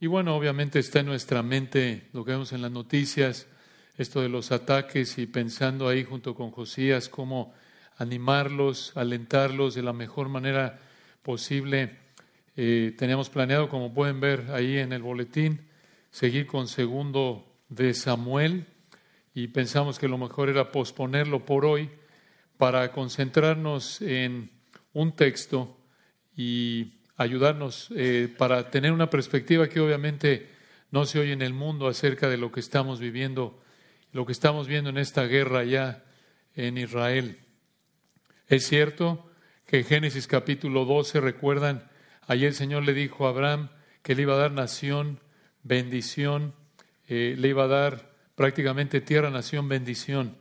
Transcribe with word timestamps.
Y 0.00 0.06
bueno, 0.06 0.36
obviamente 0.36 0.78
está 0.78 1.00
en 1.00 1.06
nuestra 1.06 1.42
mente 1.42 2.08
lo 2.12 2.24
que 2.24 2.30
vemos 2.30 2.52
en 2.52 2.62
las 2.62 2.70
noticias, 2.70 3.48
esto 3.96 4.20
de 4.20 4.28
los 4.28 4.52
ataques 4.52 5.18
y 5.18 5.26
pensando 5.26 5.88
ahí 5.88 6.04
junto 6.04 6.36
con 6.36 6.52
Josías 6.52 7.08
cómo 7.08 7.52
animarlos, 7.96 8.92
alentarlos 8.96 9.74
de 9.74 9.82
la 9.82 9.92
mejor 9.92 10.28
manera 10.28 10.78
posible. 11.22 11.98
Eh, 12.54 12.94
teníamos 12.96 13.28
planeado, 13.28 13.68
como 13.68 13.92
pueden 13.92 14.20
ver 14.20 14.52
ahí 14.52 14.78
en 14.78 14.92
el 14.92 15.02
boletín, 15.02 15.66
seguir 16.12 16.46
con 16.46 16.68
segundo 16.68 17.44
de 17.68 17.92
Samuel 17.92 18.66
y 19.34 19.48
pensamos 19.48 19.98
que 19.98 20.06
lo 20.06 20.16
mejor 20.16 20.48
era 20.48 20.70
posponerlo 20.70 21.44
por 21.44 21.64
hoy 21.64 21.90
para 22.56 22.92
concentrarnos 22.92 24.00
en 24.00 24.52
un 24.92 25.10
texto 25.10 25.76
y 26.36 26.97
ayudarnos 27.18 27.88
eh, 27.96 28.32
para 28.38 28.70
tener 28.70 28.92
una 28.92 29.10
perspectiva 29.10 29.68
que 29.68 29.80
obviamente 29.80 30.48
no 30.90 31.04
se 31.04 31.18
oye 31.18 31.32
en 31.32 31.42
el 31.42 31.52
mundo 31.52 31.88
acerca 31.88 32.28
de 32.28 32.38
lo 32.38 32.52
que 32.52 32.60
estamos 32.60 33.00
viviendo, 33.00 33.60
lo 34.12 34.24
que 34.24 34.32
estamos 34.32 34.68
viendo 34.68 34.88
en 34.88 34.98
esta 34.98 35.24
guerra 35.24 35.64
ya 35.64 36.04
en 36.54 36.78
Israel. 36.78 37.40
Es 38.46 38.66
cierto 38.66 39.30
que 39.66 39.82
Génesis 39.82 40.28
capítulo 40.28 40.84
12, 40.84 41.20
recuerdan, 41.20 41.90
allí 42.26 42.46
el 42.46 42.54
Señor 42.54 42.84
le 42.84 42.94
dijo 42.94 43.26
a 43.26 43.30
Abraham 43.30 43.70
que 44.02 44.14
le 44.14 44.22
iba 44.22 44.34
a 44.34 44.38
dar 44.38 44.52
nación, 44.52 45.20
bendición, 45.64 46.54
eh, 47.08 47.34
le 47.36 47.48
iba 47.48 47.64
a 47.64 47.68
dar 47.68 48.12
prácticamente 48.36 49.00
tierra, 49.00 49.28
nación, 49.28 49.68
bendición. 49.68 50.36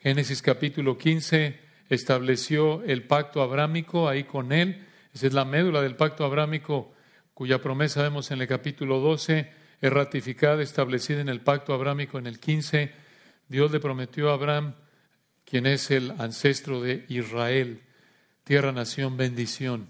Génesis 0.00 0.42
capítulo 0.42 0.98
15 0.98 1.58
estableció 1.88 2.82
el 2.84 3.04
pacto 3.04 3.40
abrámico 3.40 4.10
ahí 4.10 4.24
con 4.24 4.52
él 4.52 4.87
es 5.22 5.32
la 5.32 5.44
médula 5.44 5.82
del 5.82 5.96
pacto 5.96 6.24
abrámico 6.24 6.92
cuya 7.34 7.62
promesa 7.62 8.02
vemos 8.02 8.30
en 8.32 8.40
el 8.40 8.48
capítulo 8.48 8.98
12, 8.98 9.48
es 9.80 9.92
ratificada, 9.92 10.60
establecida 10.60 11.20
en 11.20 11.28
el 11.28 11.40
pacto 11.40 11.72
abrámico 11.72 12.18
en 12.18 12.26
el 12.26 12.40
15. 12.40 12.92
Dios 13.48 13.70
le 13.70 13.78
prometió 13.78 14.30
a 14.30 14.34
Abraham, 14.34 14.74
quien 15.44 15.66
es 15.66 15.92
el 15.92 16.10
ancestro 16.18 16.80
de 16.80 17.04
Israel, 17.08 17.82
tierra, 18.42 18.72
nación, 18.72 19.16
bendición. 19.16 19.88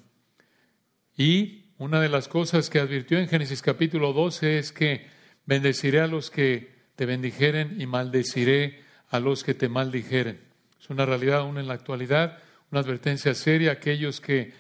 Y 1.17 1.73
una 1.79 2.01
de 2.01 2.11
las 2.11 2.29
cosas 2.29 2.69
que 2.69 2.81
advirtió 2.81 3.19
en 3.19 3.29
Génesis 3.29 3.63
capítulo 3.63 4.13
12 4.13 4.59
es 4.59 4.73
que 4.73 5.07
bendeciré 5.47 6.01
a 6.01 6.07
los 6.07 6.31
que 6.31 6.71
te 6.97 7.07
bendijeren 7.07 7.81
y 7.81 7.87
maldeciré 7.87 8.83
a 9.09 9.21
los 9.21 9.43
que 9.43 9.55
te 9.55 9.71
maldijeren. 9.71 10.39
Es 10.79 10.91
una 10.91 11.07
realidad 11.07 11.39
aún 11.39 11.57
en 11.57 11.67
la 11.67 11.75
actualidad, 11.75 12.43
una 12.71 12.83
advertencia 12.83 13.35
seria 13.35 13.71
a 13.71 13.75
aquellos 13.75 14.21
que 14.21 14.53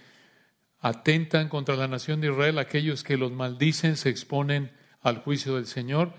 atentan 0.80 1.48
contra 1.48 1.76
la 1.76 1.88
nación 1.88 2.20
de 2.20 2.28
Israel, 2.28 2.58
aquellos 2.58 3.02
que 3.02 3.16
los 3.16 3.32
maldicen 3.32 3.96
se 3.96 4.10
exponen 4.10 4.72
al 5.00 5.18
juicio 5.18 5.56
del 5.56 5.66
Señor. 5.66 6.12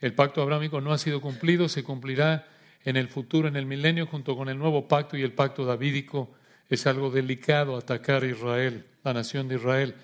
El 0.00 0.14
pacto 0.14 0.42
abrámico 0.42 0.80
no 0.80 0.92
ha 0.92 0.98
sido 0.98 1.20
cumplido, 1.20 1.68
se 1.68 1.84
cumplirá 1.84 2.46
en 2.84 2.96
el 2.96 3.08
futuro, 3.08 3.48
en 3.48 3.56
el 3.56 3.66
milenio, 3.66 4.06
junto 4.06 4.36
con 4.36 4.48
el 4.48 4.58
nuevo 4.58 4.88
pacto 4.88 5.16
y 5.16 5.22
el 5.22 5.32
pacto 5.32 5.64
davídico. 5.64 6.34
Es 6.68 6.86
algo 6.86 7.10
delicado 7.10 7.76
atacar 7.76 8.22
a 8.22 8.26
Israel, 8.26 8.86
la 9.04 9.12
nación 9.12 9.48
de 9.48 9.56
Israel, 9.56 9.94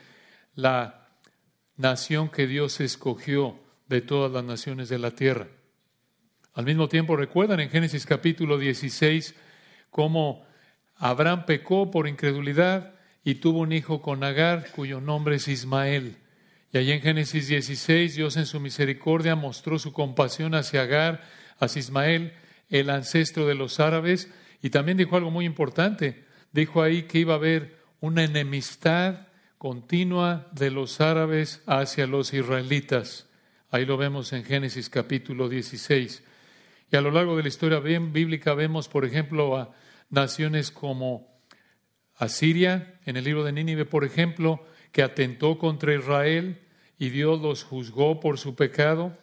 la 0.55 1.09
nación 1.77 2.29
que 2.29 2.47
Dios 2.47 2.81
escogió 2.81 3.59
de 3.89 4.01
todas 4.01 4.31
las 4.33 4.45
naciones 4.45 4.89
de 4.89 4.99
la 4.99 5.11
tierra. 5.13 5.49
Al 6.55 6.65
mismo 6.67 6.89
tiempo, 6.89 7.17
recuerdan 7.17 7.61
en 7.61 7.71
Génesis 7.71 8.05
capítulo 8.05 8.59
16 8.59 9.35
cómo 9.91 10.45
Abraham 10.97 11.47
pecó 11.47 11.91
por 11.91 12.07
incredulidad, 12.07 12.95
y 13.25 13.37
tuvo 13.37 13.61
un 13.61 13.73
hijo 13.73 14.03
con 14.03 14.25
Agar, 14.25 14.71
cuyo 14.75 15.01
nombre 15.01 15.37
es 15.37 15.49
Ismael. 15.49 16.17
Y 16.73 16.79
allí 16.79 16.93
en 16.93 17.01
Génesis 17.01 17.49
16, 17.49 18.17
Dios 18.17 18.37
en 18.37 18.47
su 18.47 18.59
misericordia 18.59 19.37
mostró 19.37 19.79
su 19.79 19.93
compasión 19.93 20.55
hacia 20.55 20.83
Agar, 20.83 21.23
hacia 21.59 21.81
Ismael, 21.81 22.33
el 22.71 22.91
ancestro 22.91 23.47
de 23.47 23.55
los 23.55 23.79
árabes, 23.79 24.31
y 24.63 24.71
también 24.71 24.97
dijo 24.97 25.17
algo 25.17 25.31
muy 25.31 25.45
importante. 25.45 26.25
Dijo 26.53 26.83
ahí 26.83 27.03
que 27.05 27.19
iba 27.19 27.35
a 27.35 27.37
haber 27.37 27.77
una 28.01 28.25
enemistad 28.25 29.29
continua 29.59 30.49
de 30.53 30.71
los 30.71 31.01
árabes 31.01 31.63
hacia 31.67 32.07
los 32.07 32.33
israelitas. 32.33 33.29
Ahí 33.71 33.87
lo 33.87 33.97
vemos 33.97 34.33
en 34.33 34.45
Génesis 34.45 34.91
capítulo 34.91 35.49
16. 35.49 36.23
Y 36.91 36.97
a 36.97 37.01
lo 37.01 37.11
largo 37.11 37.37
de 37.37 37.43
la 37.43 37.49
historia 37.49 37.79
bíblica 37.79 38.55
vemos, 38.55 38.89
por 38.89 39.05
ejemplo, 39.05 39.57
a 39.57 39.75
naciones 40.11 40.71
como 40.71 41.32
Asiria, 42.17 43.01
en 43.05 43.17
el 43.17 43.25
libro 43.25 43.45
de 43.45 43.53
Nínive, 43.53 43.85
por 43.85 44.05
ejemplo, 44.05 44.65
que 44.93 45.03
atentó 45.03 45.59
contra 45.59 45.95
Israel 45.95 46.61
y 46.99 47.11
Dios 47.11 47.41
los 47.41 47.65
juzgó 47.65 48.21
por 48.21 48.39
su 48.39 48.55
pecado. 48.55 49.19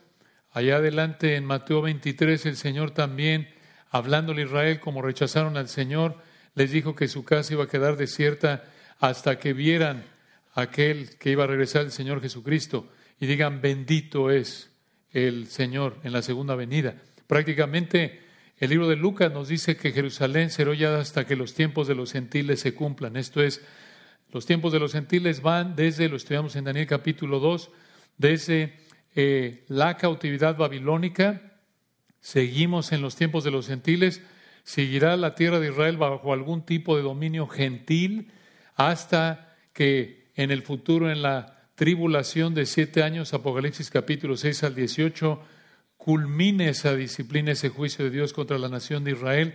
Allá 0.52 0.78
adelante 0.78 1.36
en 1.36 1.46
Mateo 1.46 1.82
23 1.82 2.46
el 2.48 2.58
Señor 2.58 2.92
también, 2.92 3.48
hablándole 3.90 4.42
a 4.42 4.46
Israel 4.46 4.80
como 4.80 5.02
rechazaron 5.02 5.58
al 5.58 5.70
Señor, 5.70 6.18
les 6.56 6.72
dijo 6.72 6.96
que 6.96 7.08
su 7.08 7.24
casa 7.24 7.54
iba 7.54 7.66
a 7.66 7.70
quedar 7.70 7.96
desierta 7.96 8.64
hasta 9.00 9.40
que 9.40 9.54
vieran 9.54 10.04
aquel 10.54 11.18
que 11.18 11.32
iba 11.32 11.44
a 11.44 11.48
regresar 11.48 11.84
el 11.84 11.92
Señor 11.92 12.22
Jesucristo 12.22 12.92
y 13.20 13.28
digan 13.28 13.62
bendito 13.62 14.32
es 14.32 14.72
el 15.12 15.48
Señor 15.48 15.98
en 16.04 16.12
la 16.12 16.22
segunda 16.22 16.56
venida. 16.56 16.96
Prácticamente 17.28 18.22
el 18.59 18.70
libro 18.70 18.90
de 18.90 18.97
Lucas 18.97 19.31
nos 19.31 19.47
dice 19.47 19.78
que 19.78 19.94
Jerusalén 19.94 20.50
será 20.50 20.72
hollada 20.72 21.00
hasta 21.00 21.25
que 21.25 21.38
los 21.38 21.53
tiempos 21.53 21.88
de 21.88 21.96
los 21.96 22.12
gentiles 22.12 22.59
se 22.59 22.75
cumplan. 22.75 23.16
Esto 23.16 23.42
es, 23.42 23.62
los 24.31 24.46
tiempos 24.46 24.74
de 24.74 24.80
los 24.80 24.92
gentiles 24.92 25.42
van 25.42 25.78
desde, 25.78 26.09
lo 26.09 26.18
estudiamos 26.18 26.58
en 26.58 26.66
Daniel 26.66 26.86
capítulo 26.86 27.40
2, 27.40 27.69
desde 28.18 28.80
eh, 29.16 29.64
la 29.69 29.96
cautividad 29.96 30.58
babilónica, 30.58 31.53
seguimos 32.19 32.92
en 32.92 33.02
los 33.02 33.16
tiempos 33.16 33.46
de 33.46 33.52
los 33.52 33.68
gentiles, 33.68 34.22
seguirá 34.64 35.16
la 35.16 35.36
tierra 35.36 35.62
de 35.62 35.69
Israel 35.69 35.96
bajo 35.96 36.34
algún 36.34 36.66
tipo 36.66 36.98
de 36.98 37.03
dominio 37.03 37.48
gentil 37.48 38.31
hasta 38.75 39.56
que 39.72 40.31
en 40.36 40.52
el 40.52 40.64
futuro, 40.64 41.09
en 41.09 41.22
la 41.22 41.69
tribulación 41.75 42.53
de 42.53 42.66
siete 42.66 43.03
años, 43.03 43.34
Apocalipsis 43.34 43.90
capítulo 43.90 44.36
6 44.36 44.64
al 44.66 44.75
18, 44.75 45.42
culmine 46.00 46.70
esa 46.70 46.96
disciplina, 46.96 47.52
ese 47.52 47.68
juicio 47.68 48.06
de 48.06 48.12
Dios 48.12 48.32
contra 48.32 48.58
la 48.58 48.70
nación 48.70 49.04
de 49.04 49.12
Israel, 49.12 49.54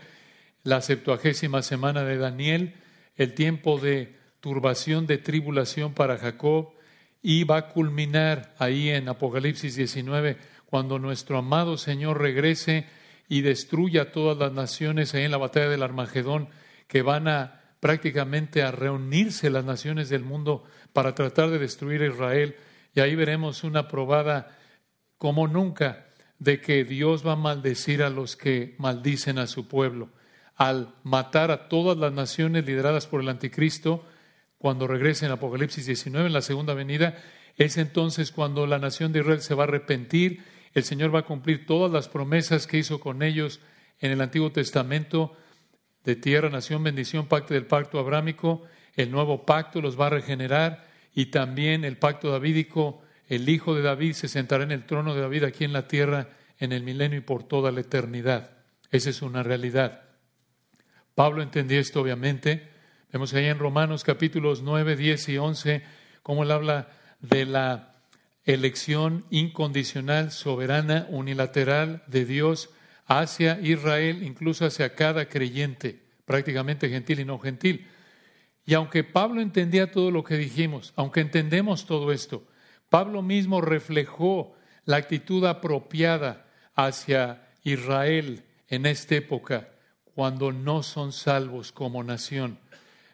la 0.63 0.83
septuagésima 0.83 1.63
semana 1.63 2.05
de 2.05 2.19
Daniel, 2.19 2.75
el 3.17 3.33
tiempo 3.33 3.81
de 3.81 4.15
turbación, 4.41 5.07
de 5.07 5.17
tribulación 5.17 5.95
para 5.95 6.19
Jacob, 6.19 6.75
y 7.23 7.45
va 7.45 7.57
a 7.57 7.69
culminar 7.69 8.55
ahí 8.59 8.91
en 8.91 9.09
Apocalipsis 9.09 9.75
19, 9.75 10.37
cuando 10.67 10.99
nuestro 10.99 11.39
amado 11.39 11.79
Señor 11.79 12.21
regrese 12.21 12.87
y 13.27 13.41
destruya 13.41 14.13
todas 14.13 14.37
las 14.37 14.53
naciones 14.53 15.15
ahí 15.15 15.25
en 15.25 15.31
la 15.31 15.39
batalla 15.39 15.71
del 15.71 15.83
Armagedón, 15.83 16.51
que 16.89 17.01
van 17.01 17.27
a 17.27 17.63
prácticamente 17.81 18.63
a 18.63 18.71
reunirse 18.71 19.49
las 19.49 19.65
naciones 19.65 20.11
del 20.11 20.25
mundo 20.25 20.65
para 20.93 21.15
tratar 21.15 21.49
de 21.49 21.59
destruir 21.59 22.03
a 22.03 22.09
Israel. 22.09 22.57
Y 22.95 23.01
ahí 23.01 23.15
veremos 23.15 23.65
una 23.65 23.89
probada 23.89 24.59
como 25.17 25.49
nunca 25.49 26.05
de 26.45 26.61
que 26.61 26.85
Dios 26.85 27.27
va 27.27 27.33
a 27.33 27.37
maldecir 27.37 28.03
a 28.03 28.11
los 28.11 28.37
que 28.37 28.75
maldicen 28.79 29.39
a 29.39 29.47
su 29.47 29.67
pueblo. 29.67 30.11
Al 30.57 30.95
matar 31.03 31.51
a 31.51 31.69
todas 31.69 31.97
las 31.97 32.13
naciones 32.13 32.67
lideradas 32.67 33.07
por 33.07 33.23
el 33.23 33.31
anticristo, 33.31 34.05
cuando 34.59 34.87
regrese 34.87 35.25
en 35.25 35.33
Apocalipsis 35.33 35.87
19, 35.87 36.27
en 36.27 36.33
la 36.35 36.43
segunda 36.43 36.75
venida, 36.75 37.17
es 37.57 37.79
entonces 37.79 38.31
cuando 38.31 38.67
la 38.67 38.79
nación 38.79 39.11
de 39.11 39.21
Israel 39.21 39.41
se 39.41 39.55
va 39.55 39.65
a 39.65 39.69
arrepentir, 39.69 40.45
el 40.75 40.85
Señor 40.85 41.15
va 41.15 41.21
a 41.21 41.25
cumplir 41.25 41.65
todas 41.65 41.91
las 41.91 42.09
promesas 42.09 42.67
que 42.67 42.79
hizo 42.79 43.01
con 43.01 43.23
ellos 43.23 43.61
en 44.01 44.11
el 44.11 44.21
Antiguo 44.21 44.53
Testamento 44.53 45.35
de 46.05 46.15
tierra, 46.15 46.51
nación, 46.51 46.83
bendición, 46.85 47.27
pacto 47.27 47.55
del 47.55 47.67
pacto 47.67 47.99
abrámico, 47.99 48.63
el 48.97 49.11
nuevo 49.11 49.47
pacto 49.47 49.81
los 49.81 49.99
va 49.99 50.09
a 50.09 50.11
regenerar 50.11 50.87
y 51.15 51.27
también 51.27 51.85
el 51.85 51.97
pacto 51.97 52.31
davídico 52.31 53.01
el 53.29 53.49
Hijo 53.49 53.75
de 53.75 53.83
David 53.83 54.13
se 54.13 54.29
sentará 54.29 54.65
en 54.65 54.73
el 54.73 54.87
trono 54.87 55.15
de 55.15 55.21
David 55.21 55.45
aquí 55.45 55.65
en 55.65 55.73
la 55.73 55.89
tierra 55.89 56.29
en 56.59 56.73
el 56.73 56.83
milenio 56.83 57.19
y 57.19 57.23
por 57.23 57.43
toda 57.45 57.73
la 57.73 57.81
eternidad. 57.81 58.51
Esa 58.91 59.11
es 59.11 59.23
una 59.23 59.43
realidad. 59.43 60.03
Pablo 61.15 61.43
entendió 61.43 61.81
esto 61.81 62.01
obviamente. 62.01 62.69
Vemos 63.13 63.33
ahí 63.35 63.47
en 63.47 63.59
Romanos 63.59 64.05
capítulos 64.05 64.63
9, 64.63 64.97
10 64.97 65.29
y 65.29 65.39
11 65.39 65.83
cómo 66.23 66.43
él 66.43 66.51
habla 66.51 66.89
de 67.21 67.45
la 67.45 67.95
elección 68.45 69.25
incondicional, 69.31 70.31
soberana, 70.31 71.07
unilateral 71.11 72.03
de 72.07 72.25
Dios 72.25 72.71
hacia 73.07 73.61
Israel, 73.61 74.23
incluso 74.23 74.67
hacia 74.67 74.95
cada 74.95 75.29
creyente, 75.29 76.01
prácticamente 76.25 76.89
gentil 76.89 77.21
y 77.21 77.25
no 77.25 77.39
gentil. 77.39 77.87
Y 78.67 78.75
aunque 78.75 79.05
Pablo 79.05 79.41
entendía 79.41 79.91
todo 79.91 80.11
lo 80.11 80.25
que 80.25 80.37
dijimos, 80.37 80.93
aunque 80.97 81.21
entendemos 81.21 81.87
todo 81.87 82.13
esto, 82.13 82.47
Pablo 82.95 83.23
mismo 83.23 83.61
reflejó 83.61 84.55
la 84.85 84.99
actitud 84.99 85.45
apropiada 85.47 86.47
hacia 86.77 87.49
Israel 87.65 88.45
en 88.69 88.87
esta 88.87 89.17
época, 89.17 89.71
cuando 90.15 90.53
no 90.53 90.85
son 90.85 91.11
salvos 91.11 91.73
como 91.73 92.05
nación, 92.05 92.61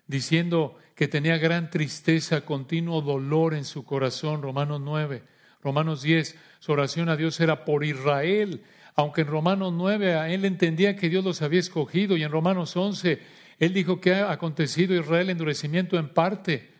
diciendo 0.06 0.76
que 0.94 1.08
tenía 1.08 1.38
gran 1.38 1.70
tristeza, 1.70 2.42
continuo 2.42 3.00
dolor 3.00 3.54
en 3.54 3.64
su 3.64 3.86
corazón, 3.86 4.42
Romanos 4.42 4.82
9, 4.82 5.22
Romanos 5.62 6.02
10, 6.02 6.36
su 6.58 6.72
oración 6.72 7.08
a 7.08 7.16
Dios 7.16 7.40
era 7.40 7.64
por 7.64 7.82
Israel, 7.82 8.62
aunque 8.96 9.22
en 9.22 9.28
Romanos 9.28 9.72
9 9.72 10.34
él 10.34 10.44
entendía 10.44 10.94
que 10.94 11.08
Dios 11.08 11.24
los 11.24 11.40
había 11.40 11.60
escogido 11.60 12.18
y 12.18 12.22
en 12.22 12.30
Romanos 12.30 12.76
11 12.76 13.18
él 13.58 13.72
dijo 13.72 13.98
que 13.98 14.12
ha 14.12 14.30
acontecido 14.30 14.94
Israel 14.94 15.30
endurecimiento 15.30 15.98
en 15.98 16.12
parte 16.12 16.70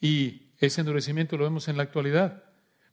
y 0.00 0.47
ese 0.58 0.80
endurecimiento 0.80 1.36
lo 1.36 1.44
vemos 1.44 1.68
en 1.68 1.76
la 1.76 1.84
actualidad. 1.84 2.44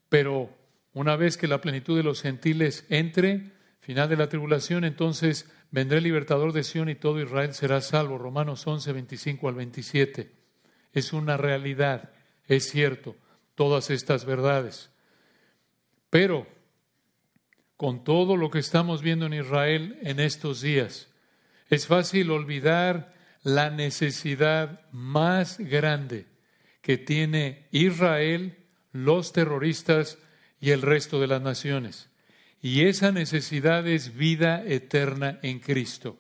Pero 0.10 0.56
una 0.94 1.16
vez 1.16 1.38
que 1.38 1.48
la 1.48 1.62
plenitud 1.62 1.98
de 1.98 2.04
los 2.04 2.22
gentiles 2.22 2.86
entre, 2.90 3.52
final 3.80 4.08
de 4.08 4.18
la 4.18 4.30
tribulación, 4.30 4.84
entonces 4.84 5.50
vendrá 5.72 5.98
el 5.98 6.04
libertador 6.04 6.54
de 6.54 6.64
Sión 6.64 6.90
y 6.90 6.96
todo 6.96 7.22
Israel 7.22 7.54
será 7.54 7.82
salvo. 7.82 8.18
Romanos 8.18 8.66
11, 8.66 8.94
25 8.94 9.50
al 9.50 9.56
27. 9.56 10.32
Es 10.94 11.12
una 11.12 11.38
realidad, 11.38 12.12
es 12.48 12.70
cierto, 12.70 13.16
todas 13.56 13.90
estas 13.90 14.26
verdades. 14.26 14.92
Pero 16.10 16.48
con 17.78 18.04
todo 18.04 18.38
lo 18.38 18.50
que 18.52 18.60
estamos 18.60 19.02
viendo 19.02 19.26
en 19.26 19.34
Israel 19.34 19.98
en 20.02 20.20
estos 20.20 20.62
días, 20.62 21.10
es 21.70 21.88
fácil 21.88 22.32
olvidar 22.32 23.14
la 23.44 23.70
necesidad 23.70 24.82
más 24.92 25.58
grande 25.60 26.28
que 26.86 27.00
tiene 27.00 27.66
Israel, 27.72 28.58
los 28.92 29.34
terroristas 29.34 30.20
y 30.62 30.70
el 30.70 30.84
resto 30.84 31.20
de 31.20 31.26
las 31.26 31.42
naciones. 31.42 32.12
Y 32.62 32.84
esa 32.84 33.12
necesidad 33.12 33.88
es 33.88 34.16
vida 34.16 34.64
eterna 34.64 35.40
en 35.42 35.58
Cristo. 35.58 36.20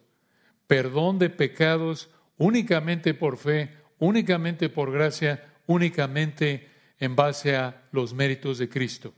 Perdón 0.65 1.19
de 1.19 1.29
pecados 1.29 2.09
únicamente 2.37 3.13
por 3.13 3.37
fe, 3.37 3.75
únicamente 3.99 4.69
por 4.69 4.91
gracia, 4.91 5.53
únicamente 5.67 6.67
en 6.97 7.15
base 7.15 7.55
a 7.55 7.83
los 7.91 8.15
méritos 8.15 8.57
de 8.57 8.67
Cristo. 8.67 9.13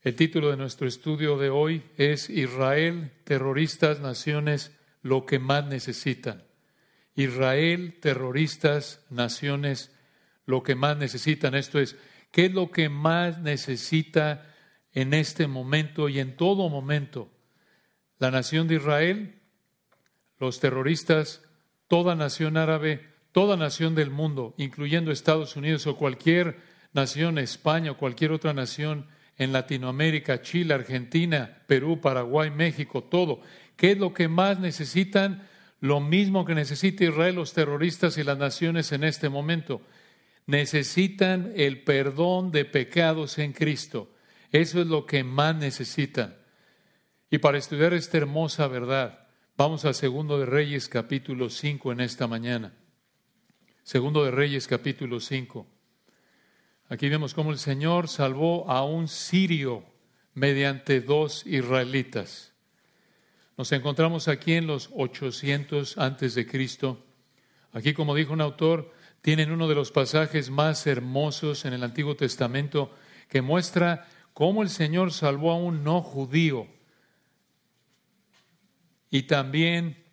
El 0.00 0.14
título 0.14 0.52
de 0.52 0.58
nuestro 0.58 0.86
estudio 0.86 1.38
de 1.38 1.50
hoy 1.50 1.82
es 1.96 2.30
Israel, 2.30 3.10
terroristas, 3.24 3.98
naciones, 3.98 4.70
lo 5.02 5.26
que 5.26 5.40
más 5.40 5.66
necesitan. 5.66 6.45
Israel, 7.16 7.98
terroristas, 8.00 9.04
naciones, 9.10 9.90
lo 10.44 10.62
que 10.62 10.74
más 10.74 10.96
necesitan. 10.96 11.54
Esto 11.54 11.80
es, 11.80 11.96
¿qué 12.30 12.46
es 12.46 12.52
lo 12.52 12.70
que 12.70 12.88
más 12.88 13.38
necesita 13.38 14.54
en 14.92 15.14
este 15.14 15.48
momento 15.48 16.08
y 16.08 16.20
en 16.20 16.36
todo 16.36 16.68
momento? 16.68 17.30
La 18.18 18.30
nación 18.30 18.68
de 18.68 18.76
Israel, 18.76 19.40
los 20.38 20.60
terroristas, 20.60 21.42
toda 21.88 22.14
nación 22.14 22.56
árabe, 22.56 23.08
toda 23.32 23.56
nación 23.56 23.94
del 23.94 24.10
mundo, 24.10 24.54
incluyendo 24.58 25.10
Estados 25.10 25.56
Unidos 25.56 25.86
o 25.86 25.96
cualquier 25.96 26.58
nación, 26.92 27.38
España 27.38 27.92
o 27.92 27.96
cualquier 27.96 28.32
otra 28.32 28.52
nación 28.52 29.06
en 29.38 29.52
Latinoamérica, 29.52 30.40
Chile, 30.42 30.74
Argentina, 30.74 31.62
Perú, 31.66 32.00
Paraguay, 32.00 32.50
México, 32.50 33.04
todo. 33.04 33.40
¿Qué 33.76 33.92
es 33.92 33.98
lo 33.98 34.14
que 34.14 34.28
más 34.28 34.58
necesitan? 34.58 35.46
Lo 35.80 36.00
mismo 36.00 36.44
que 36.44 36.54
necesita 36.54 37.04
Israel, 37.04 37.36
los 37.36 37.52
terroristas 37.52 38.16
y 38.18 38.24
las 38.24 38.38
naciones 38.38 38.92
en 38.92 39.04
este 39.04 39.28
momento. 39.28 39.82
Necesitan 40.46 41.52
el 41.56 41.82
perdón 41.82 42.50
de 42.50 42.64
pecados 42.64 43.38
en 43.38 43.52
Cristo. 43.52 44.12
Eso 44.52 44.80
es 44.80 44.86
lo 44.86 45.04
que 45.06 45.24
más 45.24 45.54
necesitan. 45.56 46.36
Y 47.30 47.38
para 47.38 47.58
estudiar 47.58 47.92
esta 47.92 48.18
hermosa 48.18 48.68
verdad, 48.68 49.26
vamos 49.56 49.84
a 49.84 49.92
Segundo 49.92 50.38
de 50.38 50.46
Reyes 50.46 50.88
capítulo 50.88 51.50
5 51.50 51.92
en 51.92 52.00
esta 52.00 52.26
mañana. 52.26 52.72
Segundo 53.82 54.24
de 54.24 54.30
Reyes 54.30 54.66
capítulo 54.66 55.20
5. 55.20 55.66
Aquí 56.88 57.08
vemos 57.08 57.34
cómo 57.34 57.50
el 57.50 57.58
Señor 57.58 58.08
salvó 58.08 58.70
a 58.70 58.84
un 58.84 59.08
sirio 59.08 59.84
mediante 60.34 61.00
dos 61.00 61.44
israelitas. 61.46 62.55
Nos 63.56 63.72
encontramos 63.72 64.28
aquí 64.28 64.52
en 64.52 64.66
los 64.66 64.90
800 64.94 65.96
antes 65.96 66.34
de 66.34 66.46
Cristo. 66.46 67.02
Aquí, 67.72 67.94
como 67.94 68.14
dijo 68.14 68.34
un 68.34 68.42
autor, 68.42 68.92
tienen 69.22 69.50
uno 69.50 69.66
de 69.66 69.74
los 69.74 69.92
pasajes 69.92 70.50
más 70.50 70.86
hermosos 70.86 71.64
en 71.64 71.72
el 71.72 71.82
Antiguo 71.82 72.16
Testamento 72.16 72.90
que 73.28 73.40
muestra 73.40 74.06
cómo 74.34 74.62
el 74.62 74.68
Señor 74.68 75.10
salvó 75.10 75.52
a 75.52 75.56
un 75.56 75.82
no 75.84 76.02
judío 76.02 76.66
y 79.10 79.22
también 79.22 80.04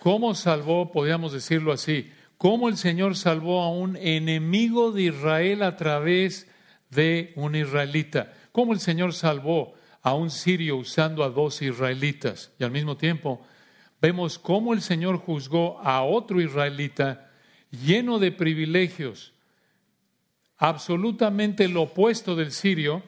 cómo 0.00 0.34
salvó, 0.34 0.90
podríamos 0.90 1.34
decirlo 1.34 1.72
así, 1.72 2.10
cómo 2.38 2.70
el 2.70 2.78
Señor 2.78 3.14
salvó 3.14 3.60
a 3.60 3.70
un 3.70 3.96
enemigo 3.96 4.90
de 4.92 5.02
Israel 5.02 5.62
a 5.62 5.76
través 5.76 6.50
de 6.88 7.34
un 7.36 7.54
israelita, 7.56 8.32
cómo 8.52 8.72
el 8.72 8.80
Señor 8.80 9.12
salvó 9.12 9.74
a 10.06 10.14
un 10.14 10.30
sirio 10.30 10.76
usando 10.76 11.24
a 11.24 11.30
dos 11.30 11.60
israelitas. 11.62 12.52
Y 12.60 12.62
al 12.62 12.70
mismo 12.70 12.96
tiempo 12.96 13.44
vemos 14.00 14.38
cómo 14.38 14.72
el 14.72 14.80
Señor 14.80 15.16
juzgó 15.16 15.80
a 15.80 16.04
otro 16.04 16.40
israelita 16.40 17.28
lleno 17.72 18.20
de 18.20 18.30
privilegios, 18.30 19.32
absolutamente 20.58 21.66
lo 21.66 21.82
opuesto 21.82 22.36
del 22.36 22.52
sirio, 22.52 23.02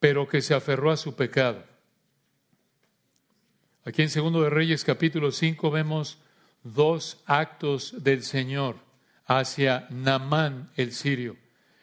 pero 0.00 0.26
que 0.26 0.42
se 0.42 0.54
aferró 0.54 0.90
a 0.90 0.96
su 0.96 1.14
pecado. 1.14 1.62
Aquí 3.84 4.02
en 4.02 4.10
Segundo 4.10 4.42
de 4.42 4.50
Reyes 4.50 4.82
capítulo 4.82 5.30
5 5.30 5.70
vemos 5.70 6.18
dos 6.64 7.22
actos 7.26 8.02
del 8.02 8.24
Señor 8.24 8.78
hacia 9.24 9.86
Namán 9.88 10.72
el 10.74 10.90
sirio, 10.94 11.36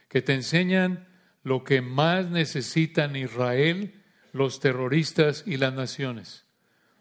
que 0.09 0.21
te 0.21 0.33
enseñan 0.33 1.07
lo 1.41 1.63
que 1.63 1.79
más 1.81 2.29
necesitan 2.29 3.15
Israel, 3.15 4.00
los 4.31 4.59
terroristas 4.59 5.43
y 5.45 5.57
las 5.57 5.73
naciones. 5.73 6.45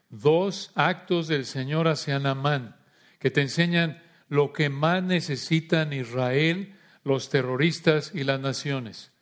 Dos 0.08 0.72
actos 0.74 1.28
del 1.28 1.46
Señor 1.46 1.88
hacia 1.88 2.18
Namán, 2.18 2.76
que 3.18 3.30
te 3.30 3.42
enseñan 3.42 4.02
lo 4.28 4.52
que 4.52 4.68
más 4.68 5.02
necesitan 5.02 5.92
Israel, 5.92 6.74
los 7.04 7.30
terroristas 7.30 8.12
y 8.14 8.24
las 8.24 8.40
naciones. 8.40 9.12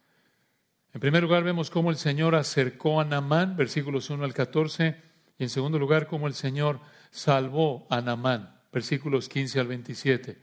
En 0.94 1.00
primer 1.00 1.22
lugar, 1.22 1.44
vemos 1.44 1.70
cómo 1.70 1.90
el 1.90 1.96
Señor 1.96 2.34
acercó 2.34 3.00
a 3.00 3.04
Namán, 3.04 3.56
versículos 3.56 4.10
1 4.10 4.24
al 4.24 4.34
14, 4.34 4.96
y 5.38 5.44
en 5.44 5.50
segundo 5.50 5.78
lugar, 5.78 6.06
cómo 6.06 6.26
el 6.26 6.34
Señor 6.34 6.80
salvó 7.10 7.86
a 7.90 8.00
Namán, 8.00 8.58
versículos 8.72 9.28
15 9.28 9.60
al 9.60 9.68
27. 9.68 10.38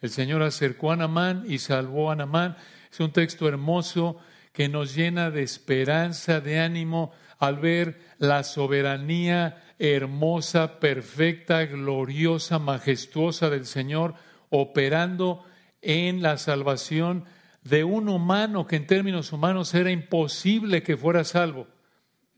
El 0.00 0.10
Señor 0.10 0.42
acercó 0.42 0.90
a 0.90 0.96
Namán 0.96 1.44
y 1.46 1.58
salvó 1.58 2.10
a 2.10 2.16
Namán. 2.16 2.56
Es 2.90 2.98
un 3.00 3.12
texto 3.12 3.48
hermoso 3.48 4.18
que 4.52 4.68
nos 4.68 4.94
llena 4.94 5.30
de 5.30 5.42
esperanza, 5.42 6.40
de 6.40 6.60
ánimo 6.60 7.12
al 7.38 7.58
ver 7.58 8.00
la 8.18 8.44
soberanía 8.44 9.62
hermosa, 9.78 10.78
perfecta, 10.78 11.64
gloriosa, 11.66 12.58
majestuosa 12.58 13.50
del 13.50 13.66
Señor 13.66 14.14
operando 14.50 15.44
en 15.80 16.22
la 16.22 16.36
salvación 16.36 17.24
de 17.64 17.84
un 17.84 18.08
humano 18.08 18.66
que 18.66 18.76
en 18.76 18.86
términos 18.86 19.32
humanos 19.32 19.74
era 19.74 19.90
imposible 19.90 20.82
que 20.82 20.96
fuera 20.96 21.24
salvo, 21.24 21.66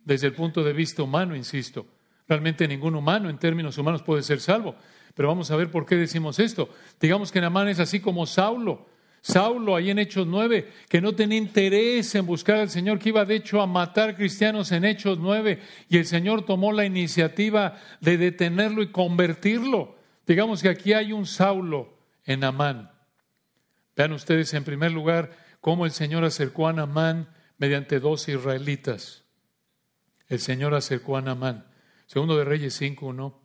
desde 0.04 0.28
el 0.28 0.34
punto 0.34 0.62
de 0.62 0.72
vista 0.72 1.02
humano, 1.02 1.34
insisto. 1.34 1.86
Realmente 2.28 2.68
ningún 2.68 2.94
humano 2.94 3.28
en 3.28 3.38
términos 3.38 3.76
humanos 3.76 4.02
puede 4.02 4.22
ser 4.22 4.40
salvo. 4.40 4.76
Pero 5.14 5.28
vamos 5.28 5.50
a 5.50 5.56
ver 5.56 5.70
por 5.70 5.86
qué 5.86 5.96
decimos 5.96 6.38
esto. 6.38 6.68
Digamos 7.00 7.30
que 7.30 7.40
Namán 7.40 7.68
es 7.68 7.80
así 7.80 8.00
como 8.00 8.26
Saulo. 8.26 8.86
Saulo, 9.26 9.74
ahí 9.74 9.88
en 9.88 9.98
Hechos 9.98 10.26
9, 10.26 10.70
que 10.86 11.00
no 11.00 11.14
tenía 11.14 11.38
interés 11.38 12.14
en 12.14 12.26
buscar 12.26 12.58
al 12.58 12.68
Señor, 12.68 12.98
que 12.98 13.08
iba 13.08 13.24
de 13.24 13.36
hecho 13.36 13.62
a 13.62 13.66
matar 13.66 14.16
cristianos 14.16 14.70
en 14.70 14.84
Hechos 14.84 15.18
9, 15.18 15.62
y 15.88 15.96
el 15.96 16.04
Señor 16.04 16.44
tomó 16.44 16.72
la 16.72 16.84
iniciativa 16.84 17.80
de 18.02 18.18
detenerlo 18.18 18.82
y 18.82 18.92
convertirlo. 18.92 19.96
Digamos 20.26 20.60
que 20.60 20.68
aquí 20.68 20.92
hay 20.92 21.14
un 21.14 21.24
Saulo 21.24 21.96
en 22.26 22.40
Namán. 22.40 22.90
Vean 23.96 24.12
ustedes 24.12 24.52
en 24.52 24.62
primer 24.62 24.92
lugar 24.92 25.30
cómo 25.62 25.86
el 25.86 25.92
Señor 25.92 26.22
acercó 26.24 26.68
a 26.68 26.74
Namán 26.74 27.30
mediante 27.56 28.00
dos 28.00 28.28
israelitas. 28.28 29.24
El 30.28 30.38
Señor 30.38 30.74
acercó 30.74 31.16
a 31.16 31.22
Namán. 31.22 31.64
Segundo 32.08 32.36
de 32.36 32.44
Reyes 32.44 32.74
5, 32.74 33.06
1. 33.06 33.42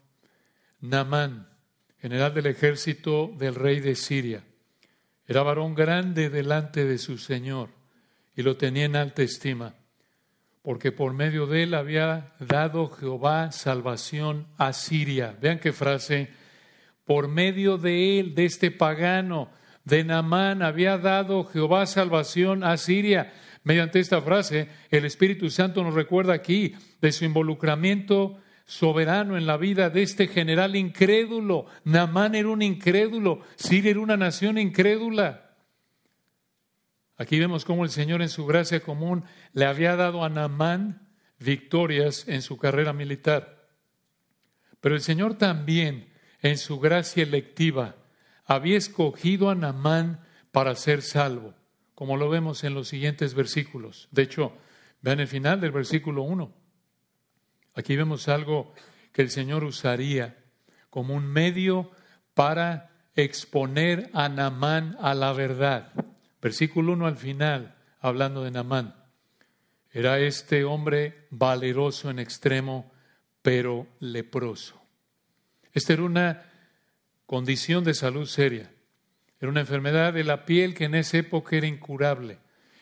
Namán, 0.82 1.48
general 2.00 2.34
del 2.34 2.48
ejército 2.48 3.32
del 3.38 3.56
rey 3.56 3.80
de 3.80 3.96
Siria, 3.96 4.44
era 5.30 5.44
varón 5.44 5.76
grande 5.76 6.32
delante 6.32 6.86
de 6.86 6.98
su 6.98 7.20
Señor 7.20 7.70
y 8.36 8.42
lo 8.42 8.58
tenía 8.58 8.86
en 8.86 8.96
alta 8.96 9.22
estima, 9.22 9.76
porque 10.64 10.92
por 10.92 11.14
medio 11.14 11.46
de 11.46 11.62
él 11.62 11.76
había 11.76 12.34
dado 12.40 12.90
Jehová 12.90 13.52
salvación 13.52 14.48
a 14.58 14.74
Siria. 14.74 15.38
Vean 15.40 15.60
qué 15.60 15.72
frase, 15.72 16.32
por 17.06 17.28
medio 17.28 17.78
de 17.78 18.20
él, 18.20 18.34
de 18.34 18.46
este 18.46 18.72
pagano, 18.72 19.52
de 19.84 20.04
Namán, 20.04 20.64
había 20.64 20.98
dado 20.98 21.44
Jehová 21.44 21.86
salvación 21.86 22.64
a 22.64 22.76
Siria. 22.78 23.32
Mediante 23.64 24.00
esta 24.00 24.24
frase, 24.24 24.68
el 24.90 25.06
Espíritu 25.06 25.52
Santo 25.52 25.84
nos 25.84 25.94
recuerda 25.94 26.34
aquí 26.34 26.74
de 27.02 27.12
su 27.12 27.24
involucramiento 27.24 28.40
soberano 28.70 29.36
en 29.36 29.48
la 29.48 29.58
vida 29.58 29.90
de 29.90 30.04
este 30.04 30.28
general 30.28 30.76
incrédulo. 30.76 31.66
Namán 31.86 32.36
era 32.36 32.50
un 32.50 32.62
incrédulo, 32.62 33.42
Siria 33.56 33.90
era 33.90 34.00
una 34.00 34.16
nación 34.16 34.60
incrédula. 34.60 35.56
Aquí 37.18 37.40
vemos 37.40 37.66
cómo 37.66 37.84
el 37.84 37.90
Señor 37.90 38.22
en 38.22 38.30
su 38.30 38.46
gracia 38.46 38.82
común 38.82 39.24
le 39.54 39.66
había 39.66 39.96
dado 39.96 40.24
a 40.24 40.30
Namán 40.30 41.10
victorias 41.40 42.28
en 42.28 42.44
su 42.44 42.58
carrera 42.58 42.94
militar. 42.94 43.68
Pero 44.82 44.94
el 44.94 45.02
Señor 45.02 45.34
también, 45.34 46.14
en 46.44 46.60
su 46.60 46.80
gracia 46.80 47.24
electiva, 47.24 47.96
había 48.46 48.78
escogido 48.78 49.50
a 49.50 49.56
Namán 49.56 50.24
para 50.52 50.76
ser 50.76 51.02
salvo, 51.02 51.56
como 51.96 52.18
lo 52.18 52.30
vemos 52.30 52.64
en 52.64 52.76
los 52.76 52.88
siguientes 52.88 53.34
versículos. 53.34 54.10
De 54.12 54.22
hecho, 54.22 54.54
vean 55.02 55.22
el 55.22 55.28
final 55.28 55.60
del 55.60 55.72
versículo 55.72 56.22
1. 56.22 56.59
Aquí 57.80 57.96
vemos 57.96 58.28
algo 58.28 58.74
que 59.14 59.22
el 59.22 59.30
Señor 59.30 59.64
usaría 59.64 60.36
como 60.90 61.14
un 61.14 61.26
medio 61.26 61.90
para 62.34 62.92
exponer 63.16 64.10
a 64.12 64.28
Namán 64.28 64.98
a 65.00 65.14
la 65.14 65.32
verdad. 65.32 65.94
Versículo 66.42 66.92
1 66.92 67.08
al 67.08 67.16
final, 67.16 67.78
hablando 68.02 68.44
de 68.44 68.52
Namán. 68.52 68.96
Era 69.94 70.20
este 70.20 70.66
hombre 70.66 71.26
valeroso 71.30 72.10
en 72.10 72.20
extremo, 72.20 72.92
pero 73.42 73.88
leproso. 74.02 74.82
Esta 75.72 75.94
era 75.94 76.04
una 76.04 76.52
condición 77.26 77.86
de 77.86 77.94
salud 77.94 78.26
seria. 78.26 78.74
Era 79.40 79.50
una 79.50 79.62
enfermedad 79.62 80.12
de 80.12 80.26
la 80.26 80.44
piel 80.44 80.74
que 80.74 80.84
en 80.84 80.96
esa 80.96 81.20
época 81.20 81.56
era 81.56 81.68
incurable. 81.68 82.40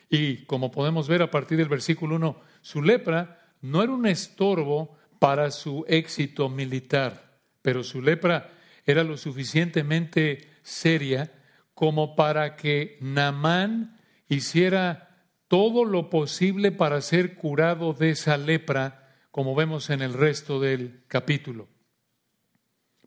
Y 0.10 0.46
como 0.46 0.72
podemos 0.72 1.08
ver 1.08 1.22
a 1.22 1.30
partir 1.30 1.60
del 1.60 1.70
versículo 1.70 2.16
1, 2.16 2.42
su 2.64 2.82
lepra 2.82 3.47
no 3.62 3.84
era 3.84 3.92
un 3.92 4.06
estorbo 4.06 4.98
para 5.20 5.52
su 5.52 5.86
éxito 5.88 6.50
militar, 6.50 7.40
pero 7.62 7.84
su 7.84 8.02
lepra 8.02 8.52
era 8.86 9.04
lo 9.04 9.18
suficientemente 9.18 10.48
seria 10.62 11.32
como 11.74 12.16
para 12.16 12.56
que 12.56 12.98
Namán 13.02 14.00
hiciera 14.28 15.08
todo 15.48 15.86
lo 15.86 16.10
posible 16.10 16.72
para 16.72 17.02
ser 17.02 17.36
curado 17.36 17.94
de 17.94 18.12
esa 18.12 18.38
lepra, 18.38 19.14
como 19.32 19.56
vemos 19.56 19.90
en 19.90 20.02
el 20.02 20.14
resto 20.14 20.60
del 20.60 21.04
capítulo. 21.08 21.68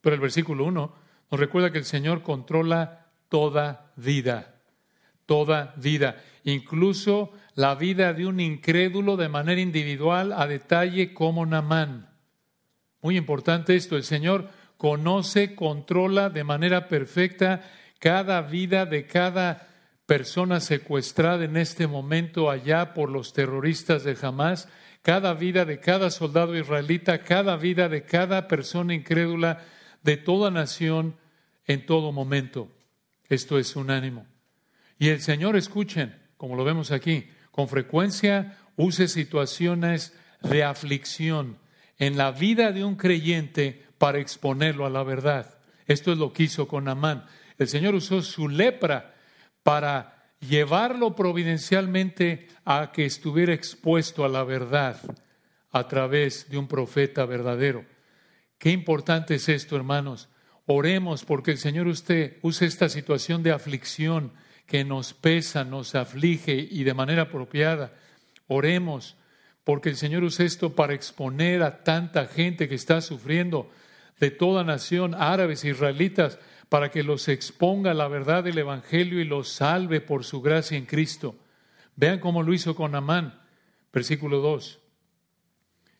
Pero 0.00 0.14
el 0.14 0.21
versículo 0.21 0.64
1 0.64 0.95
nos 1.30 1.40
recuerda 1.40 1.71
que 1.71 1.78
el 1.78 1.85
Señor 1.85 2.23
controla 2.23 3.11
toda 3.28 3.92
vida, 3.97 4.61
toda 5.26 5.75
vida, 5.76 6.23
incluso 6.45 7.33
la 7.61 7.75
vida 7.75 8.14
de 8.14 8.25
un 8.25 8.40
incrédulo 8.40 9.19
de 9.19 9.29
manera 9.29 9.61
individual 9.61 10.33
a 10.33 10.47
detalle 10.47 11.12
como 11.12 11.45
Namán. 11.45 12.09
Muy 13.02 13.19
importante 13.19 13.76
esto, 13.76 13.99
el 13.99 14.02
Señor 14.05 14.49
conoce, 14.79 15.55
controla 15.55 16.31
de 16.31 16.43
manera 16.43 16.88
perfecta 16.88 17.71
cada 17.99 18.40
vida 18.40 18.87
de 18.87 19.07
cada 19.07 19.69
persona 20.07 20.59
secuestrada 20.59 21.45
en 21.45 21.59
este 21.59 21.87
momento 21.87 22.50
allá 22.50 22.95
por 22.95 23.11
los 23.11 23.35
terroristas 23.35 24.05
de 24.05 24.17
Hamas, 24.23 24.67
cada 25.02 25.35
vida 25.35 25.67
de 25.67 25.81
cada 25.81 26.11
soldado 26.11 26.57
israelita, 26.57 27.23
cada 27.25 27.59
vida 27.59 27.90
de 27.90 28.05
cada 28.05 28.49
persona 28.49 28.95
incrédula 28.95 29.61
de 30.02 30.17
toda 30.17 30.50
nación 30.50 31.14
en 31.67 31.85
todo 31.85 32.11
momento. 32.11 32.73
Esto 33.29 33.59
es 33.59 33.76
un 33.76 33.90
ánimo. 33.90 34.26
Y 34.99 35.09
el 35.09 35.21
Señor, 35.21 35.57
escuchen, 35.57 36.19
como 36.38 36.57
lo 36.57 36.64
vemos 36.64 36.90
aquí, 36.90 37.29
con 37.50 37.69
frecuencia 37.69 38.57
use 38.76 39.09
situaciones 39.09 40.14
de 40.42 40.64
aflicción 40.64 41.59
en 41.99 42.16
la 42.16 42.33
vida 42.33 42.73
de 42.73 42.85
un 42.85 42.97
creyente 42.97 43.85
para 43.99 44.19
exponerlo 44.19 44.87
a 44.87 44.90
la 44.90 45.02
verdad. 45.02 45.59
Esto 45.87 46.12
es 46.12 46.19
lo 46.19 46.33
que 46.33 46.45
hizo 46.45 46.66
con 46.66 46.88
Amán. 46.88 47.26
El 47.59 47.69
Señor 47.69 47.95
usó 47.95 48.23
su 48.23 48.49
lepra 48.49 49.14
para 49.62 50.30
llevarlo 50.40 51.14
providencialmente 51.14 52.49
a 52.64 52.92
que 52.92 53.04
estuviera 53.04 53.52
expuesto 53.52 54.25
a 54.25 54.28
la 54.28 54.45
verdad 54.45 54.99
a 55.71 55.87
través 55.87 56.49
de 56.49 56.59
un 56.59 56.66
profeta 56.66 57.26
verdadero. 57.26 57.85
Qué 58.59 58.71
importante 58.71 59.35
es 59.35 59.49
esto, 59.49 59.76
hermanos. 59.76 60.28
Oremos 60.66 61.25
porque 61.25 61.50
el 61.50 61.59
Señor 61.59 61.87
usted 61.87 62.38
use 62.42 62.66
esta 62.66 62.88
situación 62.88 63.42
de 63.42 63.52
aflicción 63.52 64.33
que 64.71 64.85
nos 64.85 65.15
pesa, 65.15 65.65
nos 65.65 65.97
aflige 65.97 66.55
y 66.71 66.85
de 66.85 66.95
manera 66.95 67.23
apropiada. 67.23 67.93
Oremos 68.47 69.17
porque 69.65 69.89
el 69.89 69.97
Señor 69.97 70.23
use 70.23 70.45
esto 70.45 70.77
para 70.77 70.95
exponer 70.95 71.65
a 71.65 71.83
tanta 71.83 72.27
gente 72.27 72.69
que 72.69 72.77
está 72.77 73.00
sufriendo 73.00 73.69
de 74.21 74.31
toda 74.31 74.62
nación, 74.62 75.17
árabes, 75.17 75.65
israelitas, 75.65 76.39
para 76.69 76.93
que 76.93 77.03
los 77.03 77.27
exponga 77.27 77.95
la 77.95 78.07
verdad 78.07 78.45
del 78.45 78.59
Evangelio 78.59 79.21
y 79.21 79.25
los 79.25 79.49
salve 79.49 80.00
por 80.00 80.23
su 80.23 80.41
gracia 80.41 80.79
en 80.79 80.87
Cristo. 80.87 81.35
Vean 81.97 82.21
cómo 82.21 82.45
lo 82.45 82.55
hizo 82.55 82.77
con 82.77 82.95
Amán, 82.95 83.41
versículo 83.93 84.39
2. 84.39 84.79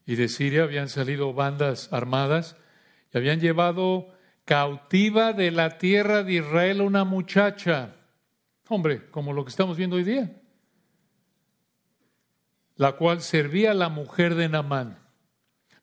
Y 0.07 0.15
de 0.15 0.29
Siria 0.29 0.62
habían 0.62 0.89
salido 0.89 1.33
bandas 1.35 1.93
armadas 1.93 2.57
y 3.12 3.19
habían 3.19 3.41
llevado 3.41 4.15
cautiva 4.45 5.33
de 5.33 5.50
la 5.50 5.77
tierra 5.79 6.23
de 6.23 6.35
Israel 6.35 6.83
una 6.83 7.05
muchacha, 7.05 7.97
hombre, 8.71 9.11
como 9.11 9.33
lo 9.33 9.45
que 9.45 9.50
estamos 9.50 9.77
viendo 9.77 9.97
hoy 9.97 10.05
día, 10.05 10.41
la 12.77 12.93
cual 12.93 13.21
servía 13.21 13.73
a 13.73 13.75
la 13.75 13.89
mujer 13.89 14.37
de 14.37 14.49
Namán. 14.49 14.99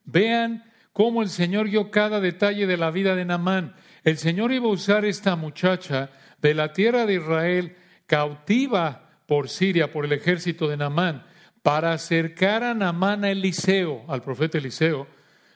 Vean 0.04 0.64
cómo 0.94 1.22
el 1.22 1.30
Señor 1.30 1.70
dio 1.70 1.92
cada 1.92 2.20
detalle 2.22 2.66
de 2.66 2.78
la 2.78 2.90
vida 2.90 3.14
de 3.14 3.26
Namán. 3.26 3.76
El 4.04 4.18
Señor 4.18 4.52
iba 4.54 4.66
a 4.66 4.72
usar 4.72 5.06
esta 5.06 5.36
muchacha 5.36 6.10
de 6.42 6.54
la 6.54 6.72
tierra 6.72 7.06
de 7.06 7.16
Israel, 7.16 7.76
cautiva 8.06 9.10
por 9.28 9.50
Siria, 9.50 9.92
por 9.92 10.06
el 10.06 10.14
ejército 10.14 10.68
de 10.70 10.78
Namán, 10.78 11.26
para 11.62 11.92
acercar 11.92 12.64
a 12.64 12.74
Namán 12.74 13.26
a 13.26 13.32
Eliseo, 13.32 14.06
al 14.08 14.24
profeta 14.24 14.58
Eliseo, 14.58 15.08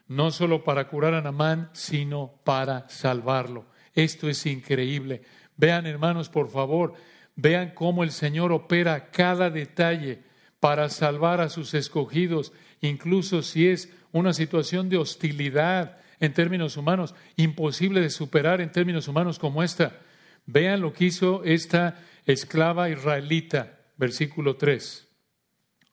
no 0.08 0.32
solo 0.32 0.66
para 0.66 0.90
curar 0.90 1.14
a 1.14 1.22
Namán, 1.22 1.70
sino 1.72 2.42
para 2.44 2.90
salvarlo. 2.90 3.68
Esto 3.94 4.28
es 4.28 4.46
increíble. 4.46 5.22
Vean, 5.56 5.86
hermanos, 5.86 6.28
por 6.28 6.50
favor, 6.50 6.94
vean 7.36 7.72
cómo 7.74 8.04
el 8.04 8.12
Señor 8.12 8.52
opera 8.52 9.12
cada 9.12 9.50
detalle 9.50 10.24
para 10.60 10.90
salvar 10.90 11.42
a 11.42 11.50
sus 11.50 11.74
escogidos, 11.74 12.54
incluso 12.82 13.42
si 13.42 13.68
es 13.68 13.92
una 14.12 14.34
situación 14.34 14.90
de 14.90 14.98
hostilidad, 14.98 15.98
en 16.22 16.34
términos 16.34 16.78
humanos, 16.78 17.16
imposible 17.36 18.00
de 18.00 18.12
superar 18.12 18.62
en 18.62 18.72
términos 18.72 19.08
humanos 19.08 19.40
como 19.40 19.64
esta. 19.64 20.00
Vean 20.46 20.80
lo 20.80 20.94
que 20.94 21.06
hizo 21.06 21.44
esta 21.44 22.00
esclava 22.26 22.90
israelita, 22.90 23.80
versículo 23.98 24.56
3. 24.56 25.08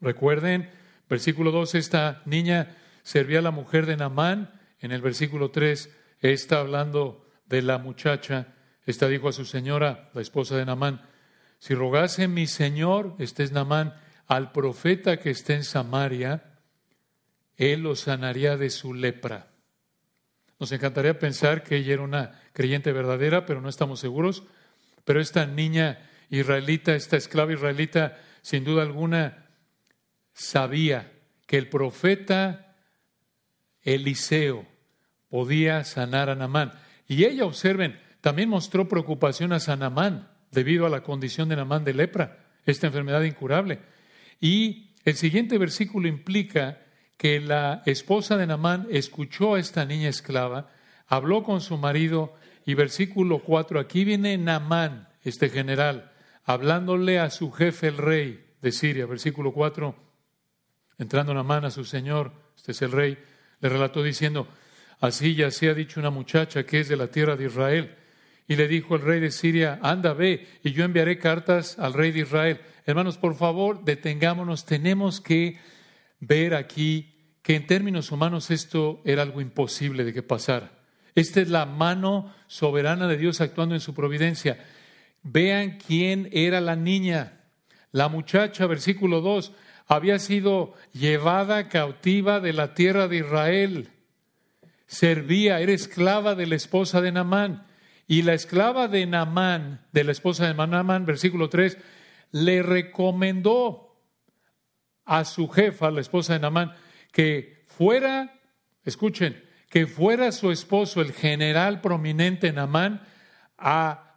Recuerden, 0.00 0.71
versículo 1.09 1.50
2, 1.50 1.75
esta 1.76 2.23
niña 2.26 2.76
servía 3.02 3.38
a 3.38 3.42
la 3.42 3.50
mujer 3.50 3.87
de 3.87 3.97
Namán. 3.97 4.52
En 4.80 4.92
el 4.92 5.00
versículo 5.00 5.50
3 5.50 5.97
está 6.21 6.61
hablando 6.61 7.26
de 7.47 7.62
la 7.62 7.78
muchacha. 7.78 8.54
Esta 8.85 9.09
dijo 9.09 9.28
a 9.28 9.33
su 9.33 9.47
señora, 9.47 10.11
la 10.12 10.21
esposa 10.21 10.57
de 10.57 10.66
Namán, 10.66 11.00
si 11.58 11.74
rogase 11.74 12.28
mi 12.28 12.46
señor, 12.46 13.14
este 13.18 13.42
es 13.42 13.52
Namán, 13.52 13.94
al 14.26 14.52
profeta 14.52 15.18
que 15.18 15.30
esté 15.30 15.54
en 15.54 15.64
Samaria, 15.64 16.44
él 17.56 17.80
lo 17.80 17.96
sanaría 17.96 18.56
de 18.56 18.70
su 18.70 18.94
lepra. 18.94 19.48
Nos 20.60 20.70
encantaría 20.72 21.18
pensar 21.18 21.62
que 21.62 21.76
ella 21.76 21.94
era 21.94 22.02
una 22.02 22.40
creyente 22.52 22.92
verdadera, 22.92 23.46
pero 23.46 23.60
no 23.60 23.68
estamos 23.68 24.00
seguros. 24.00 24.44
Pero 25.04 25.20
esta 25.20 25.46
niña 25.46 25.98
israelita, 26.30 26.94
esta 26.94 27.16
esclava 27.16 27.52
israelita, 27.52 28.18
sin 28.42 28.64
duda 28.64 28.82
alguna, 28.82 29.46
sabía 30.32 31.12
que 31.46 31.58
el 31.58 31.68
profeta 31.68 32.76
Eliseo 33.82 34.66
podía 35.28 35.84
sanar 35.84 36.28
a 36.28 36.34
Namán. 36.34 36.72
Y 37.06 37.24
ella, 37.24 37.44
observen, 37.44 37.98
también 38.20 38.48
mostró 38.48 38.88
preocupación 38.88 39.52
a 39.52 39.60
Sanamán 39.60 40.38
debido 40.50 40.86
a 40.86 40.90
la 40.90 41.02
condición 41.02 41.48
de 41.48 41.56
Namán 41.56 41.84
de 41.84 41.94
lepra, 41.94 42.38
esta 42.64 42.86
enfermedad 42.86 43.22
incurable. 43.22 43.80
Y 44.40 44.94
el 45.04 45.14
siguiente 45.14 45.58
versículo 45.58 46.08
implica 46.08 46.80
que 47.16 47.40
la 47.40 47.82
esposa 47.86 48.36
de 48.36 48.46
Namán 48.46 48.86
escuchó 48.90 49.54
a 49.54 49.60
esta 49.60 49.84
niña 49.84 50.08
esclava, 50.08 50.70
habló 51.06 51.42
con 51.42 51.60
su 51.60 51.76
marido 51.76 52.34
y 52.64 52.74
versículo 52.74 53.40
4, 53.40 53.80
aquí 53.80 54.04
viene 54.04 54.38
Namán, 54.38 55.08
este 55.24 55.48
general, 55.48 56.12
hablándole 56.44 57.18
a 57.18 57.30
su 57.30 57.50
jefe 57.50 57.88
el 57.88 57.96
rey 57.96 58.46
de 58.60 58.72
Siria, 58.72 59.06
versículo 59.06 59.52
4, 59.52 59.96
entrando 60.98 61.34
Namán 61.34 61.64
a 61.64 61.70
su 61.70 61.84
señor, 61.84 62.32
este 62.56 62.72
es 62.72 62.82
el 62.82 62.92
rey, 62.92 63.18
le 63.60 63.68
relató 63.68 64.02
diciendo, 64.02 64.48
así 65.00 65.34
ya 65.34 65.50
se 65.50 65.68
ha 65.68 65.74
dicho 65.74 66.00
una 66.00 66.10
muchacha 66.10 66.64
que 66.64 66.80
es 66.80 66.88
de 66.88 66.96
la 66.96 67.08
tierra 67.08 67.36
de 67.36 67.46
Israel. 67.46 67.96
Y 68.48 68.56
le 68.56 68.66
dijo 68.66 68.96
el 68.96 69.02
rey 69.02 69.20
de 69.20 69.30
Siria, 69.30 69.78
anda, 69.82 70.14
ve, 70.14 70.48
y 70.64 70.72
yo 70.72 70.84
enviaré 70.84 71.18
cartas 71.18 71.78
al 71.78 71.92
rey 71.92 72.10
de 72.10 72.20
Israel. 72.20 72.60
Hermanos, 72.86 73.18
por 73.18 73.36
favor, 73.36 73.84
detengámonos, 73.84 74.64
tenemos 74.64 75.20
que 75.20 75.58
ver 76.18 76.54
aquí 76.54 77.14
que 77.42 77.56
en 77.56 77.66
términos 77.66 78.10
humanos 78.10 78.50
esto 78.50 79.02
era 79.04 79.22
algo 79.22 79.42
imposible 79.42 80.04
de 80.04 80.14
que 80.14 80.22
pasara. 80.22 80.72
Esta 81.14 81.40
es 81.40 81.50
la 81.50 81.66
mano 81.66 82.34
soberana 82.46 83.06
de 83.06 83.18
Dios 83.18 83.40
actuando 83.40 83.74
en 83.74 83.80
su 83.80 83.94
providencia. 83.94 84.64
Vean 85.22 85.78
quién 85.86 86.30
era 86.32 86.60
la 86.60 86.76
niña. 86.76 87.40
La 87.92 88.08
muchacha, 88.08 88.66
versículo 88.66 89.20
2, 89.20 89.52
había 89.86 90.18
sido 90.18 90.74
llevada 90.92 91.68
cautiva 91.68 92.40
de 92.40 92.52
la 92.52 92.72
tierra 92.74 93.08
de 93.08 93.18
Israel. 93.18 93.90
Servía, 94.86 95.60
era 95.60 95.72
esclava 95.72 96.34
de 96.34 96.46
la 96.46 96.54
esposa 96.54 97.00
de 97.00 97.12
Namán. 97.12 97.66
Y 98.08 98.22
la 98.22 98.32
esclava 98.32 98.88
de 98.88 99.06
Namán, 99.06 99.86
de 99.92 100.02
la 100.02 100.12
esposa 100.12 100.46
de 100.46 100.54
Namán, 100.54 101.04
versículo 101.04 101.50
3, 101.50 101.76
le 102.32 102.62
recomendó 102.62 104.02
a 105.04 105.26
su 105.26 105.46
jefa, 105.48 105.90
la 105.90 106.00
esposa 106.00 106.32
de 106.32 106.38
Namán, 106.40 106.72
que 107.12 107.64
fuera, 107.66 108.40
escuchen, 108.82 109.44
que 109.68 109.86
fuera 109.86 110.32
su 110.32 110.50
esposo, 110.50 111.02
el 111.02 111.12
general 111.12 111.82
prominente 111.82 112.50
Namán, 112.50 113.02
a 113.58 114.14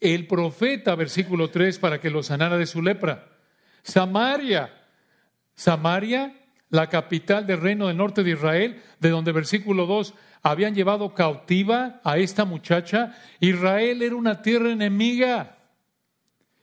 el 0.00 0.26
profeta, 0.26 0.94
versículo 0.94 1.48
3, 1.48 1.78
para 1.78 1.98
que 1.98 2.10
lo 2.10 2.22
sanara 2.22 2.58
de 2.58 2.66
su 2.66 2.82
lepra. 2.82 3.38
Samaria, 3.82 4.86
Samaria, 5.54 6.39
la 6.70 6.88
capital 6.88 7.46
del 7.46 7.60
reino 7.60 7.88
del 7.88 7.96
norte 7.96 8.22
de 8.22 8.30
Israel, 8.30 8.82
de 8.98 9.10
donde 9.10 9.32
versículo 9.32 9.86
2 9.86 10.14
habían 10.42 10.74
llevado 10.74 11.14
cautiva 11.14 12.00
a 12.04 12.18
esta 12.18 12.44
muchacha. 12.44 13.16
Israel 13.40 14.02
era 14.02 14.16
una 14.16 14.40
tierra 14.40 14.70
enemiga. 14.70 15.58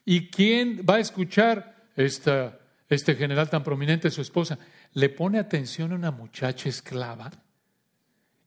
¿Y 0.06 0.30
quién 0.30 0.86
va 0.90 0.96
a 0.96 1.00
escuchar 1.00 1.76
este 1.96 3.16
general 3.16 3.50
tan 3.50 3.64
prominente, 3.64 4.10
su 4.10 4.22
esposa? 4.22 4.58
Le 4.94 5.10
pone 5.10 5.38
atención 5.38 5.92
a 5.92 5.96
una 5.96 6.12
muchacha 6.12 6.70
esclava 6.70 7.30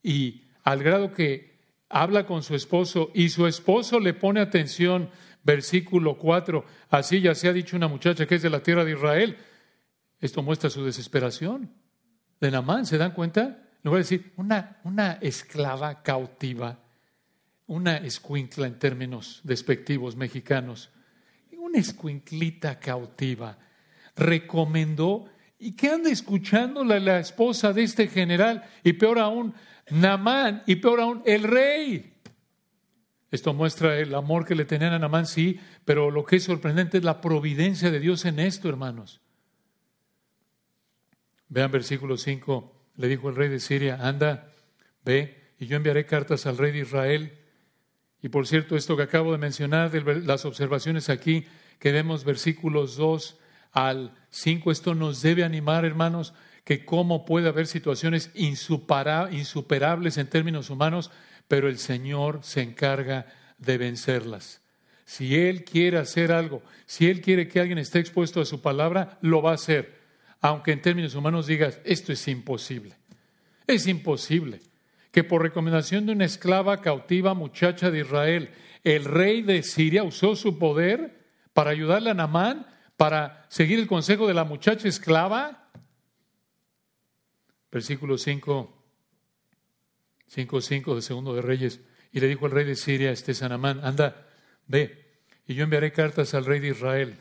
y 0.02 0.44
al 0.64 0.82
grado 0.82 1.12
que 1.12 1.58
habla 1.88 2.24
con 2.24 2.42
su 2.42 2.54
esposo 2.54 3.10
y 3.14 3.28
su 3.28 3.46
esposo 3.46 4.00
le 4.00 4.14
pone 4.14 4.40
atención, 4.40 5.10
versículo 5.42 6.16
4, 6.16 6.64
así 6.88 7.20
ya 7.20 7.34
se 7.34 7.48
ha 7.48 7.52
dicho 7.52 7.76
una 7.76 7.88
muchacha 7.88 8.26
que 8.26 8.36
es 8.36 8.42
de 8.42 8.50
la 8.50 8.62
tierra 8.62 8.84
de 8.84 8.92
Israel. 8.92 9.36
Esto 10.20 10.42
muestra 10.42 10.70
su 10.70 10.84
desesperación. 10.84 11.72
De 12.40 12.50
Namán, 12.50 12.86
¿se 12.86 12.98
dan 12.98 13.12
cuenta? 13.12 13.62
Le 13.82 13.90
voy 13.90 13.96
a 13.96 14.02
decir, 14.02 14.32
una, 14.36 14.78
una 14.84 15.12
esclava 15.20 16.02
cautiva, 16.02 16.78
una 17.66 17.96
escuincla 17.96 18.66
en 18.66 18.78
términos 18.78 19.40
despectivos 19.44 20.16
mexicanos, 20.16 20.90
una 21.58 21.78
escuinclita 21.78 22.78
cautiva, 22.78 23.58
recomendó, 24.16 25.26
y 25.58 25.72
que 25.72 25.88
anda 25.90 26.10
escuchándola 26.10 26.98
la 26.98 27.20
esposa 27.20 27.72
de 27.72 27.82
este 27.82 28.08
general, 28.08 28.64
y 28.82 28.94
peor 28.94 29.18
aún, 29.18 29.54
Namán 29.90 30.62
y 30.66 30.76
peor 30.76 31.00
aún, 31.00 31.22
el 31.26 31.42
rey. 31.42 32.14
Esto 33.30 33.54
muestra 33.54 33.98
el 33.98 34.14
amor 34.14 34.44
que 34.44 34.54
le 34.54 34.64
tenían 34.64 34.92
a 34.92 34.98
Namán, 34.98 35.26
sí, 35.26 35.60
pero 35.84 36.10
lo 36.10 36.24
que 36.24 36.36
es 36.36 36.44
sorprendente 36.44 36.98
es 36.98 37.04
la 37.04 37.20
providencia 37.20 37.90
de 37.90 38.00
Dios 38.00 38.24
en 38.24 38.40
esto, 38.40 38.68
hermanos. 38.68 39.20
Vean 41.50 41.70
versículo 41.72 42.16
5, 42.16 42.72
le 42.96 43.08
dijo 43.08 43.28
el 43.28 43.36
rey 43.36 43.48
de 43.48 43.58
Siria, 43.58 43.98
anda, 44.00 44.52
ve, 45.04 45.52
y 45.58 45.66
yo 45.66 45.76
enviaré 45.76 46.06
cartas 46.06 46.46
al 46.46 46.56
rey 46.56 46.70
de 46.72 46.78
Israel. 46.78 47.38
Y 48.22 48.28
por 48.28 48.46
cierto, 48.46 48.76
esto 48.76 48.96
que 48.96 49.02
acabo 49.02 49.32
de 49.32 49.38
mencionar, 49.38 49.92
las 50.24 50.44
observaciones 50.44 51.10
aquí, 51.10 51.46
que 51.80 51.90
vemos 51.90 52.24
versículos 52.24 52.96
2 52.96 53.36
al 53.72 54.14
5, 54.30 54.70
esto 54.70 54.94
nos 54.94 55.22
debe 55.22 55.42
animar, 55.42 55.84
hermanos, 55.84 56.34
que 56.64 56.84
cómo 56.84 57.24
puede 57.24 57.48
haber 57.48 57.66
situaciones 57.66 58.30
insuperables 58.34 60.18
en 60.18 60.28
términos 60.28 60.70
humanos, 60.70 61.10
pero 61.48 61.68
el 61.68 61.78
Señor 61.78 62.40
se 62.42 62.62
encarga 62.62 63.26
de 63.58 63.76
vencerlas. 63.76 64.62
Si 65.04 65.36
Él 65.36 65.64
quiere 65.64 65.98
hacer 65.98 66.30
algo, 66.30 66.62
si 66.86 67.10
Él 67.10 67.20
quiere 67.20 67.48
que 67.48 67.58
alguien 67.58 67.78
esté 67.78 67.98
expuesto 67.98 68.40
a 68.40 68.46
su 68.46 68.62
palabra, 68.62 69.18
lo 69.20 69.42
va 69.42 69.50
a 69.50 69.54
hacer. 69.54 69.99
Aunque 70.40 70.72
en 70.72 70.82
términos 70.82 71.14
humanos 71.14 71.46
digas, 71.46 71.80
esto 71.84 72.12
es 72.12 72.26
imposible. 72.28 72.96
Es 73.66 73.86
imposible 73.86 74.60
que 75.12 75.24
por 75.24 75.42
recomendación 75.42 76.06
de 76.06 76.12
una 76.12 76.24
esclava 76.24 76.80
cautiva 76.80 77.34
muchacha 77.34 77.90
de 77.90 78.00
Israel, 78.00 78.50
el 78.84 79.04
rey 79.04 79.42
de 79.42 79.62
Siria 79.62 80.02
usó 80.04 80.36
su 80.36 80.58
poder 80.58 81.20
para 81.52 81.70
ayudarle 81.70 82.10
a 82.10 82.14
Namán, 82.14 82.66
para 82.96 83.46
seguir 83.48 83.78
el 83.78 83.86
consejo 83.86 84.26
de 84.26 84.34
la 84.34 84.44
muchacha 84.44 84.88
esclava 84.88 85.60
versículo 87.70 88.18
5, 88.18 88.84
5, 90.26 90.60
5 90.60 90.94
de 90.96 91.02
Segundo 91.02 91.34
de 91.34 91.42
Reyes. 91.42 91.80
Y 92.12 92.20
le 92.20 92.28
dijo 92.28 92.46
al 92.46 92.52
rey 92.52 92.64
de 92.64 92.74
Siria, 92.74 93.12
este 93.12 93.34
Sanamán, 93.34 93.84
anda, 93.84 94.28
ve, 94.66 95.20
y 95.46 95.54
yo 95.54 95.64
enviaré 95.64 95.92
cartas 95.92 96.34
al 96.34 96.44
rey 96.44 96.60
de 96.60 96.68
Israel. 96.68 97.16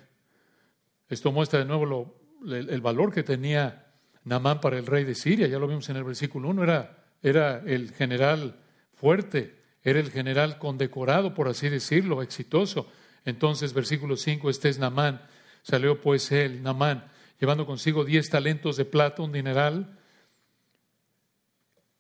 Esto 1.10 1.32
muestra 1.32 1.60
de 1.60 1.66
nuevo 1.66 1.86
lo, 1.86 2.19
el, 2.48 2.82
valor 2.82 3.14
que 3.14 3.24
tenía 3.24 3.88
Namán 4.24 4.62
para 4.62 4.78
el 4.78 4.86
rey 4.86 5.04
de 5.04 5.16
Siria. 5.16 5.48
Ya 5.48 5.60
lo 5.60 5.68
vimos 5.68 5.90
en 5.90 5.98
el 5.98 6.04
versículo 6.04 6.50
1, 6.50 6.64
era, 6.64 6.98
era 7.22 7.62
el 7.66 7.92
general 7.92 8.56
fuerte, 8.94 9.56
era 9.84 10.00
el 10.00 10.12
general 10.12 10.58
condecorado, 10.58 11.34
por 11.34 11.48
así 11.48 11.70
decirlo, 11.70 12.22
exitoso. 12.22 12.88
Entonces, 13.26 13.74
versículo 13.74 14.16
5, 14.16 14.50
este 14.50 14.70
es 14.70 14.80
Namán. 14.80 15.22
Salió 15.62 16.02
pues 16.02 16.32
él, 16.32 16.64
Namán, 16.64 17.06
llevando 17.40 17.66
consigo 17.66 18.06
diez 18.06 18.30
talentos 18.30 18.78
de 18.78 18.86
plata, 18.86 19.22
un 19.22 19.32
dineral, 19.32 19.98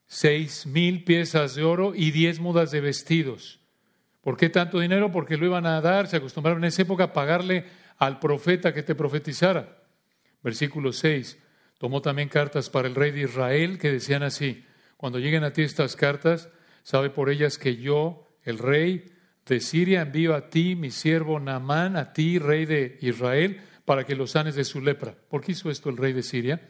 seis 0.07 0.65
mil 0.65 1.03
piezas 1.03 1.55
de 1.55 1.63
oro 1.63 1.93
y 1.95 2.11
diez 2.11 2.39
mudas 2.39 2.71
de 2.71 2.81
vestidos. 2.81 3.59
¿Por 4.21 4.37
qué 4.37 4.49
tanto 4.49 4.79
dinero? 4.79 5.11
Porque 5.11 5.37
lo 5.37 5.45
iban 5.45 5.65
a 5.65 5.81
dar, 5.81 6.07
se 6.07 6.17
acostumbraron 6.17 6.63
en 6.63 6.67
esa 6.67 6.81
época 6.81 7.05
a 7.05 7.13
pagarle 7.13 7.65
al 7.97 8.19
profeta 8.19 8.73
que 8.73 8.83
te 8.83 8.95
profetizara. 8.95 9.78
Versículo 10.43 10.93
6. 10.93 11.37
Tomó 11.77 12.01
también 12.01 12.29
cartas 12.29 12.69
para 12.69 12.87
el 12.87 12.95
rey 12.95 13.11
de 13.11 13.21
Israel 13.21 13.77
que 13.77 13.91
decían 13.91 14.23
así, 14.23 14.65
cuando 14.97 15.19
lleguen 15.19 15.43
a 15.43 15.53
ti 15.53 15.61
estas 15.61 15.95
cartas, 15.95 16.49
sabe 16.83 17.09
por 17.09 17.29
ellas 17.29 17.57
que 17.57 17.77
yo, 17.77 18.27
el 18.43 18.57
rey 18.57 19.05
de 19.45 19.59
Siria, 19.61 20.01
envío 20.01 20.35
a 20.35 20.49
ti, 20.49 20.75
mi 20.75 20.91
siervo 20.91 21.39
Naamán, 21.39 21.95
a 21.95 22.11
ti, 22.11 22.37
rey 22.37 22.65
de 22.65 22.97
Israel, 23.01 23.61
para 23.85 24.03
que 24.05 24.15
los 24.15 24.31
sanes 24.31 24.55
de 24.55 24.65
su 24.65 24.81
lepra. 24.81 25.15
¿Por 25.29 25.41
qué 25.41 25.53
hizo 25.53 25.71
esto 25.71 25.89
el 25.89 25.97
rey 25.97 26.13
de 26.13 26.21
Siria? 26.21 26.61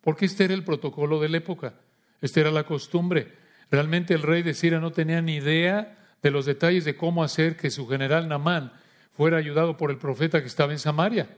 Porque 0.00 0.26
este 0.26 0.44
era 0.44 0.54
el 0.54 0.64
protocolo 0.64 1.20
de 1.20 1.28
la 1.28 1.38
época. 1.38 1.74
Esta 2.20 2.40
era 2.40 2.50
la 2.50 2.64
costumbre. 2.64 3.32
Realmente 3.70 4.14
el 4.14 4.22
rey 4.22 4.42
de 4.42 4.54
Siria 4.54 4.78
no 4.78 4.92
tenía 4.92 5.20
ni 5.20 5.36
idea 5.36 5.98
de 6.22 6.30
los 6.30 6.46
detalles 6.46 6.84
de 6.84 6.96
cómo 6.96 7.24
hacer 7.24 7.56
que 7.56 7.70
su 7.70 7.86
general 7.88 8.28
Namán 8.28 8.72
fuera 9.12 9.36
ayudado 9.36 9.76
por 9.76 9.90
el 9.90 9.98
profeta 9.98 10.40
que 10.40 10.46
estaba 10.46 10.72
en 10.72 10.78
Samaria. 10.78 11.28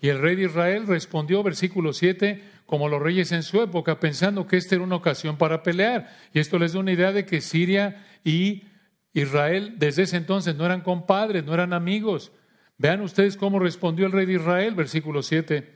Y 0.00 0.08
el 0.08 0.20
rey 0.20 0.36
de 0.36 0.44
Israel 0.44 0.86
respondió, 0.86 1.42
versículo 1.42 1.92
7, 1.92 2.42
como 2.66 2.88
los 2.88 3.00
reyes 3.00 3.32
en 3.32 3.42
su 3.42 3.62
época, 3.62 4.00
pensando 4.00 4.46
que 4.46 4.56
esta 4.56 4.74
era 4.74 4.84
una 4.84 4.96
ocasión 4.96 5.38
para 5.38 5.62
pelear. 5.62 6.14
Y 6.32 6.40
esto 6.40 6.58
les 6.58 6.72
da 6.72 6.80
una 6.80 6.92
idea 6.92 7.12
de 7.12 7.24
que 7.24 7.40
Siria 7.40 8.04
y 8.24 8.64
Israel 9.12 9.74
desde 9.78 10.02
ese 10.02 10.16
entonces 10.16 10.54
no 10.56 10.66
eran 10.66 10.82
compadres, 10.82 11.44
no 11.44 11.54
eran 11.54 11.72
amigos. 11.72 12.32
Vean 12.76 13.00
ustedes 13.00 13.36
cómo 13.36 13.58
respondió 13.58 14.06
el 14.06 14.12
rey 14.12 14.26
de 14.26 14.34
Israel, 14.34 14.74
versículo 14.74 15.22
7. 15.22 15.74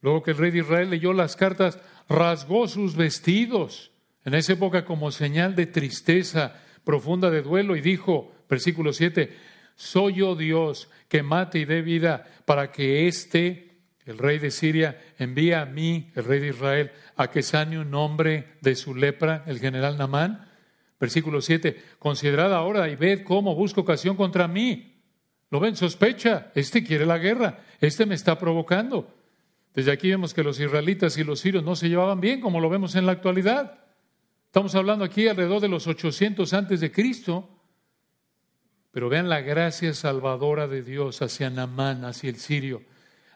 Luego 0.00 0.22
que 0.22 0.32
el 0.32 0.38
rey 0.38 0.50
de 0.50 0.58
Israel 0.58 0.90
leyó 0.90 1.12
las 1.12 1.36
cartas, 1.36 1.78
rasgó 2.08 2.66
sus 2.66 2.96
vestidos 2.96 3.92
en 4.24 4.34
esa 4.34 4.54
época 4.54 4.84
como 4.84 5.10
señal 5.10 5.54
de 5.54 5.66
tristeza 5.66 6.60
profunda 6.84 7.30
de 7.30 7.42
duelo 7.42 7.76
y 7.76 7.80
dijo, 7.80 8.32
versículo 8.48 8.92
7, 8.92 9.36
soy 9.78 10.14
yo 10.14 10.34
Dios 10.34 10.90
que 11.06 11.22
mate 11.22 11.60
y 11.60 11.64
dé 11.64 11.82
vida 11.82 12.26
para 12.44 12.72
que 12.72 13.06
éste, 13.06 13.78
el 14.06 14.18
rey 14.18 14.40
de 14.40 14.50
Siria, 14.50 15.00
envíe 15.18 15.52
a 15.52 15.66
mí, 15.66 16.10
el 16.16 16.24
rey 16.24 16.40
de 16.40 16.48
Israel, 16.48 16.90
a 17.14 17.30
que 17.30 17.44
sane 17.44 17.78
un 17.78 17.94
hombre 17.94 18.56
de 18.60 18.74
su 18.74 18.92
lepra, 18.92 19.44
el 19.46 19.60
general 19.60 19.96
Namán. 19.96 20.48
Versículo 20.98 21.40
7, 21.40 21.80
considerad 22.00 22.52
ahora 22.52 22.88
y 22.88 22.96
ved 22.96 23.22
cómo 23.22 23.54
busca 23.54 23.80
ocasión 23.80 24.16
contra 24.16 24.48
mí. 24.48 25.00
¿Lo 25.48 25.60
ven? 25.60 25.76
Sospecha, 25.76 26.50
este 26.56 26.82
quiere 26.82 27.06
la 27.06 27.18
guerra, 27.18 27.60
este 27.80 28.04
me 28.04 28.16
está 28.16 28.36
provocando. 28.36 29.14
Desde 29.74 29.92
aquí 29.92 30.10
vemos 30.10 30.34
que 30.34 30.42
los 30.42 30.58
israelitas 30.58 31.16
y 31.18 31.22
los 31.22 31.38
sirios 31.38 31.62
no 31.62 31.76
se 31.76 31.88
llevaban 31.88 32.20
bien, 32.20 32.40
como 32.40 32.58
lo 32.58 32.68
vemos 32.68 32.96
en 32.96 33.06
la 33.06 33.12
actualidad. 33.12 33.78
Estamos 34.46 34.74
hablando 34.74 35.04
aquí 35.04 35.28
alrededor 35.28 35.60
de 35.60 35.68
los 35.68 35.86
800 35.86 36.52
antes 36.52 36.80
de 36.80 36.90
Cristo. 36.90 37.57
Pero 38.90 39.08
vean 39.08 39.28
la 39.28 39.40
gracia 39.40 39.92
salvadora 39.94 40.66
de 40.66 40.82
Dios 40.82 41.22
hacia 41.22 41.50
Namán, 41.50 42.04
hacia 42.04 42.30
el 42.30 42.36
sirio. 42.36 42.82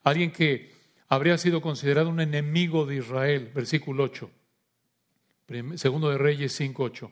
Alguien 0.03 0.33
que 0.33 0.73
habría 1.09 1.37
sido 1.39 1.61
considerado 1.61 2.09
un 2.09 2.21
enemigo 2.21 2.87
de 2.87 2.97
Israel. 2.97 3.51
Versículo 3.55 4.05
8. 4.05 4.31
Segundo 5.77 6.11
de 6.11 6.19
Reyes 6.19 6.59
5.8. 6.59 7.11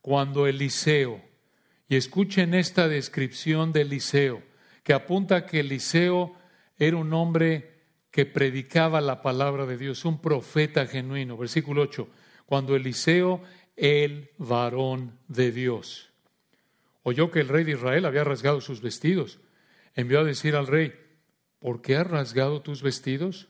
Cuando 0.00 0.46
Eliseo, 0.46 1.22
y 1.88 1.96
escuchen 1.96 2.54
esta 2.54 2.88
descripción 2.88 3.72
de 3.72 3.82
Eliseo, 3.82 4.42
que 4.82 4.92
apunta 4.92 5.46
que 5.46 5.60
Eliseo 5.60 6.34
era 6.78 6.96
un 6.96 7.12
hombre 7.12 7.72
que 8.10 8.26
predicaba 8.26 9.00
la 9.00 9.22
palabra 9.22 9.64
de 9.64 9.78
Dios, 9.78 10.04
un 10.04 10.20
profeta 10.20 10.86
genuino. 10.86 11.36
Versículo 11.36 11.82
8, 11.82 12.08
cuando 12.44 12.76
Eliseo, 12.76 13.42
el 13.76 14.30
varón 14.36 15.18
de 15.28 15.50
Dios, 15.50 16.11
oyó 17.02 17.30
que 17.30 17.40
el 17.40 17.48
rey 17.48 17.64
de 17.64 17.72
Israel 17.72 18.04
había 18.04 18.24
rasgado 18.24 18.60
sus 18.60 18.80
vestidos, 18.80 19.40
envió 19.94 20.20
a 20.20 20.24
decir 20.24 20.56
al 20.56 20.66
rey, 20.66 20.94
¿por 21.58 21.82
qué 21.82 21.96
has 21.96 22.06
rasgado 22.06 22.62
tus 22.62 22.82
vestidos? 22.82 23.48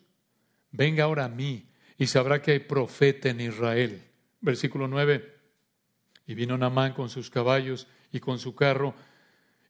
Venga 0.70 1.04
ahora 1.04 1.24
a 1.26 1.28
mí 1.28 1.66
y 1.98 2.06
sabrá 2.06 2.42
que 2.42 2.52
hay 2.52 2.58
profeta 2.60 3.28
en 3.28 3.40
Israel. 3.40 4.02
Versículo 4.40 4.88
9. 4.88 5.32
Y 6.26 6.34
vino 6.34 6.56
Namán 6.56 6.94
con 6.94 7.08
sus 7.08 7.30
caballos 7.30 7.86
y 8.10 8.20
con 8.20 8.38
su 8.38 8.54
carro 8.54 8.94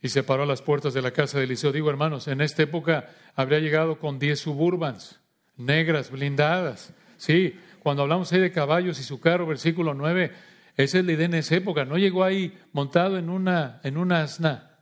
y 0.03 0.09
se 0.09 0.25
paró 0.25 0.43
a 0.43 0.47
las 0.47 0.63
puertas 0.63 0.95
de 0.95 1.03
la 1.03 1.13
casa 1.13 1.39
de 1.39 1.45
Eliseo. 1.45 1.71
Digo, 1.73 1.89
hermanos, 1.89 2.27
en 2.27 2.41
esta 2.41 2.65
época 2.65 3.09
habría 3.37 3.61
llegado 3.61 3.99
con 3.99 4.19
diez 4.19 4.41
suburbans, 4.41 5.21
negras, 5.57 6.11
blindadas. 6.11 6.93
Sí, 7.17 7.57
cuando 7.79 8.03
hablamos 8.03 8.33
ahí 8.33 8.41
de 8.41 8.51
caballos 8.51 8.99
y 8.99 9.05
su 9.05 9.21
carro, 9.21 9.47
versículo 9.47 9.95
9, 9.95 10.33
esa 10.77 10.99
es 10.99 11.05
la 11.05 11.13
idea 11.13 11.27
en 11.27 11.35
esa 11.35 11.57
época. 11.57 11.85
No 11.85 11.99
llegó 11.99 12.25
ahí 12.25 12.59
montado 12.73 13.19
en 13.19 13.29
una, 13.29 13.81
en 13.85 13.97
una 13.97 14.23
asna. 14.23 14.79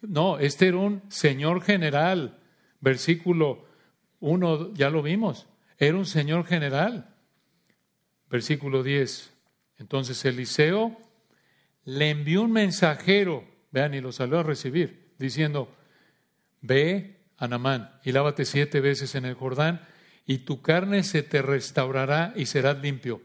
No, 0.00 0.38
este 0.38 0.68
era 0.68 0.78
un 0.78 1.02
señor 1.08 1.62
general. 1.62 2.38
Versículo 2.80 3.66
1, 4.20 4.74
ya 4.74 4.90
lo 4.90 5.02
vimos. 5.02 5.48
Era 5.78 5.96
un 5.96 6.06
señor 6.06 6.44
general. 6.44 7.14
Versículo 8.28 8.82
10. 8.82 9.32
Entonces 9.78 10.24
Eliseo 10.24 10.96
le 11.84 12.10
envió 12.10 12.42
un 12.42 12.52
mensajero, 12.52 13.44
vean, 13.70 13.94
y 13.94 14.00
lo 14.00 14.12
salió 14.12 14.40
a 14.40 14.42
recibir, 14.42 15.14
diciendo, 15.18 15.74
ve 16.60 17.20
a 17.38 17.48
Namán 17.48 17.98
y 18.04 18.12
lávate 18.12 18.44
siete 18.44 18.80
veces 18.80 19.14
en 19.14 19.24
el 19.24 19.34
Jordán, 19.34 19.86
y 20.26 20.38
tu 20.38 20.60
carne 20.60 21.02
se 21.04 21.22
te 21.22 21.40
restaurará 21.40 22.34
y 22.36 22.46
serás 22.46 22.82
limpio. 22.82 23.22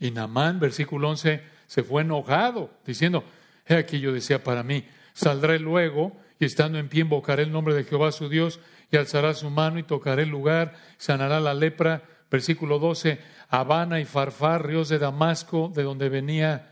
Y 0.00 0.10
Namán, 0.10 0.60
versículo 0.60 1.10
11, 1.10 1.42
se 1.66 1.82
fue 1.82 2.02
enojado, 2.02 2.70
diciendo, 2.86 3.24
he 3.66 3.74
aquí 3.74 4.00
yo 4.00 4.12
decía 4.12 4.42
para 4.42 4.62
mí, 4.62 4.84
saldré 5.12 5.58
luego 5.58 6.16
y 6.38 6.44
estando 6.44 6.78
en 6.78 6.88
pie 6.88 7.02
invocaré 7.02 7.42
el 7.42 7.52
nombre 7.52 7.74
de 7.74 7.84
Jehová 7.84 8.12
su 8.12 8.28
Dios 8.28 8.60
y 8.90 8.96
alzará 8.96 9.34
su 9.34 9.50
mano 9.50 9.78
y 9.78 9.82
tocaré 9.82 10.22
el 10.22 10.30
lugar, 10.30 10.74
sanará 10.96 11.40
la 11.40 11.54
lepra. 11.54 12.02
Versículo 12.30 12.78
12, 12.78 13.20
Habana 13.48 14.00
y 14.00 14.04
Farfar, 14.04 14.66
ríos 14.66 14.88
de 14.88 14.98
Damasco, 14.98 15.72
de 15.74 15.82
donde 15.82 16.08
venía 16.08 16.70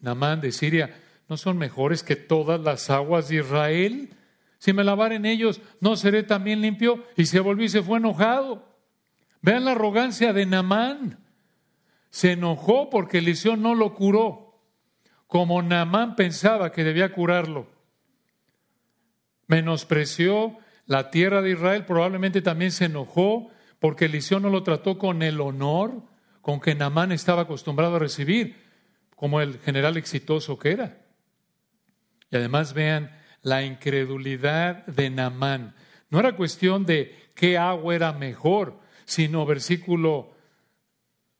Namán 0.00 0.40
de 0.40 0.52
Siria, 0.52 0.94
¿no 1.28 1.36
son 1.36 1.56
mejores 1.56 2.02
que 2.02 2.16
todas 2.16 2.60
las 2.60 2.90
aguas 2.90 3.28
de 3.28 3.36
Israel? 3.36 4.10
Si 4.58 4.72
me 4.72 4.84
lavar 4.84 5.12
en 5.12 5.26
ellos, 5.26 5.60
¿no 5.80 5.96
seré 5.96 6.22
también 6.22 6.60
limpio? 6.60 7.04
Y 7.16 7.26
se 7.26 7.40
volvió 7.40 7.64
y 7.64 7.68
se 7.68 7.82
fue 7.82 7.98
enojado. 7.98 8.76
Vean 9.42 9.64
la 9.64 9.72
arrogancia 9.72 10.32
de 10.32 10.46
Namán. 10.46 11.25
Se 12.16 12.32
enojó 12.32 12.88
porque 12.88 13.18
Eliseo 13.18 13.58
no 13.58 13.74
lo 13.74 13.92
curó, 13.92 14.58
como 15.26 15.60
Namán 15.60 16.16
pensaba 16.16 16.72
que 16.72 16.82
debía 16.82 17.12
curarlo. 17.12 17.68
Menospreció 19.48 20.56
la 20.86 21.10
tierra 21.10 21.42
de 21.42 21.50
Israel, 21.50 21.84
probablemente 21.84 22.40
también 22.40 22.70
se 22.72 22.86
enojó 22.86 23.50
porque 23.80 24.06
Eliseo 24.06 24.40
no 24.40 24.48
lo 24.48 24.62
trató 24.62 24.96
con 24.96 25.22
el 25.22 25.42
honor 25.42 26.04
con 26.40 26.58
que 26.58 26.74
Namán 26.74 27.12
estaba 27.12 27.42
acostumbrado 27.42 27.96
a 27.96 27.98
recibir, 27.98 28.64
como 29.14 29.42
el 29.42 29.58
general 29.58 29.98
exitoso 29.98 30.58
que 30.58 30.72
era. 30.72 31.04
Y 32.30 32.36
además 32.36 32.72
vean 32.72 33.10
la 33.42 33.62
incredulidad 33.62 34.86
de 34.86 35.10
Namán. 35.10 35.74
No 36.08 36.18
era 36.18 36.34
cuestión 36.34 36.86
de 36.86 37.14
qué 37.34 37.58
agua 37.58 37.94
era 37.94 38.14
mejor, 38.14 38.80
sino 39.04 39.44
versículo 39.44 40.34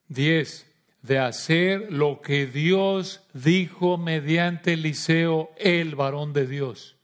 10, 0.08 0.66
de 1.02 1.18
hacer 1.18 1.92
lo 1.92 2.20
que 2.20 2.46
Dios 2.46 3.22
dijo 3.32 3.96
mediante 3.96 4.72
Eliseo, 4.72 5.50
el 5.56 5.94
varón 5.94 6.32
de 6.32 6.46
Dios. 6.46 6.96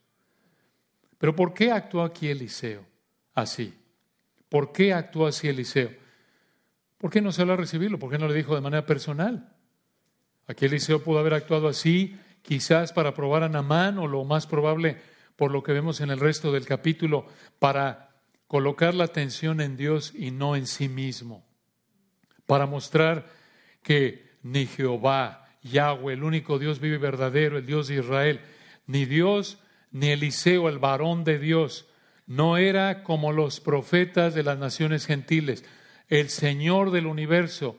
Pero 1.17 1.35
¿por 1.35 1.53
qué 1.53 1.71
actuó 1.71 2.03
aquí 2.03 2.27
Eliseo 2.27 2.85
así? 3.33 3.73
¿Por 4.49 4.73
qué 4.73 4.93
actuó 4.93 5.25
así 5.25 5.47
Eliseo? 5.47 5.91
¿Por 6.97 7.09
qué 7.09 7.21
no 7.21 7.31
se 7.31 7.45
lo 7.45 7.53
a 7.53 7.57
recibirlo? 7.57 7.97
¿Por 7.97 8.11
qué 8.11 8.17
no 8.17 8.27
le 8.27 8.33
dijo 8.33 8.55
de 8.55 8.61
manera 8.61 8.85
personal? 8.85 9.53
Aquí 10.47 10.65
Eliseo 10.65 11.03
pudo 11.03 11.19
haber 11.19 11.33
actuado 11.33 11.69
así, 11.69 12.17
quizás 12.41 12.91
para 12.91 13.13
probar 13.13 13.43
a 13.43 13.49
Namán, 13.49 13.97
o 13.97 14.07
lo 14.07 14.25
más 14.25 14.47
probable, 14.47 14.97
por 15.37 15.51
lo 15.51 15.63
que 15.63 15.71
vemos 15.71 16.01
en 16.01 16.11
el 16.11 16.19
resto 16.19 16.51
del 16.51 16.65
capítulo, 16.65 17.25
para 17.59 18.09
colocar 18.47 18.93
la 18.93 19.05
atención 19.05 19.61
en 19.61 19.77
Dios 19.77 20.13
y 20.13 20.31
no 20.31 20.57
en 20.57 20.67
sí 20.67 20.89
mismo 20.89 21.45
para 22.45 22.65
mostrar 22.65 23.27
que 23.81 24.31
ni 24.43 24.65
Jehová, 24.65 25.47
Yahweh, 25.63 26.13
el 26.13 26.23
único 26.23 26.59
Dios 26.59 26.79
vive 26.79 26.95
y 26.95 26.99
verdadero, 26.99 27.57
el 27.57 27.65
Dios 27.65 27.87
de 27.87 27.95
Israel, 27.95 28.41
ni 28.85 29.05
Dios, 29.05 29.59
ni 29.91 30.09
Eliseo, 30.09 30.69
el 30.69 30.79
varón 30.79 31.23
de 31.23 31.39
Dios, 31.39 31.87
no 32.25 32.57
era 32.57 33.03
como 33.03 33.31
los 33.31 33.59
profetas 33.59 34.33
de 34.33 34.43
las 34.43 34.57
naciones 34.57 35.05
gentiles. 35.05 35.63
El 36.09 36.29
Señor 36.29 36.91
del 36.91 37.05
universo, 37.05 37.77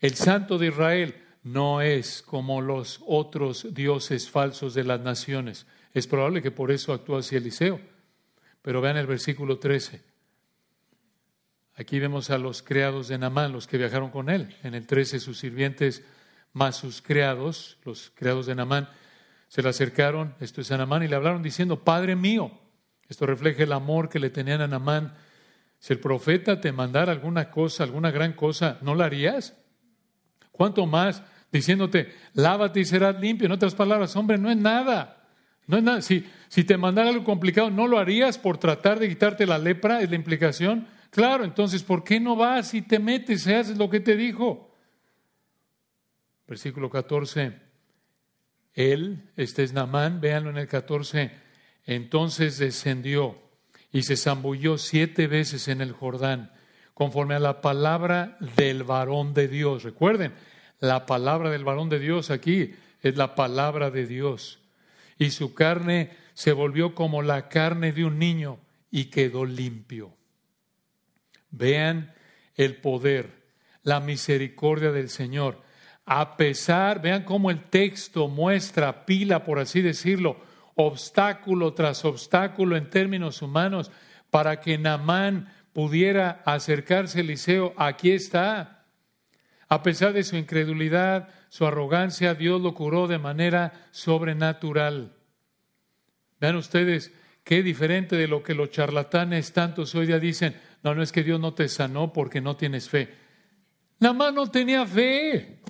el 0.00 0.14
Santo 0.14 0.58
de 0.58 0.68
Israel, 0.68 1.14
no 1.42 1.82
es 1.82 2.22
como 2.22 2.62
los 2.62 3.00
otros 3.06 3.74
dioses 3.74 4.30
falsos 4.30 4.74
de 4.74 4.84
las 4.84 5.00
naciones. 5.00 5.66
Es 5.92 6.06
probable 6.06 6.42
que 6.42 6.50
por 6.50 6.70
eso 6.70 6.92
actúa 6.92 7.20
así 7.20 7.36
Eliseo. 7.36 7.80
Pero 8.62 8.80
vean 8.80 8.96
el 8.96 9.06
versículo 9.06 9.58
13. 9.58 10.13
Aquí 11.76 11.98
vemos 11.98 12.30
a 12.30 12.38
los 12.38 12.62
criados 12.62 13.08
de 13.08 13.18
Namán, 13.18 13.52
los 13.52 13.66
que 13.66 13.78
viajaron 13.78 14.10
con 14.10 14.30
él. 14.30 14.54
En 14.62 14.74
el 14.74 14.86
13, 14.86 15.18
sus 15.18 15.38
sirvientes 15.38 16.04
más 16.52 16.76
sus 16.76 17.02
criados, 17.02 17.78
los 17.84 18.12
criados 18.14 18.46
de 18.46 18.54
Namán, 18.54 18.88
se 19.48 19.60
le 19.60 19.68
acercaron, 19.68 20.34
esto 20.40 20.60
es 20.60 20.70
a 20.70 20.76
Namán, 20.76 21.02
y 21.02 21.08
le 21.08 21.16
hablaron 21.16 21.42
diciendo, 21.42 21.82
Padre 21.82 22.14
mío, 22.14 22.52
esto 23.08 23.26
refleja 23.26 23.64
el 23.64 23.72
amor 23.72 24.08
que 24.08 24.20
le 24.20 24.30
tenían 24.30 24.60
a 24.60 24.68
Namán. 24.68 25.14
Si 25.80 25.92
el 25.92 25.98
profeta 25.98 26.60
te 26.60 26.72
mandara 26.72 27.12
alguna 27.12 27.50
cosa, 27.50 27.82
alguna 27.82 28.12
gran 28.12 28.32
cosa, 28.34 28.78
¿no 28.80 28.94
la 28.94 29.06
harías? 29.06 29.54
¿Cuánto 30.52 30.86
más 30.86 31.22
diciéndote, 31.50 32.14
lávate 32.34 32.80
y 32.80 32.84
serás 32.84 33.20
limpio? 33.20 33.46
En 33.46 33.52
otras 33.52 33.74
palabras, 33.74 34.14
hombre, 34.14 34.38
no 34.38 34.48
es 34.48 34.56
nada. 34.56 35.28
No 35.66 35.76
es 35.76 35.82
nada. 35.82 36.02
Si, 36.02 36.24
si 36.48 36.62
te 36.62 36.76
mandara 36.76 37.10
algo 37.10 37.24
complicado, 37.24 37.70
¿no 37.70 37.88
lo 37.88 37.98
harías 37.98 38.38
por 38.38 38.58
tratar 38.58 39.00
de 39.00 39.08
quitarte 39.08 39.46
la 39.46 39.58
lepra? 39.58 40.00
Es 40.00 40.10
la 40.10 40.16
implicación. 40.16 40.86
Claro, 41.14 41.44
entonces, 41.44 41.84
¿por 41.84 42.02
qué 42.02 42.18
no 42.18 42.34
vas 42.34 42.74
y 42.74 42.82
te 42.82 42.98
metes 42.98 43.46
y 43.46 43.52
haces 43.52 43.78
lo 43.78 43.88
que 43.88 44.00
te 44.00 44.16
dijo? 44.16 44.74
Versículo 46.48 46.90
14. 46.90 47.56
Él, 48.72 49.30
este 49.36 49.62
es 49.62 49.72
Namán, 49.72 50.20
véanlo 50.20 50.50
en 50.50 50.56
el 50.56 50.66
14, 50.66 51.30
entonces 51.86 52.58
descendió 52.58 53.38
y 53.92 54.02
se 54.02 54.16
zambulló 54.16 54.76
siete 54.76 55.28
veces 55.28 55.68
en 55.68 55.82
el 55.82 55.92
Jordán, 55.92 56.50
conforme 56.94 57.36
a 57.36 57.38
la 57.38 57.60
palabra 57.60 58.36
del 58.56 58.82
varón 58.82 59.34
de 59.34 59.46
Dios. 59.46 59.84
Recuerden, 59.84 60.32
la 60.80 61.06
palabra 61.06 61.48
del 61.48 61.62
varón 61.62 61.90
de 61.90 62.00
Dios 62.00 62.32
aquí 62.32 62.74
es 63.02 63.16
la 63.16 63.36
palabra 63.36 63.92
de 63.92 64.08
Dios. 64.08 64.58
Y 65.16 65.30
su 65.30 65.54
carne 65.54 66.10
se 66.32 66.50
volvió 66.50 66.96
como 66.96 67.22
la 67.22 67.48
carne 67.48 67.92
de 67.92 68.04
un 68.04 68.18
niño 68.18 68.58
y 68.90 69.04
quedó 69.04 69.44
limpio. 69.44 70.16
Vean 71.56 72.12
el 72.54 72.76
poder, 72.76 73.30
la 73.82 74.00
misericordia 74.00 74.90
del 74.90 75.08
Señor. 75.08 75.62
A 76.04 76.36
pesar, 76.36 77.00
vean 77.00 77.24
cómo 77.24 77.50
el 77.50 77.64
texto 77.64 78.28
muestra 78.28 79.06
pila, 79.06 79.44
por 79.44 79.58
así 79.58 79.80
decirlo, 79.80 80.36
obstáculo 80.74 81.72
tras 81.72 82.04
obstáculo 82.04 82.76
en 82.76 82.90
términos 82.90 83.40
humanos 83.40 83.90
para 84.30 84.60
que 84.60 84.76
Namán 84.76 85.52
pudiera 85.72 86.42
acercarse 86.44 87.18
a 87.18 87.20
Eliseo. 87.22 87.72
Aquí 87.76 88.10
está. 88.10 88.84
A 89.68 89.82
pesar 89.82 90.12
de 90.12 90.24
su 90.24 90.36
incredulidad, 90.36 91.28
su 91.48 91.66
arrogancia, 91.66 92.34
Dios 92.34 92.60
lo 92.60 92.74
curó 92.74 93.06
de 93.06 93.18
manera 93.18 93.88
sobrenatural. 93.92 95.12
Vean 96.40 96.56
ustedes 96.56 97.12
qué 97.44 97.62
diferente 97.62 98.16
de 98.16 98.28
lo 98.28 98.42
que 98.42 98.54
los 98.54 98.70
charlatanes 98.70 99.52
tantos 99.52 99.94
hoy 99.94 100.06
día 100.06 100.18
dicen. 100.18 100.60
No, 100.84 100.94
no 100.94 101.02
es 101.02 101.12
que 101.12 101.24
Dios 101.24 101.40
no 101.40 101.54
te 101.54 101.66
sanó 101.66 102.12
porque 102.12 102.42
no 102.42 102.56
tienes 102.56 102.90
fe. 102.90 103.14
Nada 103.98 104.12
más 104.12 104.34
no 104.34 104.46
tenía 104.50 104.86
fe. 104.86 105.62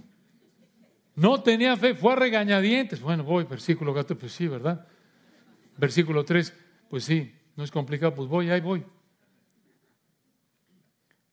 No 1.14 1.40
tenía 1.40 1.76
fe, 1.76 1.94
fue 1.94 2.14
a 2.14 2.16
regañadientes. 2.16 3.00
Bueno, 3.00 3.22
voy, 3.22 3.44
versículo 3.44 3.92
4, 3.92 4.18
pues 4.18 4.32
sí, 4.32 4.48
¿verdad? 4.48 4.88
Versículo 5.76 6.24
3, 6.24 6.52
pues 6.90 7.04
sí, 7.04 7.32
no 7.54 7.62
es 7.62 7.70
complicado, 7.70 8.12
pues 8.12 8.28
voy, 8.28 8.50
ahí 8.50 8.60
voy. 8.60 8.84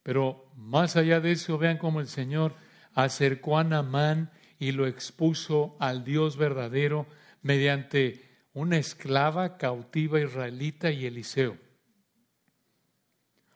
Pero 0.03 0.51
más 0.55 0.95
allá 0.95 1.19
de 1.19 1.31
eso, 1.31 1.57
vean 1.57 1.79
cómo 1.79 1.99
el 1.99 2.07
Señor 2.07 2.53
acercó 2.93 3.57
a 3.57 3.63
Namán 3.63 4.31
y 4.59 4.73
lo 4.73 4.85
expuso 4.85 5.75
al 5.79 6.03
Dios 6.03 6.37
verdadero 6.37 7.07
mediante 7.41 8.29
una 8.53 8.77
esclava 8.77 9.57
cautiva 9.57 10.19
israelita 10.19 10.91
y 10.91 11.07
Eliseo. 11.07 11.70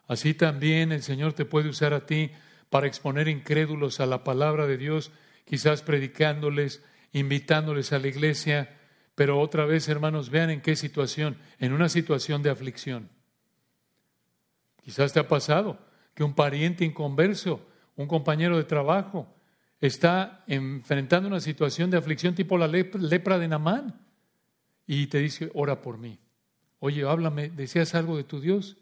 Así 0.08 0.34
también 0.34 0.92
el 0.92 1.02
Señor 1.02 1.34
te 1.34 1.46
puede 1.46 1.70
usar 1.70 1.94
a 1.94 2.06
ti 2.06 2.32
para 2.70 2.88
exponer 2.88 3.28
incrédulos 3.28 4.00
a 4.00 4.06
la 4.06 4.24
palabra 4.24 4.68
de 4.68 4.78
Dios, 4.78 5.12
quizás 5.46 5.82
predicándoles, 5.82 6.84
invitándoles 7.14 7.94
a 7.94 8.00
la 8.00 8.08
iglesia, 8.08 8.78
pero 9.16 9.40
otra 9.40 9.66
vez, 9.66 9.88
hermanos, 9.88 10.30
vean 10.30 10.50
en 10.50 10.62
qué 10.62 10.76
situación, 10.76 11.38
en 11.60 11.74
una 11.74 11.90
situación 11.90 12.44
de 12.44 12.50
aflicción. 12.50 13.10
Quizás 14.84 15.14
te 15.14 15.20
ha 15.20 15.28
pasado 15.28 15.80
que 16.14 16.24
un 16.24 16.36
pariente 16.36 16.86
inconverso, 16.86 17.66
un 17.96 18.08
compañero 18.08 18.58
de 18.58 18.66
trabajo, 18.66 19.34
está 19.80 20.44
enfrentando 20.48 21.28
una 21.28 21.40
situación 21.40 21.90
de 21.90 21.98
aflicción 21.98 22.36
tipo 22.36 22.58
la 22.58 22.68
lepra 22.68 23.40
de 23.40 23.48
Namán 23.48 24.00
y 24.86 25.08
te 25.08 25.20
dice, 25.20 25.50
ora 25.54 25.82
por 25.82 25.98
mí. 25.98 26.20
Oye, 26.80 27.08
háblame, 27.08 27.50
¿deseas 27.50 27.96
algo 27.96 28.18
de 28.18 28.24
tu 28.24 28.40
Dios? 28.40 28.78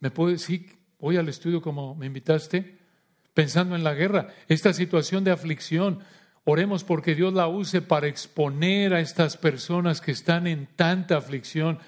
¿Me 0.00 0.10
puedes, 0.10 0.42
sí, 0.42 0.66
voy 0.98 1.16
al 1.16 1.28
estudio 1.28 1.62
como 1.62 1.94
me 1.94 2.06
invitaste? 2.06 2.78
Pensando 3.34 3.76
en 3.76 3.84
la 3.84 3.94
guerra, 3.94 4.28
esta 4.48 4.72
situación 4.72 5.24
de 5.24 5.30
aflicción, 5.30 6.00
oremos 6.44 6.84
porque 6.84 7.14
Dios 7.14 7.34
la 7.34 7.48
use 7.48 7.82
para 7.82 8.06
exponer 8.06 8.94
a 8.94 9.00
estas 9.00 9.36
personas 9.36 10.00
que 10.00 10.12
están 10.12 10.46
en 10.46 10.68
tanta 10.76 11.16
aflicción, 11.16 11.78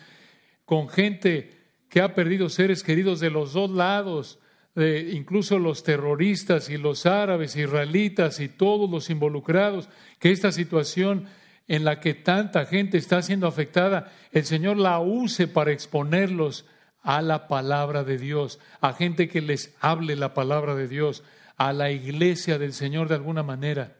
con 0.64 0.88
gente 0.88 1.56
que 1.88 2.00
ha 2.00 2.14
perdido 2.14 2.48
seres 2.48 2.82
queridos 2.82 3.20
de 3.20 3.30
los 3.30 3.52
dos 3.54 3.70
lados, 3.70 4.38
incluso 4.76 5.58
los 5.58 5.82
terroristas 5.82 6.70
y 6.70 6.76
los 6.76 7.06
árabes, 7.06 7.56
israelitas 7.56 8.40
y 8.40 8.48
todos 8.48 8.88
los 8.88 9.10
involucrados, 9.10 9.88
que 10.18 10.30
esta 10.30 10.52
situación 10.52 11.26
en 11.66 11.84
la 11.84 12.00
que 12.00 12.14
tanta 12.14 12.64
gente 12.66 12.98
está 12.98 13.22
siendo 13.22 13.46
afectada, 13.46 14.12
el 14.32 14.44
Señor 14.44 14.76
la 14.76 15.00
use 15.00 15.48
para 15.48 15.72
exponerlos 15.72 16.64
a 17.02 17.22
la 17.22 17.48
palabra 17.48 18.04
de 18.04 18.18
Dios, 18.18 18.58
a 18.80 18.92
gente 18.92 19.28
que 19.28 19.40
les 19.40 19.74
hable 19.80 20.16
la 20.16 20.34
palabra 20.34 20.74
de 20.74 20.88
Dios, 20.88 21.22
a 21.56 21.72
la 21.72 21.90
iglesia 21.90 22.58
del 22.58 22.72
Señor 22.72 23.08
de 23.08 23.16
alguna 23.16 23.42
manera. 23.42 23.96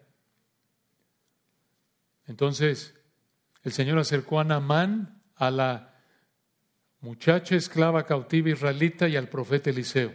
Entonces, 2.26 2.94
el 3.62 3.72
Señor 3.72 3.98
acercó 3.98 4.40
a 4.40 4.44
Naamán, 4.44 5.22
a 5.34 5.50
la 5.50 5.94
muchacha 7.00 7.56
esclava 7.56 8.06
cautiva 8.06 8.50
israelita 8.50 9.08
y 9.08 9.16
al 9.16 9.28
profeta 9.28 9.70
Eliseo. 9.70 10.14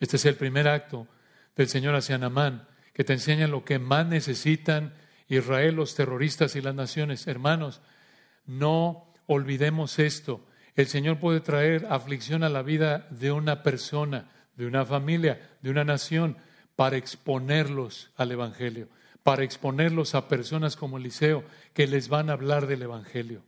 Este 0.00 0.16
es 0.16 0.24
el 0.24 0.34
primer 0.36 0.68
acto 0.68 1.06
del 1.54 1.68
Señor 1.68 1.94
hacia 1.94 2.18
Naamán, 2.18 2.68
que 2.92 3.04
te 3.04 3.12
enseña 3.12 3.46
lo 3.46 3.64
que 3.64 3.78
más 3.78 4.06
necesitan 4.06 4.94
Israel, 5.28 5.76
los 5.76 5.94
terroristas 5.94 6.56
y 6.56 6.60
las 6.60 6.74
naciones. 6.74 7.26
Hermanos, 7.26 7.80
no 8.44 9.12
olvidemos 9.26 9.98
esto. 9.98 10.46
El 10.74 10.86
Señor 10.86 11.18
puede 11.18 11.40
traer 11.40 11.86
aflicción 11.90 12.42
a 12.44 12.48
la 12.48 12.62
vida 12.62 13.06
de 13.10 13.32
una 13.32 13.62
persona, 13.62 14.30
de 14.56 14.66
una 14.66 14.86
familia, 14.86 15.50
de 15.60 15.70
una 15.70 15.84
nación, 15.84 16.36
para 16.76 16.96
exponerlos 16.96 18.10
al 18.16 18.32
Evangelio, 18.32 18.88
para 19.22 19.44
exponerlos 19.44 20.14
a 20.14 20.28
personas 20.28 20.76
como 20.76 20.96
Eliseo, 20.96 21.44
que 21.74 21.86
les 21.86 22.08
van 22.08 22.30
a 22.30 22.32
hablar 22.32 22.66
del 22.66 22.82
Evangelio. 22.82 23.42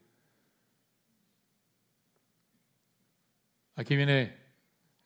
Aquí 3.77 3.97
viene 3.97 4.37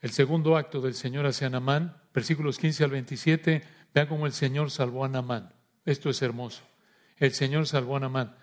el 0.00 0.10
segundo 0.10 0.56
acto 0.56 0.80
del 0.80 0.94
Señor 0.94 1.26
hacia 1.26 1.48
Namán, 1.48 1.96
versículos 2.12 2.58
15 2.58 2.84
al 2.84 2.90
27. 2.90 3.62
Vean 3.94 4.06
cómo 4.08 4.26
el 4.26 4.32
Señor 4.32 4.70
salvó 4.70 5.04
a 5.04 5.08
Namán. 5.08 5.54
Esto 5.84 6.10
es 6.10 6.20
hermoso. 6.20 6.62
El 7.16 7.32
Señor 7.32 7.66
salvó 7.66 7.96
a 7.96 8.00
Namán. 8.00 8.36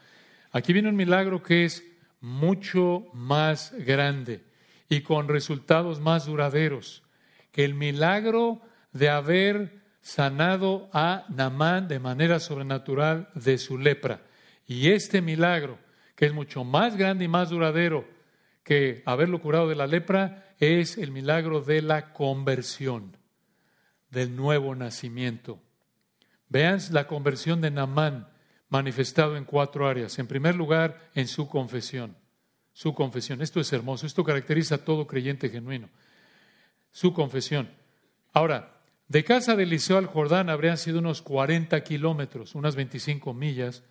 Aquí 0.52 0.74
viene 0.74 0.90
un 0.90 0.96
milagro 0.96 1.44
que 1.44 1.66
es 1.66 1.84
mucho 2.21 3.06
más 3.13 3.73
grande 3.78 4.43
y 4.89 5.01
con 5.01 5.28
resultados 5.28 5.99
más 5.99 6.25
duraderos 6.25 7.04
que 7.51 7.63
el 7.63 7.73
milagro 7.73 8.62
de 8.91 9.10
haber 9.10 9.82
sanado 10.01 10.89
a 10.93 11.25
Namán 11.30 11.88
de 11.88 11.99
manera 11.99 12.39
sobrenatural 12.39 13.30
de 13.34 13.58
su 13.58 13.78
lepra. 13.78 14.21
Y 14.67 14.89
este 14.89 15.21
milagro, 15.21 15.80
que 16.15 16.25
es 16.25 16.34
mucho 16.34 16.63
más 16.63 16.95
grande 16.95 17.25
y 17.25 17.28
más 17.28 17.49
duradero 17.49 18.08
que 18.63 19.04
haberlo 19.06 19.41
curado 19.41 19.67
de 19.67 19.75
la 19.75 19.88
lepra, 19.88 20.54
es 20.60 20.97
el 20.97 21.12
milagro 21.12 21.62
de 21.62 21.82
la 21.82 22.13
conversión, 22.13 23.17
del 24.10 24.36
nuevo 24.36 24.75
nacimiento. 24.75 25.60
Vean 26.49 26.80
la 26.91 27.08
conversión 27.08 27.62
de 27.62 27.71
Namán 27.71 28.28
manifestado 28.69 29.38
en 29.38 29.45
cuatro 29.45 29.88
áreas. 29.88 30.17
En 30.19 30.28
primer 30.28 30.56
lugar, 30.56 31.10
en 31.13 31.28
su 31.28 31.47
confesión. 31.47 32.17
Su 32.73 32.93
confesión. 32.93 33.41
Esto 33.41 33.60
es 33.60 33.71
hermoso. 33.73 34.06
Esto 34.06 34.23
caracteriza 34.23 34.75
a 34.75 34.86
todo 34.86 35.08
creyente 35.08 35.49
genuino. 35.49 35.89
Su 36.91 37.13
confesión. 37.13 37.69
Ahora, 38.34 38.75
de 39.08 39.23
casa 39.23 39.56
de 39.56 39.63
Eliseo 39.63 39.97
al 39.97 40.08
Jordán 40.08 40.49
habrían 40.49 40.78
sido 40.78 40.99
unos 40.99 41.21
40 41.21 41.84
kilómetros, 41.84 42.56
unas 42.56 42.75
25 42.75 43.34
millas. 43.34 43.84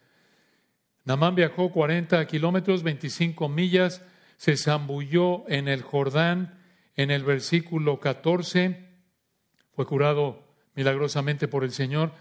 Namán 1.04 1.34
viajó 1.34 1.70
40 1.70 2.26
kilómetros, 2.26 2.82
25 2.82 3.48
millas, 3.48 4.02
se 4.37 4.56
zambulló 4.56 5.48
en 5.48 5.68
el 5.68 5.82
Jordán 5.82 6.58
en 6.96 7.10
el 7.10 7.24
versículo 7.24 8.00
14, 8.00 8.84
fue 9.74 9.87
curado 9.87 10.44
milagrosamente 10.74 11.48
por 11.48 11.64
el 11.64 11.72
Señor. 11.72 12.12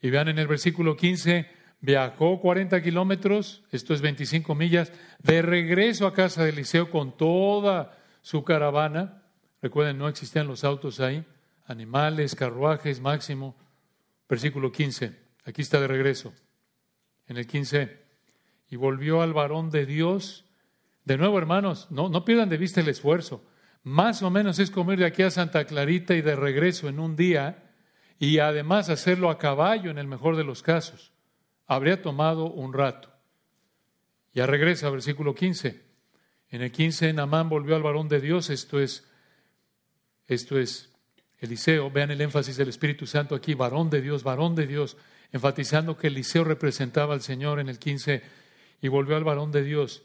Y 0.00 0.10
vean 0.10 0.28
en 0.28 0.38
el 0.38 0.48
versículo 0.48 0.96
15, 0.96 1.48
viajó 1.82 2.40
40 2.40 2.80
kilómetros, 2.80 3.62
esto 3.72 3.92
es 3.92 4.00
25 4.00 4.54
millas, 4.54 4.92
de 5.18 5.42
regreso 5.42 6.06
a 6.06 6.14
casa 6.14 6.44
de 6.44 6.50
Eliseo 6.50 6.90
con 6.90 7.16
toda 7.16 7.98
su 8.22 8.44
caravana. 8.44 9.24
Recuerden, 9.60 9.98
no 9.98 10.08
existían 10.08 10.46
los 10.46 10.64
autos 10.64 11.00
ahí, 11.00 11.26
animales, 11.66 12.34
carruajes, 12.34 13.00
máximo. 13.00 13.56
Versículo 14.28 14.72
15, 14.72 15.18
aquí 15.44 15.60
está 15.60 15.80
de 15.80 15.88
regreso. 15.88 16.32
En 17.26 17.36
el 17.36 17.46
15, 17.46 18.00
y 18.70 18.76
volvió 18.76 19.20
al 19.20 19.34
varón 19.34 19.70
de 19.70 19.84
Dios. 19.84 20.46
De 21.04 21.18
nuevo, 21.18 21.36
hermanos, 21.36 21.88
no, 21.90 22.08
no 22.08 22.24
pierdan 22.24 22.48
de 22.48 22.56
vista 22.56 22.80
el 22.80 22.88
esfuerzo. 22.88 23.44
Más 23.82 24.22
o 24.22 24.30
menos 24.30 24.60
es 24.60 24.70
comer 24.70 25.00
de 25.00 25.06
aquí 25.06 25.22
a 25.22 25.30
Santa 25.30 25.64
Clarita 25.64 26.14
y 26.14 26.22
de 26.22 26.36
regreso 26.36 26.88
en 26.88 27.00
un 27.00 27.16
día 27.16 27.70
y 28.20 28.38
además 28.38 28.88
hacerlo 28.88 29.30
a 29.30 29.38
caballo 29.38 29.90
en 29.90 29.98
el 29.98 30.06
mejor 30.06 30.36
de 30.36 30.44
los 30.44 30.62
casos. 30.62 31.11
Habría 31.72 32.02
tomado 32.02 32.50
un 32.50 32.74
rato. 32.74 33.10
Ya 34.34 34.44
regresa, 34.44 34.90
versículo 34.90 35.34
15. 35.34 35.82
En 36.50 36.60
el 36.60 36.70
15, 36.70 37.14
Namán 37.14 37.48
volvió 37.48 37.74
al 37.74 37.82
varón 37.82 38.08
de 38.08 38.20
Dios, 38.20 38.50
esto 38.50 38.78
es, 38.78 39.08
esto 40.26 40.58
es 40.58 40.94
Eliseo. 41.38 41.90
Vean 41.90 42.10
el 42.10 42.20
énfasis 42.20 42.58
del 42.58 42.68
Espíritu 42.68 43.06
Santo 43.06 43.34
aquí, 43.34 43.54
varón 43.54 43.88
de 43.88 44.02
Dios, 44.02 44.22
varón 44.22 44.54
de 44.54 44.66
Dios, 44.66 44.98
enfatizando 45.32 45.96
que 45.96 46.08
Eliseo 46.08 46.44
representaba 46.44 47.14
al 47.14 47.22
Señor 47.22 47.58
en 47.58 47.70
el 47.70 47.78
15 47.78 48.22
y 48.82 48.88
volvió 48.88 49.16
al 49.16 49.24
varón 49.24 49.50
de 49.50 49.64
Dios. 49.64 50.02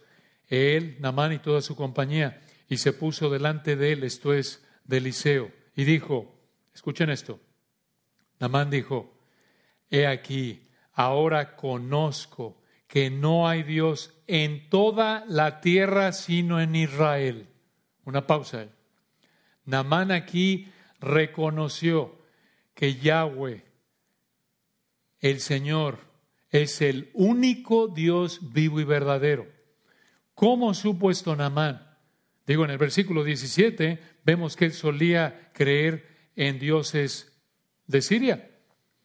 Él, 0.47 0.95
Namán 1.01 1.33
y 1.33 1.39
toda 1.39 1.61
su 1.61 1.75
compañía, 1.75 2.39
y 2.69 2.77
se 2.77 2.93
puso 2.93 3.29
delante 3.29 3.75
de 3.75 3.91
él, 3.91 4.05
esto 4.05 4.33
es, 4.33 4.65
de 4.85 4.99
Eliseo, 4.99 5.51
y 5.75 5.83
dijo, 5.83 6.33
escuchen 6.73 7.09
esto, 7.09 7.41
Namán 8.39 8.69
dijo, 8.69 9.19
he 9.89 10.07
aquí, 10.07 10.66
ahora 10.97 11.55
conozco 11.55 12.59
que 12.87 13.11
no 13.11 13.47
hay 13.47 13.61
Dios 13.61 14.13
en 14.25 14.67
toda 14.67 15.23
la 15.27 15.61
tierra 15.61 16.11
sino 16.11 16.59
en 16.59 16.75
Israel. 16.75 17.47
Una 18.03 18.25
pausa. 18.25 18.67
Namán 19.63 20.11
aquí 20.11 20.71
reconoció 20.99 22.17
que 22.73 22.95
Yahweh, 22.95 23.63
el 25.19 25.39
Señor, 25.39 25.99
es 26.49 26.81
el 26.81 27.11
único 27.13 27.89
Dios 27.89 28.51
vivo 28.51 28.79
y 28.79 28.83
verdadero. 28.83 29.45
¿Cómo 30.33 30.73
supo 30.73 31.11
esto 31.11 31.35
Namán? 31.35 31.95
Digo, 32.47 32.65
en 32.65 32.71
el 32.71 32.79
versículo 32.79 33.23
17 33.23 33.99
vemos 34.23 34.55
que 34.55 34.65
él 34.65 34.73
solía 34.73 35.51
creer 35.53 36.07
en 36.35 36.57
dioses 36.57 37.37
de 37.85 38.01
Siria. 38.01 38.49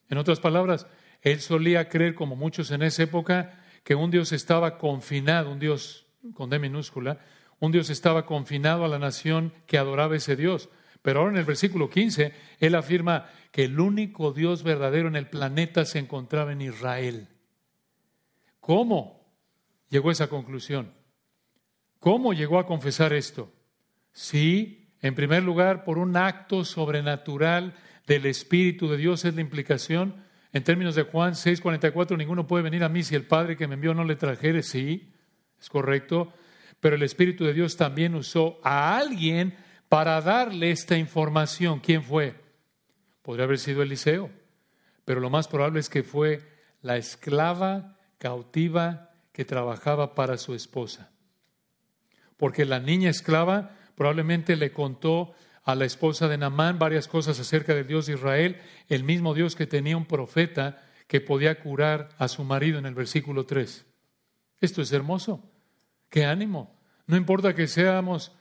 En 0.09 0.16
otras 0.16 0.40
palabras, 0.40 0.87
él 1.22 1.40
solía 1.40 1.88
creer, 1.88 2.14
como 2.14 2.37
muchos 2.37 2.70
en 2.70 2.82
esa 2.82 3.04
época, 3.04 3.64
que 3.85 3.94
un 3.94 4.11
Dios 4.11 4.32
estaba 4.32 4.76
confinado, 4.76 5.50
un 5.50 5.58
Dios 5.58 6.06
con 6.35 6.50
D 6.50 6.58
minúscula, 6.58 7.20
un 7.58 7.72
Dios 7.72 7.90
estaba 7.90 8.26
confinado 8.26 8.85
a 8.85 8.88
la 8.88 8.98
nación 8.98 9.52
que 9.66 9.78
adoraba 9.78 10.16
ese 10.16 10.37
Dios. 10.37 10.68
Pero 11.00 11.20
ahora 11.20 11.32
en 11.32 11.38
el 11.38 11.44
versículo 11.44 11.90
15, 11.90 12.32
él 12.58 12.74
afirma 12.74 13.28
que 13.50 13.64
el 13.64 13.78
único 13.80 14.32
Dios 14.32 14.62
verdadero 14.62 15.08
en 15.08 15.16
el 15.16 15.28
planeta 15.28 15.85
se 15.85 15.98
encontraba 15.98 16.52
en 16.52 16.61
Israel. 16.61 17.28
¿Cómo 18.61 19.26
llegó 19.88 20.08
a 20.08 20.12
esa 20.12 20.28
conclusión? 20.28 20.92
¿Cómo 21.98 22.32
llegó 22.32 22.58
a 22.58 22.66
confesar 22.66 23.12
esto? 23.12 23.52
Sí, 24.12 24.92
en 25.00 25.14
primer 25.14 25.42
lugar, 25.42 25.85
por 25.85 25.98
un 25.98 26.16
acto 26.16 26.64
sobrenatural 26.64 27.74
del 28.06 28.26
Espíritu 28.26 28.88
de 28.88 28.96
Dios 28.96 29.24
es 29.24 29.35
la 29.35 29.40
implicación. 29.40 30.24
En 30.53 30.65
términos 30.65 30.95
de 30.95 31.03
Juan 31.03 31.35
6:44, 31.35 32.17
ninguno 32.17 32.47
puede 32.47 32.65
venir 32.65 32.85
a 32.85 32.88
mí 32.88 33.03
si 33.03 33.15
el 33.15 33.27
Padre 33.27 33.57
que 33.57 33.67
me 33.67 33.75
envió 33.75 33.95
no 33.95 34.05
le 34.05 34.17
trajere. 34.17 34.62
Sí, 34.62 35.12
es 35.61 35.69
correcto. 35.69 36.33
Pero 36.81 36.97
el 36.97 37.03
Espíritu 37.03 37.45
de 37.45 37.55
Dios 37.55 37.77
también 37.77 38.15
usó 38.15 38.59
a 38.62 38.97
alguien 38.97 39.57
para 39.88 40.21
darle 40.21 40.71
esta 40.71 40.97
información. 40.97 41.81
¿Quién 41.81 42.03
fue? 42.03 42.35
Podría 43.23 43.45
haber 43.45 43.59
sido 43.59 43.83
Eliseo, 43.83 44.31
pero 45.05 45.21
lo 45.21 45.31
más 45.31 45.49
probable 45.49 45.81
es 45.81 45.88
que 45.88 46.03
fue 46.03 46.43
la 46.83 46.97
esclava 46.97 47.97
cautiva 48.19 49.11
que 49.33 49.45
trabajaba 49.45 50.15
para 50.15 50.37
su 50.37 50.55
esposa 50.55 51.12
porque 52.43 52.65
la 52.65 52.81
niña 52.81 53.09
esclava 53.09 53.71
probablemente 53.95 54.57
le 54.57 54.73
contó 54.73 55.33
a 55.64 55.75
la 55.75 55.85
esposa 55.85 56.29
de 56.29 56.38
Namán 56.38 56.79
varias 56.79 57.09
cosas 57.09 57.38
acerca 57.38 57.75
del 57.75 57.87
Dios 57.87 58.07
de 58.07 58.14
Israel, 58.14 58.61
el 58.88 59.05
mismo 59.05 59.35
Dios 59.35 59.55
que 59.55 59.66
tenía 59.66 59.96
un 59.96 60.07
profeta 60.07 60.83
que 61.07 61.20
podía 61.20 61.61
curar 61.61 62.09
a 62.18 62.29
su 62.29 62.42
marido 62.44 62.79
en 62.79 62.87
el 62.87 62.94
versículo 62.94 63.46
3. 63.46 63.87
Esto 64.61 64.83
es 64.83 64.92
hermoso. 64.92 65.42
Qué 66.09 66.25
ánimo. 66.25 66.75
No 67.07 67.16
importa 67.16 67.55
que 67.55 67.66
seamos, 67.66 68.33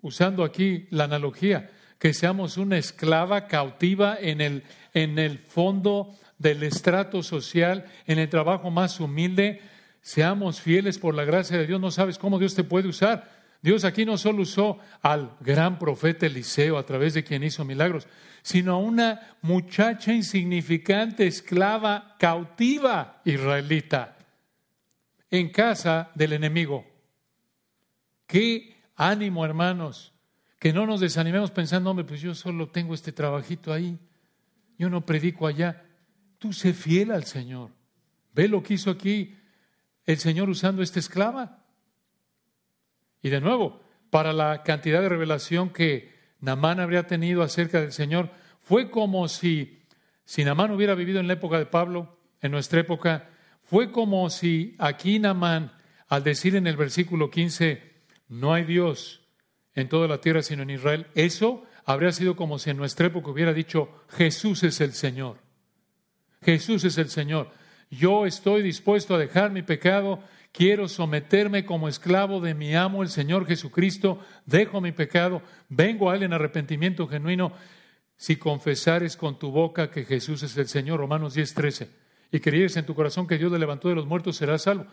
usando 0.00 0.44
aquí 0.44 0.86
la 0.90 1.04
analogía, 1.04 1.70
que 1.98 2.14
seamos 2.14 2.56
una 2.56 2.78
esclava 2.78 3.46
cautiva 3.46 4.16
en 4.18 4.40
el, 4.40 4.64
en 4.94 5.18
el 5.18 5.38
fondo 5.38 6.14
del 6.38 6.62
estrato 6.62 7.22
social, 7.22 7.84
en 8.06 8.18
el 8.18 8.28
trabajo 8.28 8.70
más 8.70 9.00
humilde, 9.00 9.60
seamos 10.00 10.60
fieles 10.60 10.98
por 10.98 11.14
la 11.14 11.24
gracia 11.24 11.58
de 11.58 11.66
Dios. 11.66 11.80
No 11.80 11.90
sabes 11.90 12.18
cómo 12.18 12.38
Dios 12.38 12.54
te 12.54 12.64
puede 12.64 12.88
usar. 12.88 13.39
Dios 13.62 13.84
aquí 13.84 14.04
no 14.04 14.16
solo 14.16 14.42
usó 14.42 14.78
al 15.02 15.36
gran 15.40 15.78
profeta 15.78 16.26
Eliseo 16.26 16.78
a 16.78 16.86
través 16.86 17.14
de 17.14 17.24
quien 17.24 17.42
hizo 17.42 17.64
milagros, 17.64 18.08
sino 18.42 18.72
a 18.72 18.78
una 18.78 19.36
muchacha 19.42 20.12
insignificante, 20.12 21.26
esclava, 21.26 22.16
cautiva 22.18 23.20
israelita, 23.24 24.16
en 25.30 25.50
casa 25.50 26.10
del 26.14 26.32
enemigo. 26.32 26.86
Qué 28.26 28.82
ánimo, 28.96 29.44
hermanos, 29.44 30.14
que 30.58 30.72
no 30.72 30.86
nos 30.86 31.00
desanimemos 31.00 31.50
pensando, 31.50 31.90
hombre, 31.90 32.04
pues 32.04 32.20
yo 32.20 32.34
solo 32.34 32.68
tengo 32.68 32.94
este 32.94 33.12
trabajito 33.12 33.72
ahí, 33.72 33.98
yo 34.78 34.88
no 34.88 35.04
predico 35.04 35.46
allá. 35.46 35.84
Tú 36.38 36.54
sé 36.54 36.72
fiel 36.72 37.10
al 37.10 37.24
Señor. 37.24 37.70
Ve 38.32 38.48
lo 38.48 38.62
que 38.62 38.74
hizo 38.74 38.90
aquí 38.90 39.36
el 40.06 40.18
Señor 40.18 40.48
usando 40.48 40.82
esta 40.82 40.98
esclava. 40.98 41.59
Y 43.22 43.30
de 43.30 43.40
nuevo, 43.40 43.80
para 44.10 44.32
la 44.32 44.62
cantidad 44.62 45.00
de 45.00 45.08
revelación 45.08 45.70
que 45.70 46.12
Namán 46.40 46.80
habría 46.80 47.06
tenido 47.06 47.42
acerca 47.42 47.80
del 47.80 47.92
Señor, 47.92 48.30
fue 48.62 48.90
como 48.90 49.28
si, 49.28 49.82
si 50.24 50.44
Namán 50.44 50.70
hubiera 50.70 50.94
vivido 50.94 51.20
en 51.20 51.26
la 51.26 51.34
época 51.34 51.58
de 51.58 51.66
Pablo, 51.66 52.18
en 52.40 52.52
nuestra 52.52 52.80
época, 52.80 53.28
fue 53.62 53.90
como 53.92 54.28
si 54.30 54.74
aquí 54.78 55.18
Namán, 55.18 55.72
al 56.08 56.24
decir 56.24 56.56
en 56.56 56.66
el 56.66 56.76
versículo 56.76 57.30
15, 57.30 57.82
no 58.28 58.52
hay 58.54 58.64
Dios 58.64 59.20
en 59.74 59.88
toda 59.88 60.08
la 60.08 60.20
tierra 60.20 60.42
sino 60.42 60.62
en 60.62 60.70
Israel, 60.70 61.06
eso 61.14 61.64
habría 61.84 62.12
sido 62.12 62.36
como 62.36 62.58
si 62.58 62.70
en 62.70 62.76
nuestra 62.76 63.06
época 63.06 63.30
hubiera 63.30 63.52
dicho, 63.52 63.90
Jesús 64.08 64.62
es 64.62 64.80
el 64.80 64.92
Señor. 64.92 65.38
Jesús 66.42 66.84
es 66.84 66.98
el 66.98 67.10
Señor. 67.10 67.50
Yo 67.90 68.26
estoy 68.26 68.62
dispuesto 68.62 69.14
a 69.14 69.18
dejar 69.18 69.50
mi 69.50 69.62
pecado 69.62 70.22
quiero 70.52 70.88
someterme 70.88 71.64
como 71.64 71.88
esclavo 71.88 72.40
de 72.40 72.54
mi 72.54 72.74
amo, 72.74 73.02
el 73.02 73.08
Señor 73.08 73.46
Jesucristo, 73.46 74.20
dejo 74.46 74.80
mi 74.80 74.92
pecado, 74.92 75.42
vengo 75.68 76.10
a 76.10 76.16
Él 76.16 76.22
en 76.22 76.32
arrepentimiento 76.32 77.06
genuino, 77.06 77.52
si 78.16 78.36
confesares 78.36 79.16
con 79.16 79.38
tu 79.38 79.50
boca 79.50 79.90
que 79.90 80.04
Jesús 80.04 80.42
es 80.42 80.56
el 80.56 80.68
Señor, 80.68 81.00
Romanos 81.00 81.34
10, 81.34 81.54
13, 81.54 81.90
y 82.32 82.40
creyeres 82.40 82.76
en 82.76 82.84
tu 82.84 82.94
corazón 82.94 83.26
que 83.26 83.38
Dios 83.38 83.50
le 83.50 83.58
levantó 83.58 83.88
de 83.88 83.94
los 83.94 84.06
muertos, 84.06 84.36
serás 84.36 84.62
salvo. 84.62 84.86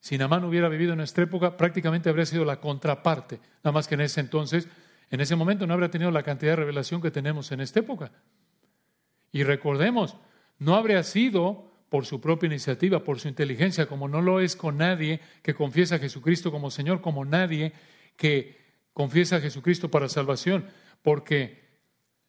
Si 0.00 0.18
Namán 0.18 0.44
hubiera 0.44 0.68
vivido 0.68 0.92
en 0.92 0.98
nuestra 0.98 1.24
época, 1.24 1.56
prácticamente 1.56 2.08
habría 2.08 2.26
sido 2.26 2.44
la 2.44 2.60
contraparte, 2.60 3.40
nada 3.62 3.72
más 3.72 3.86
que 3.86 3.94
en 3.94 4.02
ese 4.02 4.20
entonces, 4.20 4.68
en 5.10 5.20
ese 5.20 5.36
momento 5.36 5.66
no 5.66 5.74
habría 5.74 5.90
tenido 5.90 6.10
la 6.10 6.22
cantidad 6.22 6.52
de 6.52 6.56
revelación 6.56 7.00
que 7.00 7.10
tenemos 7.10 7.50
en 7.52 7.60
esta 7.60 7.80
época. 7.80 8.12
Y 9.32 9.42
recordemos, 9.42 10.16
no 10.58 10.74
habría 10.74 11.02
sido 11.02 11.67
por 11.88 12.04
su 12.04 12.20
propia 12.20 12.48
iniciativa, 12.48 13.04
por 13.04 13.18
su 13.18 13.28
inteligencia, 13.28 13.86
como 13.86 14.08
no 14.08 14.20
lo 14.20 14.40
es 14.40 14.56
con 14.56 14.78
nadie 14.78 15.20
que 15.42 15.54
confiesa 15.54 15.96
a 15.96 15.98
Jesucristo 15.98 16.50
como 16.50 16.70
Señor, 16.70 17.00
como 17.00 17.24
nadie 17.24 17.72
que 18.16 18.58
confiesa 18.92 19.36
a 19.36 19.40
Jesucristo 19.40 19.90
para 19.90 20.08
salvación, 20.08 20.66
porque 21.02 21.62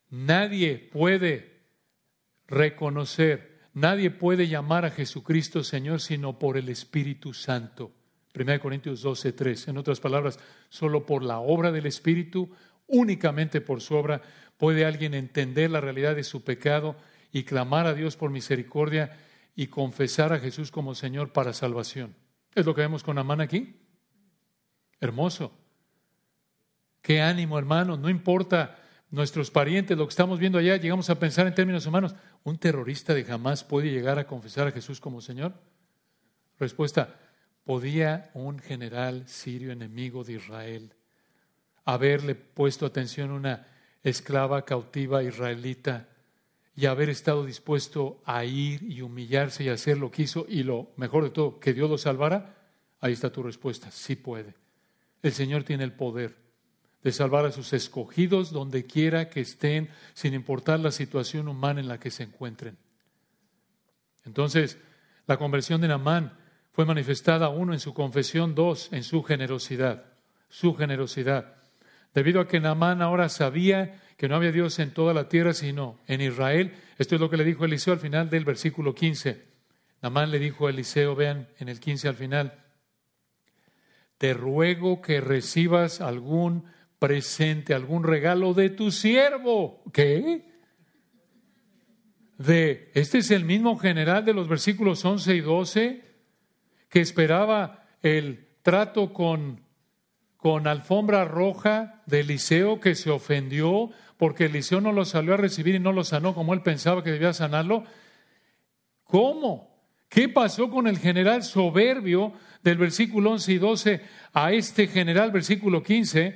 nadie 0.10 0.78
puede 0.78 1.60
reconocer, 2.48 3.60
nadie 3.74 4.12
puede 4.12 4.48
llamar 4.48 4.86
a 4.86 4.92
Jesucristo 4.92 5.64
Señor 5.64 6.00
sino 6.00 6.40
por 6.40 6.58
el 6.58 6.70
Espíritu 6.70 7.34
Santo. 7.34 7.92
1 8.34 8.60
Corintios 8.60 9.02
12, 9.02 9.34
3. 9.34 9.68
En 9.70 9.78
otras 9.78 10.00
palabras, 10.00 10.40
solo 10.70 11.06
por 11.06 11.24
la 11.24 11.40
obra 11.40 11.72
del 11.72 11.88
Espíritu, 11.88 12.50
únicamente 12.88 13.60
por 13.60 13.82
su 13.82 13.96
obra, 13.96 14.22
puede 14.58 14.86
alguien 14.86 15.14
entender 15.14 15.72
la 15.72 15.82
realidad 15.82 16.16
de 16.16 16.24
su 16.24 16.44
pecado 16.44 16.96
y 17.32 17.44
clamar 17.44 17.88
a 17.88 17.94
Dios 17.94 18.16
por 18.16 18.30
misericordia 18.30 19.18
y 19.56 19.68
confesar 19.68 20.34
a 20.34 20.40
Jesús 20.40 20.72
como 20.72 20.96
Señor 20.96 21.32
para 21.32 21.54
salvación. 21.54 22.16
Es 22.56 22.66
lo 22.66 22.74
que 22.74 22.82
vemos 22.82 23.04
con 23.04 23.18
Amán 23.18 23.42
aquí. 23.42 23.76
Hermoso. 25.00 25.52
Qué 27.02 27.22
ánimo, 27.22 27.58
hermano. 27.58 27.98
No 27.98 28.10
importa 28.10 28.78
nuestros 29.12 29.50
parientes, 29.52 29.98
lo 29.98 30.06
que 30.06 30.12
estamos 30.12 30.40
viendo 30.40 30.58
allá, 30.58 30.78
llegamos 30.78 31.10
a 31.10 31.20
pensar 31.20 31.48
en 31.48 31.56
términos 31.56 31.86
humanos. 31.86 32.16
¿Un 32.44 32.58
terrorista 32.58 33.14
de 33.14 33.24
jamás 33.24 33.64
puede 33.64 33.90
llegar 33.90 34.20
a 34.20 34.28
confesar 34.28 34.68
a 34.68 34.72
Jesús 34.72 35.00
como 35.00 35.22
Señor? 35.22 35.54
Respuesta, 36.60 37.16
¿podía 37.64 38.30
un 38.34 38.60
general 38.60 39.28
sirio 39.28 39.72
enemigo 39.72 40.24
de 40.24 40.34
Israel 40.34 40.94
haberle 41.86 42.36
puesto 42.36 42.86
atención 42.86 43.32
a 43.32 43.36
una 43.36 43.68
esclava 44.04 44.64
cautiva 44.64 45.24
israelita 45.24 46.08
y 46.80 46.86
haber 46.86 47.10
estado 47.10 47.46
dispuesto 47.46 48.22
a 48.24 48.46
ir 48.46 48.84
y 48.84 49.02
humillarse 49.02 49.66
y 49.66 49.68
hacer 49.68 49.98
lo 49.98 50.12
que 50.12 50.22
hizo 50.22 50.46
y 50.48 50.64
lo 50.64 50.94
mejor 50.96 51.26
de 51.26 51.30
todo, 51.30 51.60
que 51.60 51.74
Dios 51.74 51.90
lo 51.90 51.98
salvara, 51.98 52.56
ahí 53.02 53.12
está 53.12 53.34
tu 53.34 53.44
respuesta, 53.44 53.92
sí 53.92 54.16
puede. 54.16 54.56
El 55.22 55.34
Señor 55.34 55.64
tiene 55.64 55.84
el 55.84 55.92
poder 55.92 56.38
de 57.04 57.12
salvar 57.12 57.46
a 57.46 57.52
sus 57.52 57.74
escogidos 57.74 58.52
donde 58.52 58.86
quiera 58.86 59.28
que 59.28 59.42
estén, 59.42 59.90
sin 60.14 60.34
importar 60.34 60.80
la 60.80 60.92
situación 60.92 61.50
humana 61.50 61.82
en 61.82 61.90
la 61.90 62.00
que 62.00 62.12
se 62.12 62.24
encuentren. 62.24 62.78
Entonces, 64.24 64.78
la 65.28 65.36
conversión 65.36 65.82
de 65.82 65.90
Namán 65.90 66.38
fue 66.72 66.86
manifestada, 66.86 67.50
uno, 67.50 67.74
en 67.74 67.82
su 67.82 67.94
confesión, 67.94 68.56
dos, 68.56 68.88
en 68.94 69.04
su 69.04 69.22
generosidad, 69.24 70.06
su 70.48 70.76
generosidad. 70.76 71.58
Debido 72.14 72.40
a 72.40 72.48
que 72.48 72.62
Namán 72.62 73.02
ahora 73.02 73.28
sabía 73.28 74.02
que 74.20 74.28
no 74.28 74.36
había 74.36 74.52
Dios 74.52 74.78
en 74.80 74.92
toda 74.92 75.14
la 75.14 75.30
tierra 75.30 75.54
sino 75.54 75.98
en 76.06 76.20
Israel. 76.20 76.74
Esto 76.98 77.16
es 77.16 77.22
lo 77.22 77.30
que 77.30 77.38
le 77.38 77.46
dijo 77.46 77.64
Eliseo 77.64 77.94
al 77.94 78.02
final 78.02 78.30
del 78.30 78.44
versículo 78.44 78.94
15. 78.94 79.46
Namán 80.02 80.30
le 80.30 80.40
dijo 80.40 80.68
a 80.68 80.72
Eliseo, 80.72 81.16
vean 81.16 81.48
en 81.58 81.70
el 81.70 81.80
15 81.80 82.10
al 82.10 82.16
final, 82.16 82.66
te 84.18 84.34
ruego 84.34 85.02
que 85.02 85.22
recibas 85.22 86.02
algún 86.02 86.66
presente, 87.00 87.74
algún 87.74 88.04
regalo 88.04 88.54
de 88.54 88.70
tu 88.72 88.92
siervo. 88.92 89.82
¿Qué? 89.94 90.44
De, 92.38 92.92
este 92.96 93.20
es 93.20 93.32
el 93.32 93.46
mismo 93.46 93.78
general 93.78 94.26
de 94.26 94.34
los 94.34 94.50
versículos 94.50 95.06
11 95.06 95.34
y 95.34 95.40
12 95.40 96.04
que 96.90 97.00
esperaba 97.00 97.88
el 98.02 98.50
trato 98.64 99.14
con, 99.14 99.62
con 100.40 100.68
alfombra 100.68 101.26
roja 101.26 102.02
de 102.06 102.22
Eliseo 102.22 102.80
que 102.80 102.96
se 102.96 103.10
ofendió 103.10 103.90
porque 104.16 104.46
Eliseo 104.46 104.80
no 104.80 104.94
lo 104.94 105.04
salió 105.04 105.34
a 105.34 105.38
recibir 105.38 105.76
y 105.76 105.80
no 105.80 105.92
lo 105.92 106.06
sanó 106.06 106.34
como 106.34 106.54
él 106.54 106.62
pensaba 106.62 107.04
que 107.04 107.12
debía 107.12 107.34
sanarlo. 107.34 107.84
¿Cómo? 109.04 109.70
¿Qué 110.08 110.30
pasó 110.30 110.70
con 110.70 110.88
el 110.88 110.98
general 110.98 111.44
soberbio 111.44 112.32
del 112.64 112.78
versículo 112.78 113.32
11 113.32 113.52
y 113.52 113.58
12 113.58 114.02
a 114.32 114.54
este 114.54 114.88
general, 114.88 115.32
versículo 115.32 115.84
15, 115.84 116.36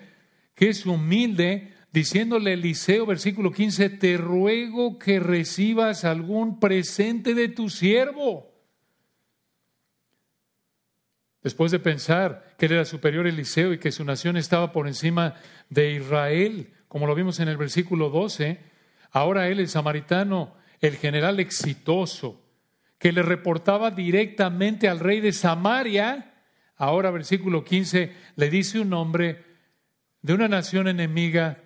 que 0.53 0.69
es 0.69 0.85
humilde, 0.85 1.71
diciéndole 1.93 2.53
Eliseo, 2.53 3.05
versículo 3.05 3.51
15, 3.51 3.89
te 3.89 4.17
ruego 4.17 4.99
que 4.99 5.21
recibas 5.21 6.03
algún 6.03 6.59
presente 6.59 7.33
de 7.33 7.47
tu 7.47 7.69
siervo? 7.69 8.52
Después 11.44 11.71
de 11.71 11.79
pensar 11.79 12.56
que 12.58 12.67
él 12.67 12.73
era 12.73 12.85
superior 12.85 13.25
a 13.25 13.29
Eliseo 13.29 13.73
y 13.73 13.77
que 13.77 13.91
su 13.91 14.06
nación 14.06 14.37
estaba 14.37 14.71
por 14.71 14.87
encima 14.87 15.35
de 15.69 15.91
Israel, 15.91 16.73
como 16.87 17.06
lo 17.06 17.15
vimos 17.15 17.41
en 17.41 17.50
el 17.50 17.58
versículo 17.58 18.10
12, 18.10 18.60
ahora 19.12 19.50
él, 19.50 19.60
el 19.60 19.67
samaritano, 19.67 20.56
el 20.79 20.96
general 20.96 21.41
exitoso, 21.41 22.41
que 22.98 23.12
le 23.12 23.21
reportaba 23.23 23.91
directamente 23.91 24.87
al 24.87 25.02
rey 25.02 25.19
de 25.19 25.33
Samaria, 25.33 26.33
ahora 26.77 27.12
versículo 27.12 27.65
15, 27.65 28.13
le 28.37 28.50
dice 28.50 28.79
un 28.79 28.89
nombre 28.89 29.44
de 30.21 30.33
una 30.33 30.48
nación 30.48 30.87
enemiga, 30.87 31.60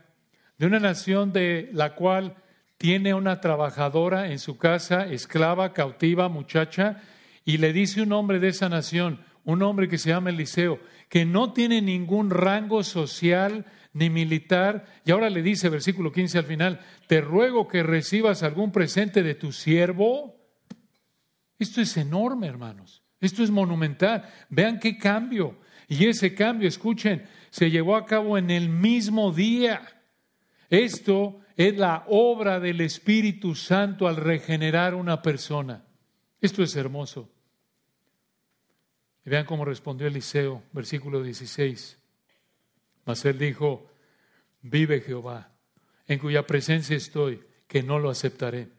de 0.58 0.66
una 0.66 0.80
nación 0.80 1.32
de 1.32 1.70
la 1.74 1.94
cual 1.94 2.38
tiene 2.80 3.14
una 3.14 3.42
trabajadora 3.42 4.32
en 4.32 4.40
su 4.40 4.58
casa, 4.58 5.06
esclava, 5.06 5.74
cautiva, 5.74 6.30
muchacha, 6.30 7.04
y 7.46 7.58
le 7.58 7.74
dice 7.74 8.02
un 8.02 8.14
hombre 8.14 8.40
de 8.40 8.50
esa 8.50 8.70
nación, 8.70 9.20
un 9.48 9.64
hombre 9.64 9.88
que 9.88 9.98
se 9.98 10.10
llama 10.10 10.30
Eliseo, 10.30 10.78
que 11.08 11.24
no 11.24 11.54
tiene 11.54 11.82
ningún 11.82 12.32
rango 12.32 12.84
social, 12.84 13.66
ni 13.94 14.10
militar. 14.10 14.86
Y 15.06 15.12
ahora 15.12 15.30
le 15.30 15.42
dice, 15.42 15.70
versículo 15.70 16.12
15 16.12 16.40
al 16.40 16.44
final, 16.44 16.82
te 17.08 17.22
ruego 17.22 17.66
que 17.66 17.82
recibas 17.82 18.44
algún 18.44 18.74
presente 18.74 19.24
de 19.24 19.36
tu 19.36 19.54
siervo. 19.54 20.36
Esto 21.58 21.80
es 21.80 21.96
enorme, 21.96 22.48
hermanos. 22.48 23.04
Esto 23.22 23.42
es 23.42 23.50
monumental. 23.50 24.30
Vean 24.50 24.82
qué 24.82 24.98
cambio. 24.98 25.58
Y 25.88 26.08
ese 26.08 26.36
cambio, 26.36 26.68
escuchen, 26.68 27.24
se 27.50 27.72
llevó 27.72 27.96
a 27.96 28.06
cabo 28.06 28.38
en 28.38 28.52
el 28.52 28.68
mismo 28.68 29.32
día. 29.32 29.82
Esto 30.70 31.40
es 31.56 31.78
la 31.78 32.04
obra 32.10 32.60
del 32.60 32.82
Espíritu 32.82 33.56
Santo 33.56 34.10
al 34.10 34.18
regenerar 34.18 34.94
una 34.94 35.22
persona. 35.22 35.86
Esto 36.42 36.64
es 36.64 36.76
hermoso. 36.76 37.32
Vean 39.28 39.46
cómo 39.46 39.66
respondió 39.66 40.08
Eliseo, 40.08 40.64
versículo 40.72 41.22
16. 41.22 41.98
Mas 43.06 43.26
él 43.26 43.38
dijo, 43.38 43.92
vive 44.62 45.02
Jehová, 45.02 45.52
en 46.08 46.18
cuya 46.18 46.48
presencia 46.48 46.96
estoy, 46.96 47.44
que 47.68 47.84
no 47.84 48.00
lo 48.00 48.10
aceptaré. 48.10 48.70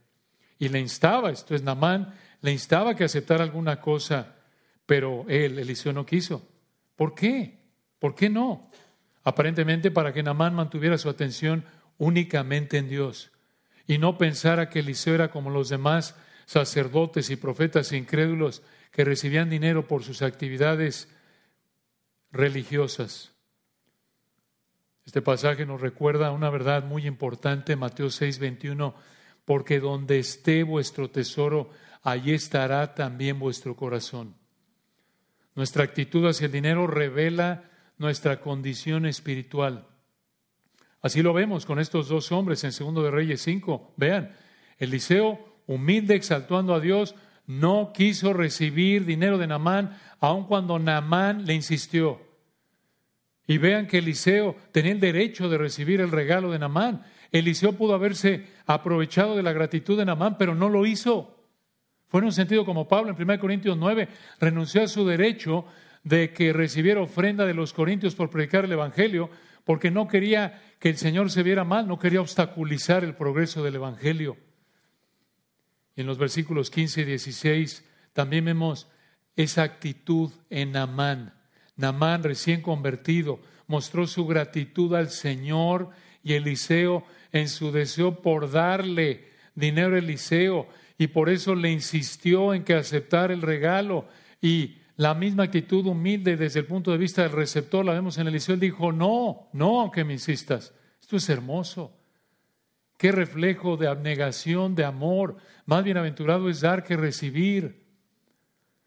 Y 0.58 0.70
le 0.70 0.80
instaba, 0.80 1.30
esto 1.30 1.54
es 1.54 1.62
Namán, 1.62 2.14
le 2.40 2.50
instaba 2.50 2.96
que 2.96 3.04
aceptara 3.04 3.44
alguna 3.44 3.78
cosa, 3.82 4.36
pero 4.86 5.26
él, 5.28 5.58
Eliseo, 5.58 5.92
no 5.92 6.06
quiso. 6.06 6.48
¿Por 6.96 7.14
qué? 7.14 7.58
¿Por 7.98 8.14
qué 8.14 8.30
no? 8.30 8.70
Aparentemente 9.24 9.90
para 9.90 10.14
que 10.14 10.22
Namán 10.22 10.54
mantuviera 10.54 10.96
su 10.96 11.10
atención 11.10 11.62
únicamente 11.98 12.78
en 12.78 12.88
Dios 12.88 13.32
y 13.86 13.98
no 13.98 14.16
pensara 14.16 14.70
que 14.70 14.78
Eliseo 14.78 15.14
era 15.14 15.30
como 15.30 15.50
los 15.50 15.68
demás 15.68 16.14
sacerdotes 16.46 17.28
y 17.28 17.36
profetas 17.36 17.92
incrédulos 17.92 18.62
que 18.98 19.04
recibían 19.04 19.48
dinero 19.48 19.86
por 19.86 20.02
sus 20.02 20.22
actividades 20.22 21.08
religiosas. 22.32 23.30
Este 25.06 25.22
pasaje 25.22 25.64
nos 25.66 25.80
recuerda 25.80 26.32
una 26.32 26.50
verdad 26.50 26.82
muy 26.82 27.06
importante, 27.06 27.76
Mateo 27.76 28.10
6, 28.10 28.40
21, 28.40 28.96
porque 29.44 29.78
donde 29.78 30.18
esté 30.18 30.64
vuestro 30.64 31.10
tesoro, 31.10 31.70
allí 32.02 32.34
estará 32.34 32.96
también 32.96 33.38
vuestro 33.38 33.76
corazón. 33.76 34.34
Nuestra 35.54 35.84
actitud 35.84 36.26
hacia 36.26 36.46
el 36.46 36.52
dinero 36.52 36.88
revela 36.88 37.70
nuestra 37.98 38.40
condición 38.40 39.06
espiritual. 39.06 39.86
Así 41.02 41.22
lo 41.22 41.32
vemos 41.32 41.66
con 41.66 41.78
estos 41.78 42.08
dos 42.08 42.32
hombres 42.32 42.64
en 42.64 42.72
Segundo 42.72 43.04
de 43.04 43.12
Reyes 43.12 43.42
5. 43.42 43.94
Vean, 43.96 44.34
Eliseo, 44.76 45.38
humilde, 45.68 46.16
exaltando 46.16 46.74
a 46.74 46.80
Dios, 46.80 47.14
no 47.48 47.92
quiso 47.94 48.34
recibir 48.34 49.06
dinero 49.06 49.38
de 49.38 49.46
Namán, 49.46 49.98
aun 50.20 50.44
cuando 50.44 50.78
Namán 50.78 51.46
le 51.46 51.54
insistió. 51.54 52.20
Y 53.46 53.56
vean 53.56 53.86
que 53.86 53.98
Eliseo 53.98 54.54
tenía 54.70 54.92
el 54.92 55.00
derecho 55.00 55.48
de 55.48 55.56
recibir 55.56 56.02
el 56.02 56.10
regalo 56.10 56.50
de 56.50 56.58
Namán. 56.58 57.04
Eliseo 57.32 57.72
pudo 57.72 57.94
haberse 57.94 58.46
aprovechado 58.66 59.34
de 59.34 59.42
la 59.42 59.54
gratitud 59.54 59.96
de 59.96 60.04
Namán, 60.04 60.36
pero 60.36 60.54
no 60.54 60.68
lo 60.68 60.84
hizo. 60.84 61.38
Fue 62.08 62.20
en 62.20 62.26
un 62.26 62.32
sentido 62.32 62.66
como 62.66 62.86
Pablo 62.86 63.10
en 63.10 63.22
1 63.22 63.40
Corintios 63.40 63.78
9 63.78 64.08
renunció 64.38 64.82
a 64.82 64.88
su 64.88 65.06
derecho 65.06 65.64
de 66.04 66.34
que 66.34 66.52
recibiera 66.52 67.00
ofrenda 67.00 67.46
de 67.46 67.54
los 67.54 67.72
corintios 67.72 68.14
por 68.14 68.28
predicar 68.28 68.66
el 68.66 68.72
Evangelio, 68.72 69.30
porque 69.64 69.90
no 69.90 70.06
quería 70.06 70.62
que 70.78 70.90
el 70.90 70.98
Señor 70.98 71.30
se 71.30 71.42
viera 71.42 71.64
mal, 71.64 71.88
no 71.88 71.98
quería 71.98 72.20
obstaculizar 72.20 73.04
el 73.04 73.14
progreso 73.14 73.62
del 73.62 73.76
Evangelio. 73.76 74.36
En 75.98 76.06
los 76.06 76.16
versículos 76.16 76.70
15 76.70 77.00
y 77.00 77.04
16 77.06 77.84
también 78.12 78.44
vemos 78.44 78.86
esa 79.34 79.64
actitud 79.64 80.30
en 80.48 80.70
Namán. 80.70 81.34
Namán, 81.74 82.22
recién 82.22 82.62
convertido, 82.62 83.40
mostró 83.66 84.06
su 84.06 84.24
gratitud 84.24 84.94
al 84.94 85.10
Señor 85.10 85.90
y 86.22 86.34
Eliseo 86.34 87.04
en 87.32 87.48
su 87.48 87.72
deseo 87.72 88.22
por 88.22 88.48
darle 88.48 89.30
dinero 89.56 89.96
a 89.96 89.98
Eliseo 89.98 90.68
y 90.98 91.08
por 91.08 91.30
eso 91.30 91.56
le 91.56 91.72
insistió 91.72 92.54
en 92.54 92.62
que 92.62 92.74
aceptara 92.74 93.34
el 93.34 93.42
regalo 93.42 94.06
y 94.40 94.76
la 94.94 95.14
misma 95.14 95.42
actitud 95.42 95.84
humilde 95.84 96.36
desde 96.36 96.60
el 96.60 96.66
punto 96.66 96.92
de 96.92 96.98
vista 96.98 97.22
del 97.22 97.32
receptor 97.32 97.84
la 97.84 97.94
vemos 97.94 98.18
en 98.18 98.28
Eliseo. 98.28 98.54
Él 98.54 98.60
dijo, 98.60 98.92
no, 98.92 99.48
no, 99.52 99.80
aunque 99.80 100.04
me 100.04 100.12
insistas. 100.12 100.72
Esto 101.00 101.16
es 101.16 101.28
hermoso. 101.28 101.97
Qué 102.98 103.12
reflejo 103.12 103.76
de 103.76 103.86
abnegación, 103.86 104.74
de 104.74 104.84
amor. 104.84 105.36
Más 105.66 105.84
bienaventurado 105.84 106.50
es 106.50 106.60
dar 106.60 106.82
que 106.82 106.96
recibir. 106.96 107.86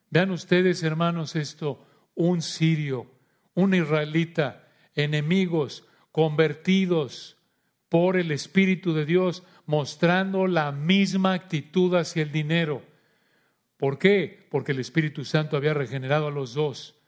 Vean 0.10 0.32
ustedes, 0.32 0.84
hermanos, 0.84 1.36
esto. 1.38 1.84
Un 2.14 2.42
sirio, 2.42 3.10
un 3.54 3.74
israelita, 3.74 4.68
enemigos, 4.96 5.88
convertidos 6.12 7.38
por 7.88 8.18
el 8.18 8.32
Espíritu 8.32 8.94
de 8.94 9.06
Dios, 9.06 9.44
mostrando 9.66 10.46
la 10.46 10.74
misma 10.74 11.32
actitud 11.34 11.96
hacia 11.96 12.22
el 12.22 12.34
dinero. 12.34 12.84
¿Por 13.78 13.98
qué? 13.98 14.46
Porque 14.52 14.74
el 14.74 14.80
Espíritu 14.80 15.24
Santo 15.24 15.56
había 15.56 15.74
regenerado 15.74 16.28
a 16.28 16.32
los 16.32 16.54
dos. 16.54 17.00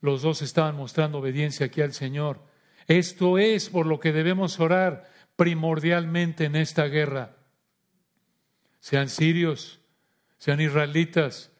Los 0.00 0.22
dos 0.22 0.42
estaban 0.42 0.74
mostrando 0.74 1.18
obediencia 1.18 1.66
aquí 1.66 1.80
al 1.80 1.92
Señor. 1.92 2.42
Esto 2.88 3.38
es 3.38 3.68
por 3.70 3.86
lo 3.86 4.00
que 4.00 4.12
debemos 4.12 4.58
orar 4.58 5.09
primordialmente 5.40 6.44
en 6.44 6.54
esta 6.54 6.84
guerra. 6.84 7.34
Sean 8.78 9.08
sirios, 9.08 9.80
sean 10.36 10.60
israelitas, 10.60 11.50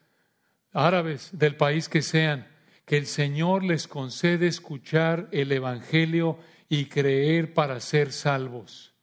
árabes, 0.71 1.31
del 1.31 1.55
país 1.55 1.89
que 1.89 2.03
sean, 2.03 2.47
que 2.85 2.97
el 2.97 3.07
Señor 3.07 3.63
les 3.63 3.87
concede 3.87 4.45
escuchar 4.45 5.29
el 5.31 5.51
Evangelio 5.51 6.37
y 6.69 6.85
creer 6.85 7.55
para 7.55 7.79
ser 7.79 8.11
salvos. 8.11 8.93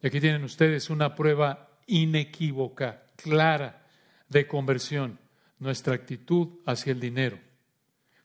Y 0.00 0.06
aquí 0.06 0.20
tienen 0.20 0.44
ustedes 0.44 0.90
una 0.90 1.16
prueba 1.16 1.76
inequívoca, 1.88 3.02
clara 3.16 3.84
de 4.28 4.46
conversión, 4.46 5.18
nuestra 5.58 5.96
actitud 5.96 6.60
hacia 6.66 6.92
el 6.92 7.00
dinero. 7.00 7.49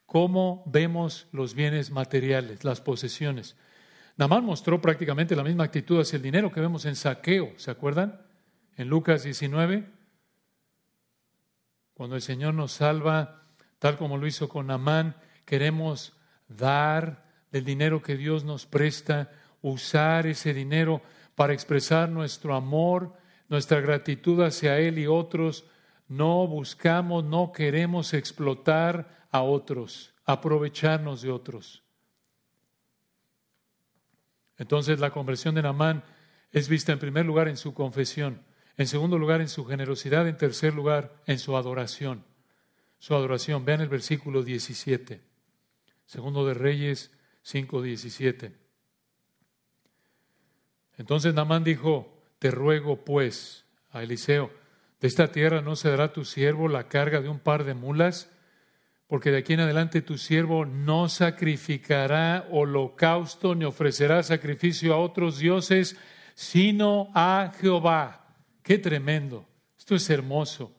¿Cómo 0.06 0.64
vemos 0.68 1.28
los 1.32 1.56
bienes 1.56 1.92
materiales, 1.92 2.64
las 2.64 2.82
posesiones? 2.82 3.56
Namán 4.18 4.46
mostró 4.46 4.82
prácticamente 4.82 5.36
la 5.36 5.44
misma 5.44 5.66
actitud 5.66 6.00
hacia 6.00 6.18
el 6.18 6.22
dinero 6.22 6.52
que 6.52 6.62
vemos 6.62 6.86
en 6.86 6.96
saqueo, 6.96 7.54
¿se 7.58 7.72
acuerdan? 7.72 8.22
En 8.78 8.88
Lucas 8.88 9.24
19, 9.24 9.86
cuando 11.94 12.16
el 12.16 12.22
Señor 12.22 12.54
nos 12.54 12.72
salva, 12.72 13.42
tal 13.80 13.98
como 13.98 14.18
lo 14.18 14.28
hizo 14.28 14.48
con 14.48 14.68
Namán, 14.68 15.16
queremos 15.46 16.14
dar 16.48 17.26
del 17.52 17.66
dinero 17.66 18.02
que 18.02 18.16
Dios 18.16 18.44
nos 18.44 18.66
presta, 18.66 19.32
usar 19.62 20.28
ese 20.28 20.54
dinero 20.54 21.02
para 21.36 21.54
expresar 21.54 22.10
nuestro 22.10 22.56
amor 22.56 23.14
nuestra 23.50 23.80
gratitud 23.80 24.42
hacia 24.44 24.80
Él 24.80 25.00
y 25.00 25.08
otros, 25.08 25.66
no 26.08 26.48
buscamos, 26.48 27.24
no 27.24 27.52
queremos 27.52 28.14
explotar 28.14 29.28
a 29.32 29.42
otros, 29.42 30.14
aprovecharnos 30.26 31.22
de 31.22 31.32
otros. 31.32 31.84
Entonces 34.58 35.00
la 35.00 35.12
conversión 35.12 35.56
de 35.56 35.64
Namán 35.64 36.04
es 36.52 36.70
vista 36.70 36.94
en 36.94 37.00
primer 37.00 37.26
lugar 37.26 37.48
en 37.48 37.58
su 37.58 37.74
confesión, 37.74 38.42
en 38.78 38.88
segundo 38.88 39.18
lugar 39.18 39.42
en 39.42 39.50
su 39.50 39.66
generosidad, 39.66 40.28
en 40.28 40.38
tercer 40.38 40.74
lugar 40.74 41.22
en 41.26 41.40
su 41.40 41.58
adoración. 41.58 42.24
Su 43.00 43.14
adoración. 43.14 43.66
Vean 43.66 43.82
el 43.82 43.90
versículo 43.90 44.44
17, 44.44 45.22
segundo 46.06 46.46
de 46.46 46.54
Reyes 46.54 47.12
5, 47.42 47.82
17. 47.82 48.56
Entonces 50.98 51.34
Namán 51.34 51.64
dijo, 51.64 52.24
te 52.40 52.52
ruego, 52.52 53.04
pues, 53.04 53.66
a 53.92 54.04
Eliseo, 54.04 54.52
de 55.02 55.08
esta 55.08 55.32
tierra 55.32 55.62
no 55.62 55.76
se 55.76 55.90
dará 55.90 56.14
tu 56.14 56.26
siervo 56.26 56.68
la 56.68 56.88
carga 56.88 57.22
de 57.22 57.30
un 57.30 57.40
par 57.40 57.64
de 57.64 57.74
mulas, 57.74 58.32
porque 59.08 59.32
de 59.32 59.38
aquí 59.38 59.54
en 59.54 59.60
adelante 59.60 60.02
tu 60.02 60.18
siervo 60.18 60.66
no 60.66 61.10
sacrificará 61.10 62.48
holocausto 62.52 63.54
ni 63.54 63.66
ofrecerá 63.66 64.24
sacrificio 64.24 64.94
a 64.94 64.98
otros 64.98 65.38
dioses, 65.38 65.98
sino 66.34 67.10
a 67.14 67.52
Jehová. 67.60 68.28
Qué 68.64 68.78
tremendo. 68.78 69.46
Esto 69.78 69.96
es 69.96 70.10
hermoso. 70.10 70.76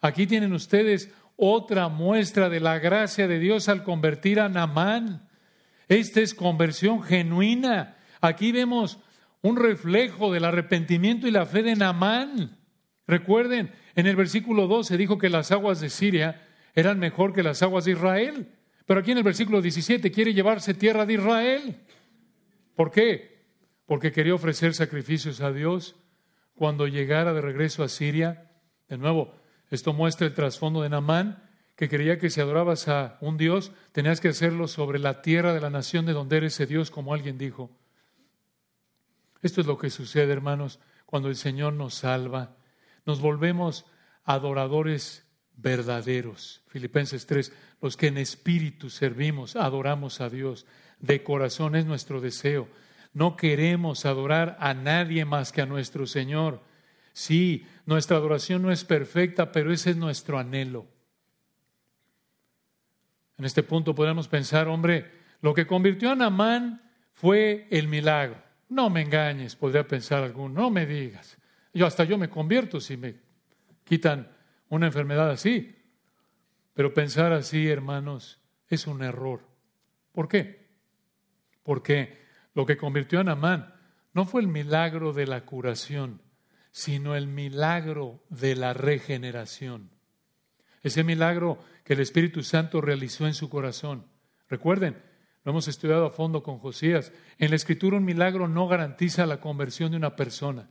Aquí 0.00 0.26
tienen 0.26 0.52
ustedes 0.52 1.10
otra 1.36 1.88
muestra 1.88 2.48
de 2.48 2.60
la 2.60 2.78
gracia 2.78 3.26
de 3.26 3.38
Dios 3.38 3.68
al 3.68 3.82
convertir 3.82 4.40
a 4.40 4.48
Namán. 4.48 5.28
Esta 5.88 6.20
es 6.20 6.34
conversión 6.34 7.02
genuina. 7.02 7.96
Aquí 8.20 8.52
vemos 8.52 8.98
un 9.42 9.56
reflejo 9.56 10.32
del 10.32 10.44
arrepentimiento 10.44 11.26
y 11.26 11.30
la 11.30 11.46
fe 11.46 11.62
de 11.62 11.76
Naamán. 11.76 12.58
Recuerden, 13.06 13.72
en 13.94 14.06
el 14.06 14.16
versículo 14.16 14.66
12 14.66 14.96
dijo 14.96 15.18
que 15.18 15.28
las 15.28 15.52
aguas 15.52 15.80
de 15.80 15.90
Siria 15.90 16.42
eran 16.74 16.98
mejor 16.98 17.32
que 17.32 17.42
las 17.42 17.62
aguas 17.62 17.84
de 17.84 17.92
Israel. 17.92 18.48
Pero 18.84 19.00
aquí 19.00 19.12
en 19.12 19.18
el 19.18 19.24
versículo 19.24 19.62
17 19.62 20.10
quiere 20.12 20.34
llevarse 20.34 20.74
tierra 20.74 21.06
de 21.06 21.14
Israel. 21.14 21.76
¿Por 22.74 22.90
qué? 22.90 23.44
Porque 23.86 24.12
quería 24.12 24.34
ofrecer 24.34 24.74
sacrificios 24.74 25.40
a 25.40 25.52
Dios 25.52 25.96
cuando 26.54 26.86
llegara 26.86 27.32
de 27.32 27.40
regreso 27.40 27.82
a 27.82 27.88
Siria. 27.88 28.50
De 28.88 28.98
nuevo, 28.98 29.34
esto 29.70 29.92
muestra 29.92 30.26
el 30.26 30.34
trasfondo 30.34 30.82
de 30.82 30.88
Naamán, 30.88 31.42
que 31.76 31.88
creía 31.88 32.18
que 32.18 32.30
si 32.30 32.40
adorabas 32.40 32.88
a 32.88 33.18
un 33.20 33.36
Dios, 33.36 33.72
tenías 33.92 34.20
que 34.20 34.28
hacerlo 34.28 34.66
sobre 34.68 34.98
la 34.98 35.22
tierra 35.22 35.52
de 35.52 35.60
la 35.60 35.70
nación 35.70 36.06
de 36.06 36.12
donde 36.12 36.38
eres 36.38 36.54
ese 36.54 36.66
Dios, 36.66 36.90
como 36.90 37.12
alguien 37.12 37.38
dijo. 37.38 37.70
Esto 39.42 39.60
es 39.60 39.66
lo 39.66 39.76
que 39.78 39.90
sucede, 39.90 40.32
hermanos, 40.32 40.80
cuando 41.04 41.28
el 41.28 41.36
Señor 41.36 41.74
nos 41.74 41.94
salva. 41.94 42.55
Nos 43.06 43.20
volvemos 43.20 43.86
adoradores 44.24 45.24
verdaderos. 45.56 46.62
Filipenses 46.66 47.26
3, 47.26 47.52
los 47.80 47.96
que 47.96 48.08
en 48.08 48.18
espíritu 48.18 48.90
servimos, 48.90 49.56
adoramos 49.56 50.20
a 50.20 50.28
Dios. 50.28 50.66
De 50.98 51.22
corazón 51.22 51.76
es 51.76 51.86
nuestro 51.86 52.20
deseo. 52.20 52.68
No 53.14 53.36
queremos 53.36 54.04
adorar 54.04 54.56
a 54.60 54.74
nadie 54.74 55.24
más 55.24 55.52
que 55.52 55.62
a 55.62 55.66
nuestro 55.66 56.06
Señor. 56.06 56.60
Sí, 57.12 57.66
nuestra 57.86 58.16
adoración 58.16 58.60
no 58.60 58.70
es 58.70 58.84
perfecta, 58.84 59.52
pero 59.52 59.72
ese 59.72 59.90
es 59.90 59.96
nuestro 59.96 60.38
anhelo. 60.38 60.86
En 63.38 63.44
este 63.44 63.62
punto 63.62 63.94
podemos 63.94 64.28
pensar, 64.28 64.68
hombre, 64.68 65.10
lo 65.40 65.54
que 65.54 65.66
convirtió 65.66 66.10
a 66.10 66.14
Namán 66.14 66.82
fue 67.12 67.68
el 67.70 67.88
milagro. 67.88 68.42
No 68.68 68.90
me 68.90 69.02
engañes, 69.02 69.54
podría 69.54 69.86
pensar 69.86 70.22
alguno, 70.22 70.62
no 70.62 70.70
me 70.70 70.86
digas. 70.86 71.35
Yo 71.76 71.84
hasta 71.84 72.04
yo 72.04 72.16
me 72.16 72.30
convierto 72.30 72.80
si 72.80 72.96
me 72.96 73.16
quitan 73.84 74.32
una 74.70 74.86
enfermedad 74.86 75.30
así. 75.30 75.76
Pero 76.72 76.94
pensar 76.94 77.34
así, 77.34 77.68
hermanos, 77.68 78.40
es 78.66 78.86
un 78.86 79.02
error. 79.02 79.46
¿Por 80.10 80.26
qué? 80.26 80.70
Porque 81.62 82.24
lo 82.54 82.64
que 82.64 82.78
convirtió 82.78 83.20
a 83.20 83.24
Namán 83.24 83.74
no 84.14 84.24
fue 84.24 84.40
el 84.40 84.48
milagro 84.48 85.12
de 85.12 85.26
la 85.26 85.44
curación, 85.44 86.22
sino 86.70 87.14
el 87.14 87.26
milagro 87.26 88.22
de 88.30 88.56
la 88.56 88.72
regeneración. 88.72 89.90
Ese 90.82 91.04
milagro 91.04 91.58
que 91.84 91.92
el 91.92 92.00
Espíritu 92.00 92.42
Santo 92.42 92.80
realizó 92.80 93.26
en 93.26 93.34
su 93.34 93.50
corazón. 93.50 94.06
Recuerden, 94.48 94.96
lo 95.44 95.50
hemos 95.50 95.68
estudiado 95.68 96.06
a 96.06 96.10
fondo 96.10 96.42
con 96.42 96.58
Josías. 96.58 97.12
En 97.36 97.50
la 97.50 97.56
Escritura 97.56 97.98
un 97.98 98.04
milagro 98.06 98.48
no 98.48 98.66
garantiza 98.66 99.26
la 99.26 99.40
conversión 99.42 99.90
de 99.90 99.98
una 99.98 100.16
persona. 100.16 100.70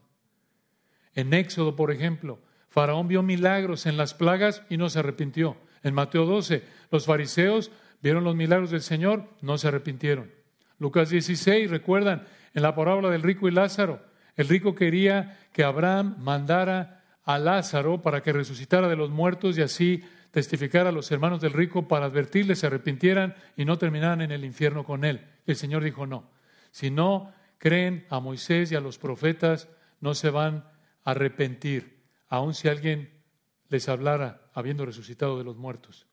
En 1.15 1.33
Éxodo, 1.33 1.75
por 1.75 1.91
ejemplo, 1.91 2.39
Faraón 2.69 3.07
vio 3.07 3.23
milagros 3.23 3.85
en 3.85 3.97
las 3.97 4.13
plagas 4.13 4.61
y 4.69 4.77
no 4.77 4.89
se 4.89 4.99
arrepintió. 4.99 5.57
En 5.81 5.93
Mateo 5.93 6.25
12, 6.25 6.63
los 6.91 7.05
fariseos 7.05 7.71
vieron 8.01 8.23
los 8.23 8.35
milagros 8.35 8.69
del 8.69 8.81
Señor, 8.81 9.29
no 9.41 9.57
se 9.57 9.69
arrepintieron. 9.69 10.31
Lucas 10.77 11.09
16, 11.09 11.69
recuerdan, 11.71 12.27
en 12.53 12.61
la 12.61 12.75
parábola 12.75 13.09
del 13.09 13.23
rico 13.23 13.47
y 13.47 13.51
Lázaro, 13.51 14.01
el 14.35 14.49
rico 14.49 14.75
quería 14.75 15.39
que 15.53 15.63
Abraham 15.63 16.15
mandara 16.19 17.03
a 17.23 17.39
Lázaro 17.39 18.01
para 18.01 18.21
que 18.21 18.33
resucitara 18.33 18.87
de 18.87 18.95
los 18.95 19.09
muertos 19.09 19.57
y 19.57 19.61
así 19.61 20.03
testificara 20.31 20.89
a 20.89 20.91
los 20.91 21.09
hermanos 21.11 21.39
del 21.39 21.53
rico 21.53 21.87
para 21.87 22.07
advertirles, 22.07 22.59
se 22.59 22.67
arrepintieran 22.67 23.35
y 23.55 23.63
no 23.63 23.77
terminaran 23.77 24.21
en 24.21 24.31
el 24.31 24.43
infierno 24.43 24.83
con 24.83 25.05
él. 25.05 25.21
El 25.47 25.55
Señor 25.55 25.83
dijo 25.83 26.05
no. 26.05 26.29
Si 26.71 26.91
no 26.91 27.31
creen 27.57 28.05
a 28.09 28.19
Moisés 28.19 28.71
y 28.71 28.75
a 28.75 28.81
los 28.81 28.97
profetas, 28.97 29.69
no 30.01 30.13
se 30.13 30.29
van 30.29 30.65
arrepentir 31.05 32.03
aun 32.27 32.53
si 32.53 32.67
alguien 32.67 33.23
les 33.69 33.87
hablara 33.87 34.49
habiendo 34.53 34.85
resucitado 34.85 35.37
de 35.37 35.45
los 35.45 35.55
muertos. 35.55 36.07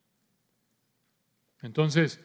Entonces, 1.63 2.21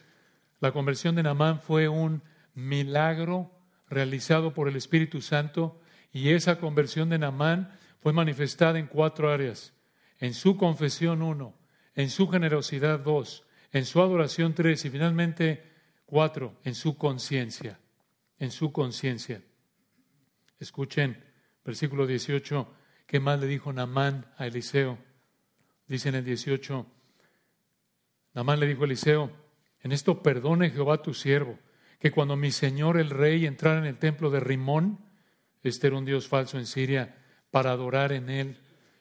la 0.59 0.71
conversión 0.71 1.15
de 1.15 1.23
Namán 1.23 1.61
fue 1.61 1.87
un 1.87 2.21
milagro 2.53 3.51
realizado 3.89 4.53
por 4.53 4.67
el 4.67 4.75
Espíritu 4.75 5.21
Santo 5.21 5.79
y 6.11 6.29
esa 6.29 6.59
conversión 6.59 7.09
de 7.09 7.19
Namán 7.19 7.71
fue 7.99 8.13
manifestada 8.13 8.79
en 8.79 8.87
cuatro 8.87 9.31
áreas. 9.31 9.73
En 10.19 10.33
su 10.33 10.57
confesión 10.57 11.21
uno, 11.21 11.55
en 11.95 12.09
su 12.09 12.27
generosidad 12.27 12.99
dos, 12.99 13.45
en 13.71 13.85
su 13.85 14.01
adoración 14.01 14.53
tres 14.53 14.83
y 14.85 14.89
finalmente 14.89 15.71
cuatro, 16.05 16.57
en 16.63 16.73
su 16.73 16.97
conciencia, 16.97 17.79
en 18.39 18.51
su 18.51 18.71
conciencia. 18.71 19.43
Escuchen, 20.59 21.23
versículo 21.67 22.07
18, 22.07 22.65
¿Qué 23.05 23.19
más 23.19 23.41
le 23.41 23.45
dijo 23.45 23.73
Namán 23.73 24.25
a 24.37 24.47
Eliseo? 24.47 24.97
Dice 25.85 26.07
en 26.07 26.15
el 26.15 26.23
18, 26.23 26.85
Namán 28.33 28.61
le 28.61 28.67
dijo 28.67 28.83
a 28.83 28.85
Eliseo, 28.85 29.29
en 29.81 29.91
esto 29.91 30.23
perdone 30.23 30.69
Jehová 30.69 31.01
tu 31.01 31.13
siervo, 31.13 31.59
que 31.99 32.09
cuando 32.09 32.37
mi 32.37 32.51
señor 32.51 32.97
el 32.97 33.09
rey 33.09 33.45
entrara 33.45 33.79
en 33.79 33.85
el 33.85 33.97
templo 33.97 34.29
de 34.29 34.39
Rimón, 34.39 34.99
este 35.61 35.87
era 35.87 35.97
un 35.97 36.05
dios 36.05 36.29
falso 36.29 36.57
en 36.57 36.65
Siria, 36.65 37.17
para 37.51 37.71
adorar 37.71 38.13
en 38.13 38.29
él, 38.29 38.57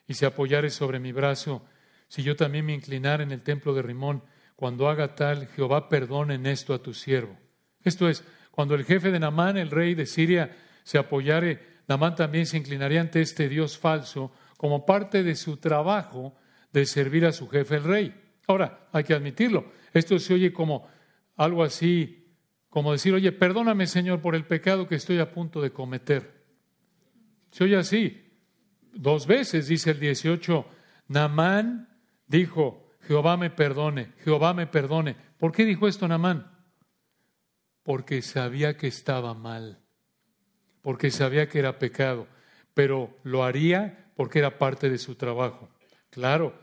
y 0.08 0.14
se 0.14 0.26
apoyare 0.26 0.70
sobre 0.70 0.98
mi 0.98 1.12
brazo, 1.12 1.64
si 2.08 2.24
yo 2.24 2.34
también 2.34 2.66
me 2.66 2.74
inclinara 2.74 3.22
en 3.22 3.30
el 3.30 3.42
templo 3.42 3.74
de 3.74 3.82
Rimón, 3.82 4.24
cuando 4.56 4.88
haga 4.88 5.14
tal, 5.14 5.46
Jehová 5.46 5.88
perdone 5.88 6.34
en 6.34 6.46
esto 6.46 6.74
a 6.74 6.82
tu 6.82 6.94
siervo. 6.94 7.38
Esto 7.84 8.08
es, 8.08 8.24
cuando 8.50 8.74
el 8.74 8.84
jefe 8.84 9.12
de 9.12 9.20
Namán, 9.20 9.56
el 9.56 9.70
rey 9.70 9.94
de 9.94 10.06
Siria, 10.06 10.56
se 10.82 10.98
apoyare 10.98 11.75
Namán 11.88 12.14
también 12.14 12.46
se 12.46 12.56
inclinaría 12.56 13.00
ante 13.00 13.20
este 13.20 13.48
Dios 13.48 13.78
falso 13.78 14.32
como 14.56 14.84
parte 14.84 15.22
de 15.22 15.36
su 15.36 15.58
trabajo 15.58 16.34
de 16.72 16.84
servir 16.84 17.24
a 17.26 17.32
su 17.32 17.48
jefe 17.48 17.76
el 17.76 17.84
rey. 17.84 18.22
Ahora, 18.46 18.88
hay 18.92 19.04
que 19.04 19.14
admitirlo, 19.14 19.72
esto 19.92 20.18
se 20.18 20.34
oye 20.34 20.52
como 20.52 20.88
algo 21.36 21.62
así, 21.62 22.34
como 22.68 22.92
decir, 22.92 23.14
oye, 23.14 23.32
perdóname 23.32 23.86
Señor 23.86 24.20
por 24.20 24.34
el 24.34 24.44
pecado 24.44 24.86
que 24.86 24.96
estoy 24.96 25.18
a 25.18 25.32
punto 25.32 25.60
de 25.60 25.72
cometer. 25.72 26.44
Se 27.50 27.64
oye 27.64 27.76
así. 27.76 28.22
Dos 28.92 29.26
veces 29.26 29.68
dice 29.68 29.90
el 29.90 30.00
18, 30.00 30.66
Namán 31.08 31.88
dijo, 32.26 32.90
Jehová 33.02 33.36
me 33.36 33.50
perdone, 33.50 34.12
Jehová 34.24 34.54
me 34.54 34.66
perdone. 34.66 35.16
¿Por 35.38 35.52
qué 35.52 35.64
dijo 35.64 35.86
esto 35.86 36.08
Namán? 36.08 36.50
Porque 37.82 38.22
sabía 38.22 38.76
que 38.76 38.88
estaba 38.88 39.34
mal 39.34 39.85
porque 40.86 41.10
sabía 41.10 41.48
que 41.48 41.58
era 41.58 41.80
pecado, 41.80 42.28
pero 42.72 43.18
lo 43.24 43.42
haría 43.42 44.06
porque 44.14 44.38
era 44.38 44.56
parte 44.56 44.88
de 44.88 44.98
su 44.98 45.16
trabajo. 45.16 45.68
Claro, 46.10 46.56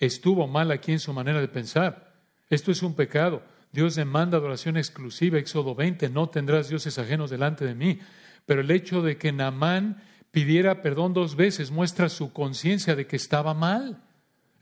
estuvo 0.00 0.48
mal 0.48 0.72
aquí 0.72 0.90
en 0.90 0.98
su 0.98 1.12
manera 1.12 1.40
de 1.40 1.46
pensar. 1.46 2.16
Esto 2.48 2.72
es 2.72 2.82
un 2.82 2.96
pecado. 2.96 3.44
Dios 3.70 3.94
demanda 3.94 4.38
adoración 4.38 4.76
exclusiva, 4.76 5.38
Éxodo 5.38 5.76
20, 5.76 6.10
no 6.10 6.28
tendrás 6.28 6.68
dioses 6.68 6.98
ajenos 6.98 7.30
delante 7.30 7.64
de 7.64 7.76
mí. 7.76 8.00
Pero 8.44 8.62
el 8.62 8.72
hecho 8.72 9.02
de 9.02 9.16
que 9.18 9.30
Namán 9.30 10.02
pidiera 10.32 10.82
perdón 10.82 11.14
dos 11.14 11.36
veces 11.36 11.70
muestra 11.70 12.08
su 12.08 12.32
conciencia 12.32 12.96
de 12.96 13.06
que 13.06 13.14
estaba 13.14 13.54
mal, 13.54 14.02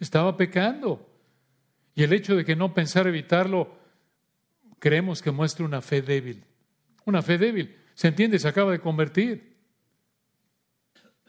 estaba 0.01 0.37
pecando. 0.37 1.09
Y 1.95 2.03
el 2.03 2.13
hecho 2.13 2.37
de 2.37 2.45
que 2.45 2.57
no 2.57 2.75
pensar 2.75 3.07
evitarlo, 3.07 3.75
creemos 4.79 5.23
que 5.23 5.31
muestra 5.31 5.65
una 5.65 5.81
fe 5.81 6.03
débil. 6.03 6.45
Una 7.07 7.23
fe 7.23 7.39
débil. 7.39 7.75
¿Se 7.99 8.07
entiende? 8.07 8.39
Se 8.39 8.47
acaba 8.47 8.71
de 8.71 8.79
convertir. 8.79 9.57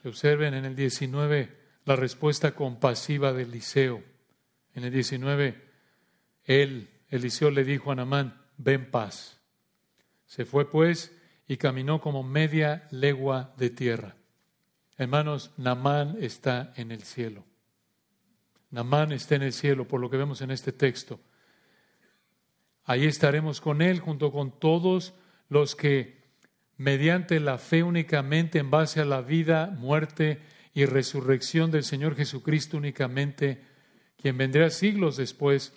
Observen 0.05 0.53
en 0.53 0.65
el 0.65 0.75
19 0.75 1.57
la 1.83 1.95
respuesta 1.95 2.53
compasiva 2.53 3.33
de 3.33 3.41
Eliseo. 3.41 4.03
En 4.75 4.83
el 4.83 4.93
19, 4.93 5.67
él, 6.43 6.91
Eliseo 7.07 7.49
le 7.49 7.63
dijo 7.63 7.91
a 7.91 7.95
Namán, 7.95 8.45
ven 8.57 8.91
paz. 8.91 9.41
Se 10.27 10.45
fue 10.45 10.69
pues 10.69 11.11
y 11.47 11.57
caminó 11.57 12.01
como 12.01 12.21
media 12.21 12.87
legua 12.91 13.51
de 13.57 13.71
tierra. 13.71 14.15
Hermanos, 14.95 15.49
Namán 15.57 16.17
está 16.21 16.71
en 16.75 16.91
el 16.91 17.01
cielo. 17.01 17.45
Namán 18.69 19.11
está 19.11 19.33
en 19.33 19.41
el 19.41 19.53
cielo, 19.53 19.87
por 19.87 19.99
lo 19.99 20.11
que 20.11 20.17
vemos 20.17 20.41
en 20.41 20.51
este 20.51 20.71
texto. 20.71 21.19
Ahí 22.85 23.05
estaremos 23.05 23.59
con 23.59 23.81
él 23.81 23.99
junto 24.01 24.31
con 24.31 24.59
todos 24.59 25.15
los 25.49 25.75
que 25.75 26.18
mediante 26.79 27.41
la 27.41 27.57
fe 27.57 27.83
únicamente 27.83 28.57
en 28.57 28.71
base 28.71 29.01
a 29.01 29.05
la 29.05 29.21
vida, 29.21 29.67
muerte 29.67 30.39
y 30.73 30.85
resurrección 30.85 31.71
del 31.71 31.83
Señor 31.83 32.15
Jesucristo 32.15 32.77
únicamente, 32.77 33.61
quien 34.15 34.37
vendrá 34.37 34.69
siglos 34.69 35.17
después, 35.17 35.73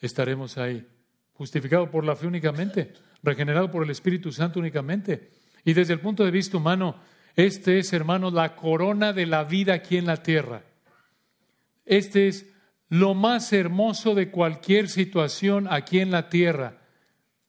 estaremos 0.00 0.56
ahí. 0.56 0.86
Justificado 1.34 1.90
por 1.90 2.06
la 2.06 2.16
fe 2.16 2.26
únicamente, 2.26 2.94
regenerado 3.22 3.70
por 3.70 3.84
el 3.84 3.90
Espíritu 3.90 4.32
Santo 4.32 4.60
únicamente. 4.60 5.30
Y 5.62 5.74
desde 5.74 5.92
el 5.92 6.00
punto 6.00 6.24
de 6.24 6.30
vista 6.30 6.56
humano, 6.56 6.96
este 7.36 7.78
es, 7.78 7.92
hermanos, 7.92 8.32
la 8.32 8.56
corona 8.56 9.12
de 9.12 9.26
la 9.26 9.44
vida 9.44 9.74
aquí 9.74 9.98
en 9.98 10.06
la 10.06 10.22
tierra. 10.22 10.64
Este 11.84 12.28
es 12.28 12.50
lo 12.88 13.12
más 13.12 13.52
hermoso 13.52 14.14
de 14.14 14.30
cualquier 14.30 14.88
situación 14.88 15.68
aquí 15.70 16.00
en 16.00 16.10
la 16.10 16.30
tierra. 16.30 16.80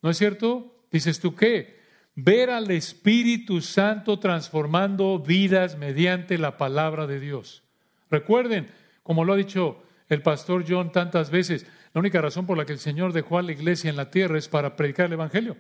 ¿No 0.02 0.10
es 0.10 0.18
cierto? 0.18 0.84
Dices 0.92 1.22
tú, 1.22 1.36
¿qué? 1.36 1.81
Ver 2.24 2.50
al 2.50 2.70
Espíritu 2.72 3.62
Santo 3.62 4.20
transformando 4.20 5.20
vidas 5.20 5.78
mediante 5.78 6.38
la 6.38 6.58
palabra 6.58 7.08
de 7.08 7.20
Dios. 7.20 7.64
Recuerden, 8.10 8.70
como 9.04 9.24
lo 9.26 9.34
ha 9.34 9.38
dicho 9.38 9.84
el 10.10 10.22
pastor 10.22 10.66
John 10.68 10.92
tantas 10.92 11.32
veces, 11.32 11.66
la 11.94 12.00
única 12.00 12.22
razón 12.22 12.46
por 12.46 12.58
la 12.58 12.66
que 12.66 12.74
el 12.74 12.80
Señor 12.80 13.14
dejó 13.14 13.38
a 13.38 13.42
la 13.42 13.52
iglesia 13.52 13.90
en 13.90 13.96
la 13.96 14.12
tierra 14.12 14.38
es 14.38 14.48
para 14.48 14.76
predicar 14.76 15.08
el 15.08 15.14
Evangelio. 15.14 15.58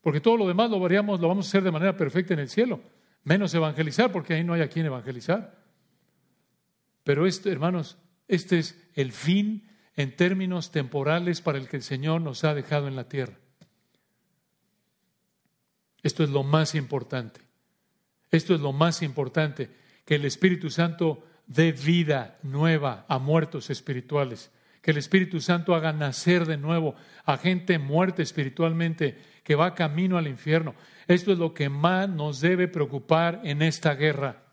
Porque 0.00 0.20
todo 0.20 0.36
lo 0.36 0.46
demás 0.46 0.70
lo, 0.70 0.78
variamos, 0.78 1.20
lo 1.20 1.28
vamos 1.28 1.46
a 1.46 1.48
hacer 1.48 1.64
de 1.64 1.72
manera 1.72 1.96
perfecta 1.96 2.34
en 2.34 2.40
el 2.40 2.48
cielo. 2.48 2.80
Menos 3.24 3.52
evangelizar, 3.54 4.12
porque 4.12 4.34
ahí 4.34 4.44
no 4.44 4.52
hay 4.52 4.60
a 4.60 4.68
quien 4.68 4.86
evangelizar. 4.86 5.56
Pero 7.02 7.26
esto, 7.26 7.50
hermanos, 7.50 7.98
este 8.28 8.58
es 8.58 8.88
el 8.94 9.10
fin 9.10 9.68
en 9.96 10.14
términos 10.14 10.70
temporales 10.70 11.40
para 11.40 11.58
el 11.58 11.68
que 11.68 11.78
el 11.78 11.82
Señor 11.82 12.20
nos 12.20 12.44
ha 12.44 12.54
dejado 12.54 12.86
en 12.86 12.94
la 12.94 13.08
tierra. 13.08 13.34
Esto 16.06 16.22
es 16.22 16.30
lo 16.30 16.44
más 16.44 16.76
importante. 16.76 17.40
Esto 18.30 18.54
es 18.54 18.60
lo 18.60 18.72
más 18.72 19.02
importante, 19.02 19.70
que 20.04 20.14
el 20.14 20.24
Espíritu 20.24 20.70
Santo 20.70 21.24
dé 21.48 21.72
vida 21.72 22.38
nueva 22.44 23.04
a 23.08 23.18
muertos 23.18 23.70
espirituales. 23.70 24.52
Que 24.82 24.92
el 24.92 24.98
Espíritu 24.98 25.40
Santo 25.40 25.74
haga 25.74 25.92
nacer 25.92 26.46
de 26.46 26.58
nuevo 26.58 26.94
a 27.24 27.36
gente 27.38 27.80
muerta 27.80 28.22
espiritualmente 28.22 29.18
que 29.42 29.56
va 29.56 29.74
camino 29.74 30.16
al 30.16 30.28
infierno. 30.28 30.76
Esto 31.08 31.32
es 31.32 31.38
lo 31.38 31.52
que 31.52 31.68
más 31.68 32.08
nos 32.08 32.40
debe 32.40 32.68
preocupar 32.68 33.40
en 33.42 33.60
esta 33.60 33.96
guerra. 33.96 34.44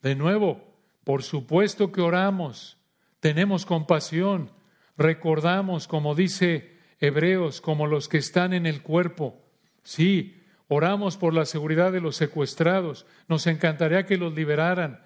De 0.00 0.14
nuevo, 0.14 0.76
por 1.02 1.24
supuesto 1.24 1.90
que 1.90 2.02
oramos, 2.02 2.78
tenemos 3.18 3.66
compasión, 3.66 4.52
recordamos, 4.96 5.88
como 5.88 6.14
dice 6.14 6.78
Hebreos, 7.00 7.60
como 7.60 7.88
los 7.88 8.08
que 8.08 8.18
están 8.18 8.52
en 8.52 8.66
el 8.66 8.82
cuerpo. 8.82 9.41
Sí, 9.82 10.42
oramos 10.68 11.16
por 11.16 11.34
la 11.34 11.44
seguridad 11.44 11.92
de 11.92 12.00
los 12.00 12.16
secuestrados, 12.16 13.06
nos 13.28 13.46
encantaría 13.46 14.06
que 14.06 14.16
los 14.16 14.34
liberaran. 14.34 15.00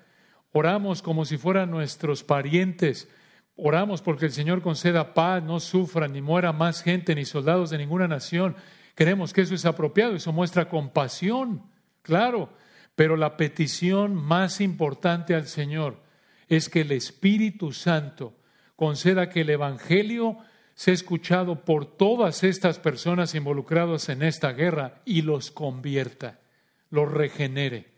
Oramos 0.53 1.03
como 1.03 1.25
si 1.25 1.37
fueran 1.37 1.71
nuestros 1.71 2.25
parientes. 2.25 3.09
Oramos 3.57 4.03
porque 4.03 4.27
el 4.27 4.33
Señor 4.33 4.63
conceda 4.63 5.15
paz, 5.15 5.43
no 5.43 5.61
sufra, 5.61 6.09
ni 6.09 6.21
muera 6.21 6.53
más 6.53 6.83
gente, 6.83 7.15
ni 7.15 7.25
soldados 7.25 7.71
de 7.71 7.79
ninguna 7.79 8.07
nación. 8.09 8.57
Creemos 8.95 9.33
que 9.33 9.43
eso 9.43 9.55
es 9.55 9.67
apropiado, 9.67 10.15
eso 10.15 10.33
muestra 10.33 10.69
compasión, 10.69 11.63
claro, 12.03 12.51
pero 12.95 13.17
la 13.17 13.37
petición 13.37 14.15
más 14.15 14.63
importante 14.63 15.35
al 15.35 15.47
Señor 15.47 16.03
es 16.49 16.69
que 16.69 16.81
el 16.81 16.93
Espíritu 16.93 17.73
Santo 17.73 18.35
conceda 18.75 19.29
que 19.29 19.43
el 19.43 19.51
Evangelio 19.51 20.39
sea 20.77 20.93
escuchado 20.93 21.65
por 21.65 21.87
todas 21.87 22.45
estas 22.45 22.79
personas 22.79 23.35
involucradas 23.35 24.11
en 24.11 24.23
esta 24.23 24.53
guerra 24.53 25.01
y 25.07 25.23
los 25.23 25.51
convierta, 25.51 26.39
los 26.91 27.11
regenere. 27.11 27.95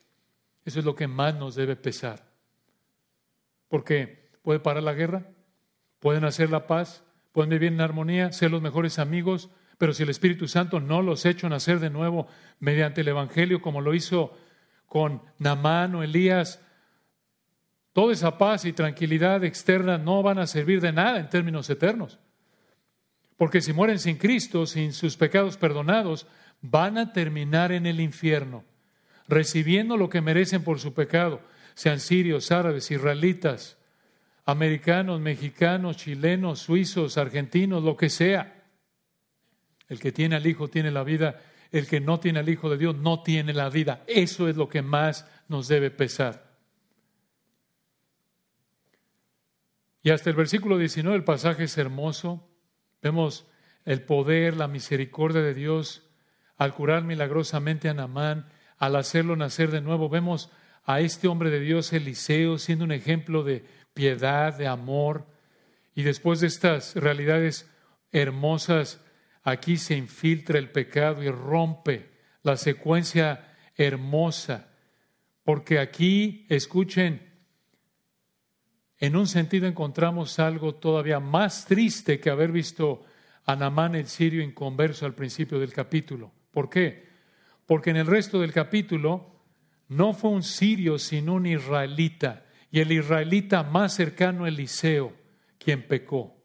Eso 0.64 0.78
es 0.78 0.84
lo 0.84 0.94
que 0.94 1.08
más 1.08 1.34
nos 1.34 1.56
debe 1.56 1.74
pesar. 1.74 2.24
Porque 3.66 4.30
puede 4.42 4.60
parar 4.60 4.84
la 4.84 4.94
guerra, 4.94 5.26
pueden 5.98 6.24
hacer 6.24 6.50
la 6.50 6.68
paz, 6.68 7.02
pueden 7.32 7.50
vivir 7.50 7.72
en 7.72 7.80
armonía, 7.80 8.30
ser 8.30 8.52
los 8.52 8.62
mejores 8.62 9.00
amigos, 9.00 9.50
pero 9.76 9.92
si 9.92 10.04
el 10.04 10.10
Espíritu 10.10 10.46
Santo 10.46 10.78
no 10.78 11.02
los 11.02 11.26
ha 11.26 11.30
hecho 11.30 11.48
nacer 11.48 11.80
de 11.80 11.90
nuevo 11.90 12.28
mediante 12.60 13.00
el 13.00 13.08
Evangelio, 13.08 13.60
como 13.60 13.80
lo 13.80 13.92
hizo 13.92 14.38
con 14.86 15.20
Namán 15.38 15.96
o 15.96 16.04
Elías, 16.04 16.62
toda 17.92 18.12
esa 18.12 18.38
paz 18.38 18.64
y 18.66 18.72
tranquilidad 18.72 19.42
externa 19.42 19.98
no 19.98 20.22
van 20.22 20.38
a 20.38 20.46
servir 20.46 20.80
de 20.80 20.92
nada 20.92 21.18
en 21.18 21.28
términos 21.28 21.68
eternos. 21.70 22.20
Porque 23.38 23.62
si 23.62 23.72
mueren 23.72 24.00
sin 24.00 24.16
Cristo, 24.16 24.66
sin 24.66 24.92
sus 24.92 25.16
pecados 25.16 25.56
perdonados, 25.56 26.26
van 26.60 26.98
a 26.98 27.12
terminar 27.12 27.72
en 27.72 27.86
el 27.86 28.00
infierno, 28.00 28.64
recibiendo 29.28 29.96
lo 29.96 30.10
que 30.10 30.20
merecen 30.20 30.64
por 30.64 30.80
su 30.80 30.92
pecado, 30.92 31.40
sean 31.74 32.00
sirios, 32.00 32.50
árabes, 32.50 32.90
israelitas, 32.90 33.78
americanos, 34.44 35.20
mexicanos, 35.20 35.96
chilenos, 35.98 36.58
suizos, 36.58 37.16
argentinos, 37.16 37.84
lo 37.84 37.96
que 37.96 38.10
sea. 38.10 38.64
El 39.88 40.00
que 40.00 40.10
tiene 40.10 40.34
al 40.34 40.46
Hijo 40.46 40.68
tiene 40.68 40.90
la 40.90 41.04
vida, 41.04 41.40
el 41.70 41.86
que 41.86 42.00
no 42.00 42.18
tiene 42.18 42.40
al 42.40 42.48
Hijo 42.48 42.68
de 42.68 42.76
Dios 42.76 42.96
no 42.96 43.22
tiene 43.22 43.54
la 43.54 43.70
vida. 43.70 44.02
Eso 44.08 44.48
es 44.48 44.56
lo 44.56 44.68
que 44.68 44.82
más 44.82 45.26
nos 45.46 45.68
debe 45.68 45.92
pesar. 45.92 46.48
Y 50.02 50.10
hasta 50.10 50.30
el 50.30 50.36
versículo 50.36 50.76
19 50.76 51.16
el 51.16 51.24
pasaje 51.24 51.64
es 51.64 51.78
hermoso. 51.78 52.44
Vemos 53.02 53.46
el 53.84 54.02
poder, 54.02 54.56
la 54.56 54.68
misericordia 54.68 55.42
de 55.42 55.54
Dios 55.54 56.04
al 56.56 56.74
curar 56.74 57.04
milagrosamente 57.04 57.88
a 57.88 57.94
Namán, 57.94 58.48
al 58.76 58.96
hacerlo 58.96 59.36
nacer 59.36 59.70
de 59.70 59.80
nuevo. 59.80 60.08
Vemos 60.08 60.50
a 60.84 61.00
este 61.00 61.28
hombre 61.28 61.50
de 61.50 61.60
Dios, 61.60 61.92
Eliseo, 61.92 62.58
siendo 62.58 62.84
un 62.84 62.92
ejemplo 62.92 63.44
de 63.44 63.64
piedad, 63.94 64.56
de 64.56 64.66
amor. 64.66 65.26
Y 65.94 66.02
después 66.02 66.40
de 66.40 66.48
estas 66.48 66.96
realidades 66.96 67.70
hermosas, 68.10 69.00
aquí 69.42 69.76
se 69.76 69.96
infiltra 69.96 70.58
el 70.58 70.70
pecado 70.70 71.22
y 71.22 71.30
rompe 71.30 72.10
la 72.42 72.56
secuencia 72.56 73.54
hermosa, 73.76 74.68
porque 75.44 75.78
aquí, 75.78 76.46
escuchen, 76.48 77.27
en 78.98 79.16
un 79.16 79.26
sentido 79.26 79.66
encontramos 79.66 80.38
algo 80.38 80.74
todavía 80.74 81.20
más 81.20 81.64
triste 81.66 82.18
que 82.18 82.30
haber 82.30 82.50
visto 82.50 83.04
a 83.44 83.54
Namán 83.54 83.94
el 83.94 84.06
sirio 84.06 84.42
inconverso 84.42 85.06
al 85.06 85.14
principio 85.14 85.58
del 85.58 85.72
capítulo. 85.72 86.32
¿Por 86.50 86.68
qué? 86.68 87.06
Porque 87.66 87.90
en 87.90 87.96
el 87.96 88.06
resto 88.06 88.40
del 88.40 88.52
capítulo 88.52 89.38
no 89.88 90.12
fue 90.12 90.30
un 90.30 90.42
sirio 90.42 90.98
sino 90.98 91.34
un 91.34 91.46
israelita, 91.46 92.44
y 92.70 92.80
el 92.80 92.92
israelita 92.92 93.62
más 93.62 93.94
cercano 93.94 94.44
a 94.44 94.48
Eliseo, 94.48 95.14
quien 95.58 95.86
pecó. 95.86 96.36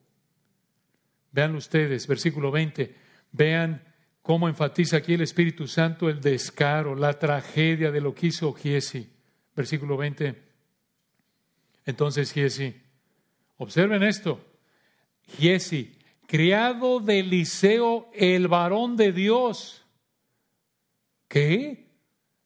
Vean 1.32 1.56
ustedes, 1.56 2.08
versículo 2.08 2.52
20, 2.52 2.96
vean 3.32 3.84
cómo 4.22 4.48
enfatiza 4.48 4.98
aquí 4.98 5.16
el 5.16 5.22
Espíritu 5.22 5.68
Santo 5.68 6.08
el 6.08 6.22
descaro, 6.22 6.96
la 6.96 7.20
tragedia 7.20 7.92
de 7.92 8.00
lo 8.00 8.14
que 8.14 8.28
hizo 8.28 8.54
Giesi. 8.54 9.12
Versículo 9.56 9.98
20. 9.98 10.43
Entonces 11.86 12.32
Giesi, 12.32 12.76
observen 13.58 14.04
esto, 14.04 14.40
Giesi, 15.38 15.98
criado 16.28 17.00
de 17.00 17.20
Eliseo, 17.20 18.10
el 18.14 18.48
varón 18.48 18.96
de 18.96 19.12
Dios, 19.12 19.86
¿qué? 21.28 21.88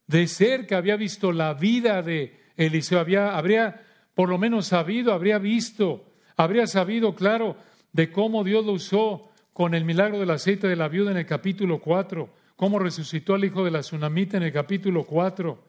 De 0.07 0.27
cerca 0.27 0.77
había 0.77 0.95
visto 0.95 1.31
la 1.31 1.53
vida 1.53 2.01
de 2.01 2.39
Eliseo, 2.55 2.99
habría 2.99 3.83
por 4.13 4.29
lo 4.29 4.38
menos 4.38 4.67
sabido, 4.67 5.13
habría 5.13 5.38
visto, 5.38 6.05
habría 6.35 6.65
sabido, 6.65 7.13
claro, 7.13 7.57
de 7.93 8.11
cómo 8.11 8.43
Dios 8.43 8.65
lo 8.65 8.73
usó 8.73 9.29
con 9.53 9.73
el 9.73 9.85
milagro 9.85 10.19
del 10.19 10.31
aceite 10.31 10.67
de 10.67 10.75
la 10.75 10.88
viuda 10.88 11.11
en 11.11 11.17
el 11.17 11.25
capítulo 11.25 11.79
4, 11.79 12.29
cómo 12.55 12.79
resucitó 12.79 13.35
al 13.35 13.43
hijo 13.43 13.63
de 13.63 13.71
la 13.71 13.81
tsunamita 13.81 14.38
en 14.38 14.43
el 14.43 14.53
capítulo 14.53 15.03
4, 15.03 15.63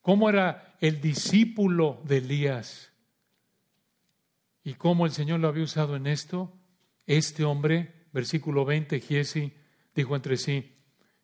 cómo 0.00 0.28
era 0.28 0.73
el 0.84 1.00
discípulo 1.00 2.02
de 2.04 2.18
Elías 2.18 2.92
y 4.62 4.74
cómo 4.74 5.06
el 5.06 5.12
Señor 5.12 5.40
lo 5.40 5.48
había 5.48 5.64
usado 5.64 5.96
en 5.96 6.06
esto. 6.06 6.52
Este 7.06 7.42
hombre, 7.42 8.04
versículo 8.12 8.66
20, 8.66 9.00
Giesi, 9.00 9.54
dijo 9.94 10.14
entre 10.14 10.36
sí, 10.36 10.76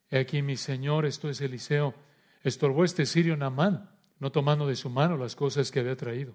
He 0.09 0.21
aquí 0.21 0.41
mi 0.41 0.57
Señor, 0.57 1.05
esto 1.05 1.29
es 1.29 1.43
Eliseo, 1.43 1.95
estorbó 2.43 2.85
este 2.85 3.05
sirio 3.05 3.37
Namán, 3.37 3.91
no 4.19 4.33
tomando 4.33 4.67
de 4.67 4.77
su 4.77 4.89
mano 4.89 5.19
las 5.19 5.37
cosas 5.37 5.71
que 5.71 5.81
había 5.81 5.95
traído. 5.95 6.35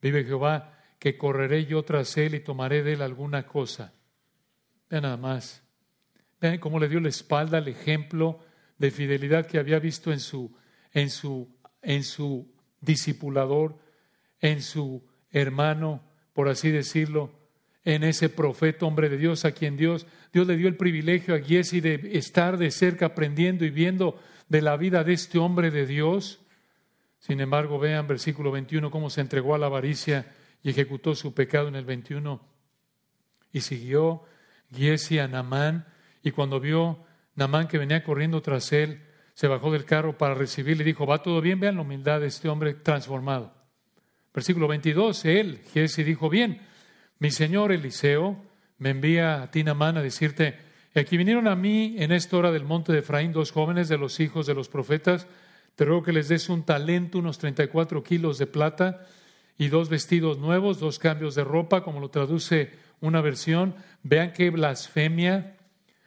Vive 0.00 0.22
Jehová, 0.22 0.78
que 1.00 1.18
correré 1.18 1.66
yo 1.66 1.82
tras 1.82 2.16
él 2.16 2.36
y 2.36 2.40
tomaré 2.40 2.84
de 2.84 2.92
él 2.92 3.02
alguna 3.02 3.44
cosa. 3.44 3.92
Vean 4.88 5.02
nada 5.02 5.16
más. 5.16 5.64
Vean 6.40 6.58
cómo 6.58 6.78
le 6.78 6.88
dio 6.88 7.00
la 7.00 7.08
espalda 7.08 7.58
al 7.58 7.66
ejemplo 7.66 8.38
de 8.78 8.92
fidelidad 8.92 9.46
que 9.46 9.58
había 9.58 9.80
visto 9.80 10.12
en 10.12 10.20
su, 10.20 10.56
en 10.92 11.10
su, 11.10 11.55
en 11.86 12.02
su 12.02 12.52
discipulador, 12.80 13.78
en 14.40 14.60
su 14.60 15.06
hermano, 15.30 16.02
por 16.32 16.48
así 16.48 16.72
decirlo, 16.72 17.30
en 17.84 18.02
ese 18.02 18.28
profeta, 18.28 18.86
hombre 18.86 19.08
de 19.08 19.16
Dios, 19.16 19.44
a 19.44 19.52
quien 19.52 19.76
Dios, 19.76 20.04
Dios 20.32 20.48
le 20.48 20.56
dio 20.56 20.66
el 20.66 20.76
privilegio 20.76 21.36
a 21.36 21.38
Giesi 21.38 21.80
de 21.80 22.18
estar 22.18 22.58
de 22.58 22.72
cerca 22.72 23.06
aprendiendo 23.06 23.64
y 23.64 23.70
viendo 23.70 24.20
de 24.48 24.62
la 24.62 24.76
vida 24.76 25.04
de 25.04 25.12
este 25.12 25.38
hombre 25.38 25.70
de 25.70 25.86
Dios. 25.86 26.40
Sin 27.20 27.40
embargo, 27.40 27.78
vean 27.78 28.08
versículo 28.08 28.50
21 28.50 28.90
cómo 28.90 29.08
se 29.08 29.20
entregó 29.20 29.54
a 29.54 29.58
la 29.58 29.66
avaricia 29.66 30.34
y 30.64 30.70
ejecutó 30.70 31.14
su 31.14 31.34
pecado 31.34 31.68
en 31.68 31.76
el 31.76 31.84
21. 31.84 32.40
Y 33.52 33.60
siguió 33.60 34.24
Giesi 34.74 35.20
a 35.20 35.28
Namán, 35.28 35.86
y 36.20 36.32
cuando 36.32 36.58
vio 36.58 37.04
Namán 37.36 37.68
que 37.68 37.78
venía 37.78 38.02
corriendo 38.02 38.42
tras 38.42 38.72
él, 38.72 39.06
se 39.36 39.48
bajó 39.48 39.70
del 39.70 39.84
carro 39.84 40.16
para 40.16 40.32
recibirle 40.32 40.82
y 40.82 40.86
dijo, 40.86 41.06
va 41.06 41.22
todo 41.22 41.42
bien, 41.42 41.60
vean 41.60 41.74
la 41.74 41.82
humildad 41.82 42.20
de 42.20 42.28
este 42.28 42.48
hombre 42.48 42.72
transformado. 42.72 43.52
Versículo 44.32 44.66
22, 44.66 45.26
él, 45.26 45.60
Giesi, 45.74 46.04
dijo, 46.04 46.30
bien, 46.30 46.62
mi 47.18 47.30
señor 47.30 47.70
Eliseo 47.70 48.42
me 48.78 48.88
envía 48.90 49.42
a 49.42 49.50
ti, 49.50 49.62
Namán, 49.62 49.98
a 49.98 50.02
decirte, 50.02 50.56
aquí 50.94 51.18
vinieron 51.18 51.48
a 51.48 51.54
mí 51.54 51.96
en 51.98 52.12
esta 52.12 52.38
hora 52.38 52.50
del 52.50 52.64
monte 52.64 52.94
de 52.94 53.00
Efraín 53.00 53.34
dos 53.34 53.52
jóvenes 53.52 53.90
de 53.90 53.98
los 53.98 54.20
hijos 54.20 54.46
de 54.46 54.54
los 54.54 54.70
profetas, 54.70 55.26
te 55.74 55.84
ruego 55.84 56.02
que 56.02 56.12
les 56.12 56.28
des 56.28 56.48
un 56.48 56.62
talento, 56.62 57.18
unos 57.18 57.36
34 57.36 58.02
kilos 58.02 58.38
de 58.38 58.46
plata 58.46 59.06
y 59.58 59.68
dos 59.68 59.90
vestidos 59.90 60.38
nuevos, 60.38 60.80
dos 60.80 60.98
cambios 60.98 61.34
de 61.34 61.44
ropa, 61.44 61.82
como 61.82 62.00
lo 62.00 62.08
traduce 62.08 62.72
una 63.02 63.20
versión. 63.20 63.74
Vean 64.02 64.32
qué 64.32 64.48
blasfemia, 64.48 65.58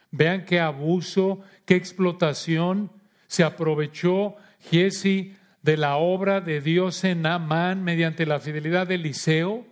vean 0.10 0.46
qué 0.46 0.60
abuso, 0.60 1.42
qué 1.66 1.76
explotación. 1.76 2.90
Se 3.30 3.44
aprovechó 3.44 4.36
Giesi 4.60 5.36
de 5.62 5.78
la 5.78 5.98
obra 5.98 6.42
de 6.42 6.62
Dios 6.62 7.04
en 7.04 7.28
Amán 7.28 7.84
mediante 7.84 8.26
la 8.26 8.40
fidelidad 8.40 8.88
de 8.88 8.96
Eliseo. 8.96 9.68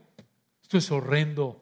Esto 0.62 0.78
es 0.78 0.92
horrendo. 0.92 1.60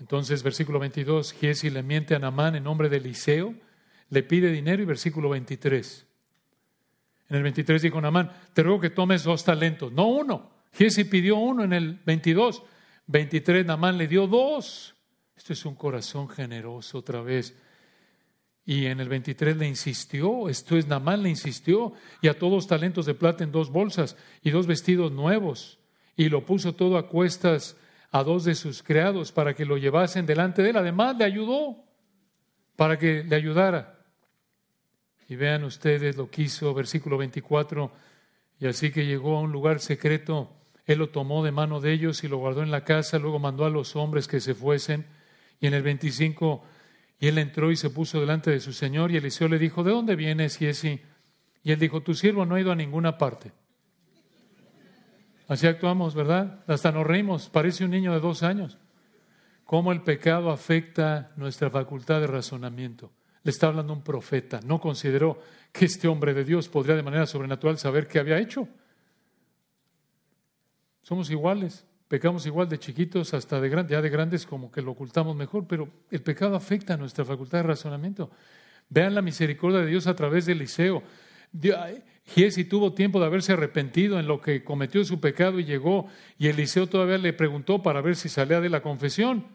Entonces, 0.00 0.42
versículo 0.42 0.80
22, 0.80 1.32
Giesi 1.32 1.70
le 1.70 1.84
miente 1.84 2.16
a 2.16 2.18
Namán 2.18 2.56
en 2.56 2.64
nombre 2.64 2.88
de 2.88 2.96
Eliseo, 2.96 3.54
le 4.10 4.24
pide 4.24 4.50
dinero 4.50 4.82
y 4.82 4.84
versículo 4.84 5.28
23. 5.28 6.04
En 7.28 7.36
el 7.36 7.42
23 7.44 7.82
dijo 7.82 8.00
Namán, 8.00 8.32
te 8.52 8.64
ruego 8.64 8.80
que 8.80 8.90
tomes 8.90 9.22
dos 9.22 9.44
talentos, 9.44 9.92
no 9.92 10.08
uno. 10.08 10.50
Giesi 10.72 11.04
pidió 11.04 11.36
uno 11.36 11.62
en 11.62 11.72
el 11.72 12.00
22. 12.04 12.64
23 13.06 13.64
Namán 13.64 13.96
le 13.96 14.08
dio 14.08 14.26
dos. 14.26 14.96
Esto 15.36 15.52
es 15.52 15.64
un 15.64 15.76
corazón 15.76 16.28
generoso 16.28 16.98
otra 16.98 17.20
vez. 17.20 17.56
Y 18.64 18.86
en 18.86 19.00
el 19.00 19.08
23 19.08 19.56
le 19.56 19.66
insistió, 19.66 20.48
esto 20.48 20.76
es 20.76 20.86
Namán 20.86 21.22
le 21.22 21.28
insistió, 21.28 21.92
y 22.20 22.28
a 22.28 22.38
todos 22.38 22.68
talentos 22.68 23.06
de 23.06 23.14
plata 23.14 23.42
en 23.42 23.50
dos 23.50 23.70
bolsas 23.70 24.16
y 24.42 24.50
dos 24.50 24.66
vestidos 24.66 25.10
nuevos. 25.10 25.80
Y 26.16 26.28
lo 26.28 26.44
puso 26.46 26.74
todo 26.74 26.96
a 26.96 27.08
cuestas 27.08 27.76
a 28.12 28.22
dos 28.22 28.44
de 28.44 28.54
sus 28.54 28.82
criados 28.82 29.32
para 29.32 29.54
que 29.54 29.64
lo 29.64 29.78
llevasen 29.78 30.26
delante 30.26 30.62
de 30.62 30.70
él. 30.70 30.76
Además 30.76 31.16
le 31.16 31.24
ayudó 31.24 31.82
para 32.76 32.98
que 32.98 33.24
le 33.24 33.34
ayudara. 33.34 33.98
Y 35.28 35.36
vean 35.36 35.64
ustedes 35.64 36.16
lo 36.16 36.30
que 36.30 36.42
hizo, 36.42 36.74
versículo 36.74 37.16
24, 37.16 37.90
y 38.60 38.66
así 38.66 38.92
que 38.92 39.06
llegó 39.06 39.38
a 39.38 39.40
un 39.40 39.50
lugar 39.50 39.80
secreto, 39.80 40.50
él 40.84 40.98
lo 40.98 41.08
tomó 41.08 41.42
de 41.42 41.52
mano 41.52 41.80
de 41.80 41.92
ellos 41.92 42.22
y 42.22 42.28
lo 42.28 42.38
guardó 42.38 42.62
en 42.62 42.70
la 42.70 42.84
casa, 42.84 43.18
luego 43.18 43.38
mandó 43.38 43.64
a 43.64 43.70
los 43.70 43.96
hombres 43.96 44.28
que 44.28 44.40
se 44.40 44.54
fuesen, 44.54 45.06
y 45.58 45.68
en 45.68 45.74
el 45.74 45.82
25, 45.82 46.62
y 47.22 47.28
él 47.28 47.38
entró 47.38 47.70
y 47.70 47.76
se 47.76 47.88
puso 47.88 48.18
delante 48.18 48.50
de 48.50 48.58
su 48.58 48.72
señor, 48.72 49.12
y 49.12 49.16
Eliseo 49.16 49.46
le 49.46 49.60
dijo, 49.60 49.84
¿de 49.84 49.92
dónde 49.92 50.16
vienes, 50.16 50.60
así? 50.60 51.00
Y 51.62 51.70
él 51.70 51.78
dijo, 51.78 52.02
tu 52.02 52.14
siervo 52.14 52.44
no 52.44 52.56
ha 52.56 52.60
ido 52.60 52.72
a 52.72 52.74
ninguna 52.74 53.16
parte. 53.16 53.52
Así 55.46 55.68
actuamos, 55.68 56.16
¿verdad? 56.16 56.64
Hasta 56.66 56.90
nos 56.90 57.06
reímos, 57.06 57.48
parece 57.48 57.84
un 57.84 57.92
niño 57.92 58.12
de 58.12 58.18
dos 58.18 58.42
años. 58.42 58.76
Cómo 59.64 59.92
el 59.92 60.02
pecado 60.02 60.50
afecta 60.50 61.30
nuestra 61.36 61.70
facultad 61.70 62.20
de 62.20 62.26
razonamiento. 62.26 63.12
Le 63.44 63.52
está 63.52 63.68
hablando 63.68 63.92
un 63.92 64.02
profeta. 64.02 64.58
No 64.64 64.80
consideró 64.80 65.40
que 65.70 65.84
este 65.84 66.08
hombre 66.08 66.34
de 66.34 66.42
Dios 66.42 66.68
podría 66.68 66.96
de 66.96 67.04
manera 67.04 67.26
sobrenatural 67.26 67.78
saber 67.78 68.08
qué 68.08 68.18
había 68.18 68.40
hecho. 68.40 68.66
Somos 71.02 71.30
iguales, 71.30 71.86
pecamos 72.12 72.44
igual 72.44 72.68
de 72.68 72.78
chiquitos 72.78 73.32
hasta 73.32 73.58
de 73.58 73.70
grandes, 73.70 73.92
ya 73.92 74.02
de 74.02 74.10
grandes 74.10 74.44
como 74.44 74.70
que 74.70 74.82
lo 74.82 74.90
ocultamos 74.90 75.34
mejor, 75.34 75.66
pero 75.66 75.88
el 76.10 76.20
pecado 76.20 76.54
afecta 76.54 76.92
a 76.92 76.98
nuestra 76.98 77.24
facultad 77.24 77.60
de 77.60 77.62
razonamiento. 77.62 78.30
Vean 78.90 79.14
la 79.14 79.22
misericordia 79.22 79.80
de 79.80 79.86
Dios 79.86 80.06
a 80.06 80.14
través 80.14 80.44
de 80.44 80.52
Eliseo. 80.52 81.02
Giesi 82.26 82.66
tuvo 82.66 82.92
tiempo 82.92 83.18
de 83.18 83.24
haberse 83.24 83.54
arrepentido 83.54 84.20
en 84.20 84.26
lo 84.26 84.42
que 84.42 84.62
cometió 84.62 85.02
su 85.06 85.20
pecado 85.20 85.58
y 85.58 85.64
llegó, 85.64 86.06
y 86.36 86.48
Eliseo 86.48 86.86
todavía 86.86 87.16
le 87.16 87.32
preguntó 87.32 87.82
para 87.82 88.02
ver 88.02 88.14
si 88.14 88.28
salía 88.28 88.60
de 88.60 88.68
la 88.68 88.82
confesión. 88.82 89.46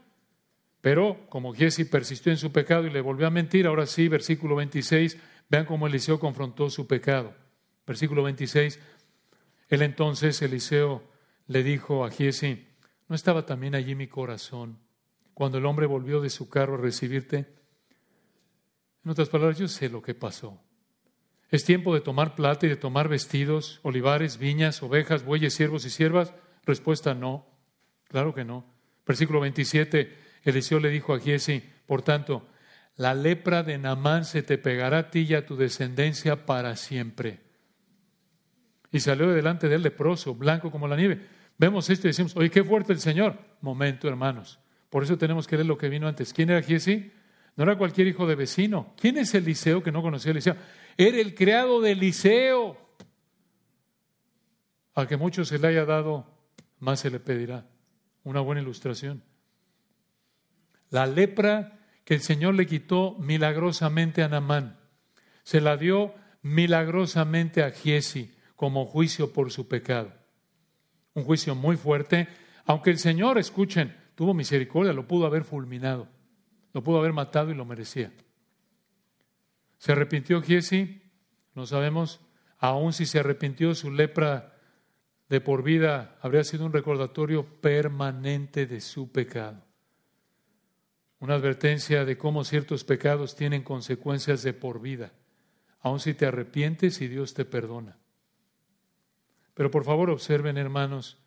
Pero 0.82 1.28
como 1.30 1.54
Giesi 1.54 1.86
persistió 1.86 2.32
en 2.32 2.40
su 2.40 2.52
pecado 2.52 2.88
y 2.88 2.90
le 2.90 3.02
volvió 3.02 3.28
a 3.28 3.30
mentir, 3.30 3.68
ahora 3.68 3.86
sí, 3.86 4.08
versículo 4.08 4.56
26, 4.56 5.16
vean 5.48 5.66
cómo 5.66 5.86
Eliseo 5.86 6.20
confrontó 6.20 6.72
su 6.72 6.88
pecado. 6.88 7.36
Versículo 7.86 8.24
26, 8.24 8.80
él 9.70 9.82
entonces, 9.84 10.42
Eliseo, 10.42 11.04
le 11.48 11.64
dijo 11.64 12.06
a 12.06 12.12
Giesi, 12.12 12.68
¿no 13.08 13.16
estaba 13.16 13.46
también 13.46 13.76
allí 13.76 13.96
mi 13.96 14.08
corazón 14.08 14.80
cuando 15.34 15.58
el 15.58 15.66
hombre 15.66 15.86
volvió 15.86 16.22
de 16.22 16.30
su 16.30 16.50
carro 16.50 16.76
a 16.76 16.82
recibirte? 16.82 17.46
En 19.04 19.12
otras 19.12 19.30
palabras, 19.30 19.58
yo 19.58 19.68
sé 19.68 19.90
lo 19.90 20.02
que 20.02 20.14
pasó. 20.14 20.62
¿Es 21.50 21.64
tiempo 21.64 21.94
de 21.94 22.02
tomar 22.02 22.36
plata 22.36 22.66
y 22.66 22.70
de 22.70 22.76
tomar 22.76 23.08
vestidos, 23.08 23.80
olivares, 23.84 24.38
viñas, 24.38 24.84
ovejas, 24.84 25.24
bueyes, 25.24 25.54
siervos 25.54 25.86
y 25.86 25.90
siervas? 25.90 26.34
Respuesta 26.66 27.14
no. 27.14 27.46
Claro 28.10 28.34
que 28.34 28.44
no. 28.44 28.66
Versículo 29.06 29.40
27. 29.40 30.18
Eliseo 30.44 30.80
le 30.80 30.90
dijo 30.90 31.14
a 31.14 31.20
Giesi, 31.20 31.64
por 31.86 32.02
tanto, 32.02 32.48
la 32.98 33.14
lepra 33.14 33.64
de 33.64 33.78
Naamán 33.78 34.26
se 34.26 34.44
te 34.44 34.58
pegará 34.58 34.98
a 34.98 35.10
ti 35.10 35.22
y 35.22 35.36
a 35.36 35.46
tu 35.46 35.56
descendencia 35.56 36.46
para 36.46 36.76
siempre. 36.76 37.40
Y 38.92 39.00
salió 39.00 39.30
delante 39.30 39.70
del 39.70 39.84
leproso, 39.84 40.36
blanco 40.36 40.72
como 40.72 40.88
la 40.88 40.98
nieve. 40.98 41.37
Vemos 41.58 41.90
esto 41.90 42.08
y 42.08 42.10
decimos, 42.10 42.36
oye, 42.36 42.52
qué 42.52 42.64
fuerte 42.64 42.94
el 42.94 43.00
Señor. 43.00 43.38
Momento, 43.62 44.08
hermanos. 44.08 44.60
Por 44.90 45.04
eso 45.04 45.18
tenemos 45.18 45.48
que 45.48 45.56
leer 45.56 45.68
lo 45.68 45.78
que 45.78 45.90
vino 45.90 46.08
antes. 46.08 46.34
¿Quién 46.34 46.50
era 46.50 46.62
Giesi? 46.62 47.12
No 47.56 47.64
era 47.64 47.78
cualquier 47.78 48.08
hijo 48.08 48.28
de 48.28 48.36
vecino. 48.36 48.94
¿Quién 48.98 49.18
es 49.18 49.34
Eliseo 49.34 49.82
que 49.82 49.92
no 49.92 50.02
conocía 50.02 50.30
a 50.30 50.34
Eliseo? 50.34 50.56
Era 50.96 51.18
el 51.18 51.34
creado 51.34 51.82
de 51.82 51.92
Eliseo. 51.92 52.78
Al 54.94 55.08
que 55.08 55.18
mucho 55.18 55.46
se 55.46 55.60
le 55.60 55.68
haya 55.68 55.86
dado, 55.86 56.28
más 56.80 57.00
se 57.00 57.10
le 57.10 57.20
pedirá. 57.20 57.66
Una 58.24 58.42
buena 58.42 58.62
ilustración. 58.62 59.24
La 60.90 61.06
lepra 61.06 61.80
que 62.06 62.14
el 62.14 62.22
Señor 62.22 62.56
le 62.56 62.66
quitó 62.66 63.16
milagrosamente 63.20 64.24
a 64.24 64.30
Namán, 64.30 64.80
se 65.44 65.60
la 65.60 65.76
dio 65.76 66.14
milagrosamente 66.42 67.64
a 67.64 67.72
Giesi 67.72 68.34
como 68.56 68.86
juicio 68.86 69.34
por 69.34 69.52
su 69.52 69.68
pecado. 69.68 70.17
Un 71.18 71.24
juicio 71.24 71.56
muy 71.56 71.78
fuerte, 71.78 72.28
aunque 72.66 72.92
el 72.92 73.00
Señor, 73.00 73.38
escuchen, 73.38 73.96
tuvo 74.14 74.34
misericordia, 74.34 74.94
lo 74.94 75.08
pudo 75.08 75.26
haber 75.26 75.44
fulminado, 75.44 76.08
lo 76.74 76.84
pudo 76.84 77.00
haber 77.00 77.14
matado 77.14 77.50
y 77.50 77.56
lo 77.56 77.66
merecía. 77.66 78.12
¿Se 79.78 79.92
arrepintió 79.92 80.42
Giesi? 80.42 81.02
No 81.56 81.66
sabemos. 81.66 82.20
Aún 82.60 82.94
si 82.94 83.06
se 83.06 83.20
arrepintió, 83.20 83.74
su 83.74 83.92
lepra 83.92 84.54
de 85.30 85.42
por 85.42 85.64
vida 85.64 86.18
habría 86.22 86.44
sido 86.44 86.66
un 86.66 86.74
recordatorio 86.74 87.46
permanente 87.62 88.66
de 88.68 88.80
su 88.82 89.12
pecado 89.12 89.68
una 91.20 91.36
advertencia 91.36 92.06
de 92.06 92.18
cómo 92.18 92.44
ciertos 92.44 92.84
pecados 92.84 93.36
tienen 93.36 93.64
consecuencias 93.64 94.44
de 94.44 94.54
por 94.54 94.82
vida, 94.82 95.12
aun 95.82 96.00
si 96.00 96.14
te 96.14 96.26
arrepientes 96.26 97.02
y 97.02 97.08
Dios 97.08 97.34
te 97.34 97.46
perdona. 97.46 97.98
Pero 99.58 99.72
por 99.72 99.86
favor 99.86 100.12
observen, 100.12 100.56
hermanos, 100.60 101.18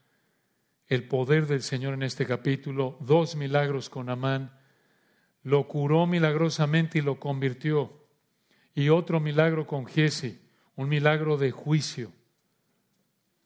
el 0.87 1.09
poder 1.09 1.49
del 1.49 1.63
Señor 1.63 1.95
en 1.95 2.05
este 2.05 2.27
capítulo, 2.27 2.97
dos 3.01 3.35
milagros 3.35 3.91
con 3.91 4.09
Amán, 4.09 4.57
lo 5.43 5.67
curó 5.67 6.07
milagrosamente 6.07 7.01
y 7.01 7.03
lo 7.03 7.19
convirtió, 7.19 8.07
y 8.73 8.89
otro 8.89 9.19
milagro 9.19 9.67
con 9.67 9.85
Giesi, 9.85 10.41
un 10.77 10.89
milagro 10.89 11.39
de 11.39 11.51
juicio. 11.51 12.13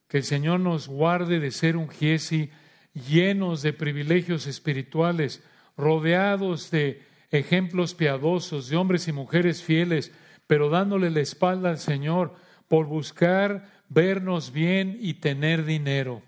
Que 0.07 0.18
el 0.18 0.24
Señor 0.24 0.61
nos 0.61 0.87
guarde 0.87 1.41
de 1.41 1.51
ser 1.51 1.78
un 1.78 1.89
Giesi 1.89 2.51
llenos 2.93 3.62
de 3.62 3.72
privilegios 3.72 4.47
espirituales, 4.47 5.43
rodeados 5.78 6.70
de 6.70 7.03
ejemplos 7.30 7.95
piadosos, 7.95 8.68
de 8.68 8.76
hombres 8.76 9.09
y 9.09 9.12
mujeres 9.12 9.62
fieles, 9.62 10.12
pero 10.47 10.68
dándole 10.68 11.09
la 11.11 11.20
espalda 11.20 11.70
al 11.70 11.78
Señor 11.78 12.35
por 12.68 12.85
buscar 12.85 13.74
vernos 13.89 14.53
bien 14.53 14.97
y 15.01 15.14
tener 15.14 15.64
dinero. 15.64 16.22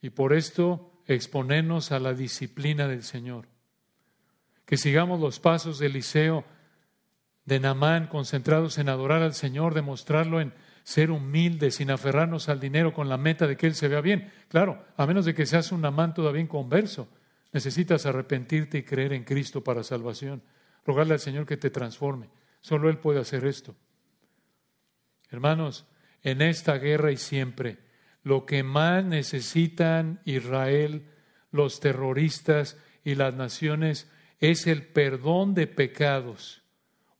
Y 0.00 0.10
por 0.10 0.32
esto 0.32 0.92
exponernos 1.06 1.92
a 1.92 1.98
la 1.98 2.14
disciplina 2.14 2.88
del 2.88 3.02
Señor. 3.02 3.46
Que 4.64 4.76
sigamos 4.76 5.20
los 5.20 5.40
pasos 5.40 5.78
de 5.78 5.86
Eliseo, 5.86 6.44
de 7.44 7.60
Namán, 7.60 8.06
concentrados 8.06 8.78
en 8.78 8.88
adorar 8.88 9.22
al 9.22 9.34
Señor, 9.34 9.74
demostrarlo 9.74 10.40
en 10.40 10.54
ser 10.84 11.10
humildes, 11.10 11.76
sin 11.76 11.90
aferrarnos 11.90 12.48
al 12.48 12.60
dinero 12.60 12.92
con 12.92 13.08
la 13.08 13.16
meta 13.16 13.46
de 13.46 13.56
que 13.56 13.66
Él 13.66 13.74
se 13.74 13.88
vea 13.88 14.00
bien. 14.00 14.32
Claro, 14.48 14.84
a 14.96 15.06
menos 15.06 15.24
de 15.24 15.34
que 15.34 15.46
seas 15.46 15.72
un 15.72 15.80
Namán 15.80 16.14
todavía 16.14 16.42
inconverso. 16.42 17.08
Necesitas 17.52 18.06
arrepentirte 18.06 18.78
y 18.78 18.82
creer 18.82 19.12
en 19.12 19.24
Cristo 19.24 19.62
para 19.62 19.82
salvación. 19.82 20.42
Rogarle 20.84 21.14
al 21.14 21.20
Señor 21.20 21.46
que 21.46 21.56
te 21.56 21.70
transforme. 21.70 22.30
Solo 22.60 22.88
Él 22.88 22.98
puede 22.98 23.20
hacer 23.20 23.44
esto. 23.44 23.74
Hermanos, 25.30 25.86
en 26.22 26.42
esta 26.42 26.78
guerra 26.78 27.12
y 27.12 27.16
siempre, 27.16 27.78
lo 28.22 28.46
que 28.46 28.62
más 28.62 29.04
necesitan 29.04 30.20
Israel, 30.24 31.06
los 31.50 31.80
terroristas 31.80 32.78
y 33.04 33.14
las 33.14 33.34
naciones 33.34 34.10
es 34.40 34.66
el 34.66 34.86
perdón 34.86 35.54
de 35.54 35.66
pecados, 35.66 36.62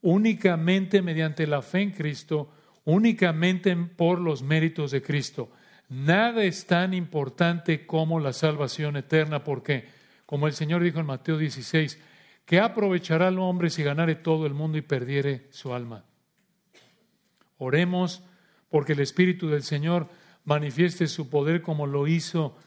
únicamente 0.01 1.01
mediante 1.01 1.47
la 1.47 1.61
fe 1.61 1.81
en 1.81 1.91
Cristo, 1.91 2.51
únicamente 2.85 3.75
por 3.75 4.19
los 4.19 4.41
méritos 4.41 4.91
de 4.91 5.01
Cristo. 5.01 5.51
Nada 5.89 6.43
es 6.43 6.65
tan 6.65 6.93
importante 6.93 7.85
como 7.85 8.19
la 8.19 8.33
salvación 8.33 8.97
eterna. 8.97 9.43
¿Por 9.43 9.63
qué? 9.63 9.87
Como 10.25 10.47
el 10.47 10.53
Señor 10.53 10.81
dijo 10.83 10.99
en 10.99 11.05
Mateo 11.05 11.37
16, 11.37 11.99
¿qué 12.45 12.59
aprovechará 12.59 13.27
el 13.27 13.39
hombre 13.39 13.69
si 13.69 13.83
ganare 13.83 14.15
todo 14.15 14.45
el 14.45 14.53
mundo 14.53 14.77
y 14.77 14.81
perdiere 14.81 15.47
su 15.51 15.73
alma? 15.73 16.03
Oremos 17.57 18.23
porque 18.73 18.93
el 18.93 19.01
Espíritu 19.01 19.49
del 19.49 19.61
Señor 19.61 20.07
manifieste 20.45 21.05
su 21.05 21.29
poder 21.29 21.61
como 21.61 21.85
lo 21.85 22.07
hizo 22.07 22.57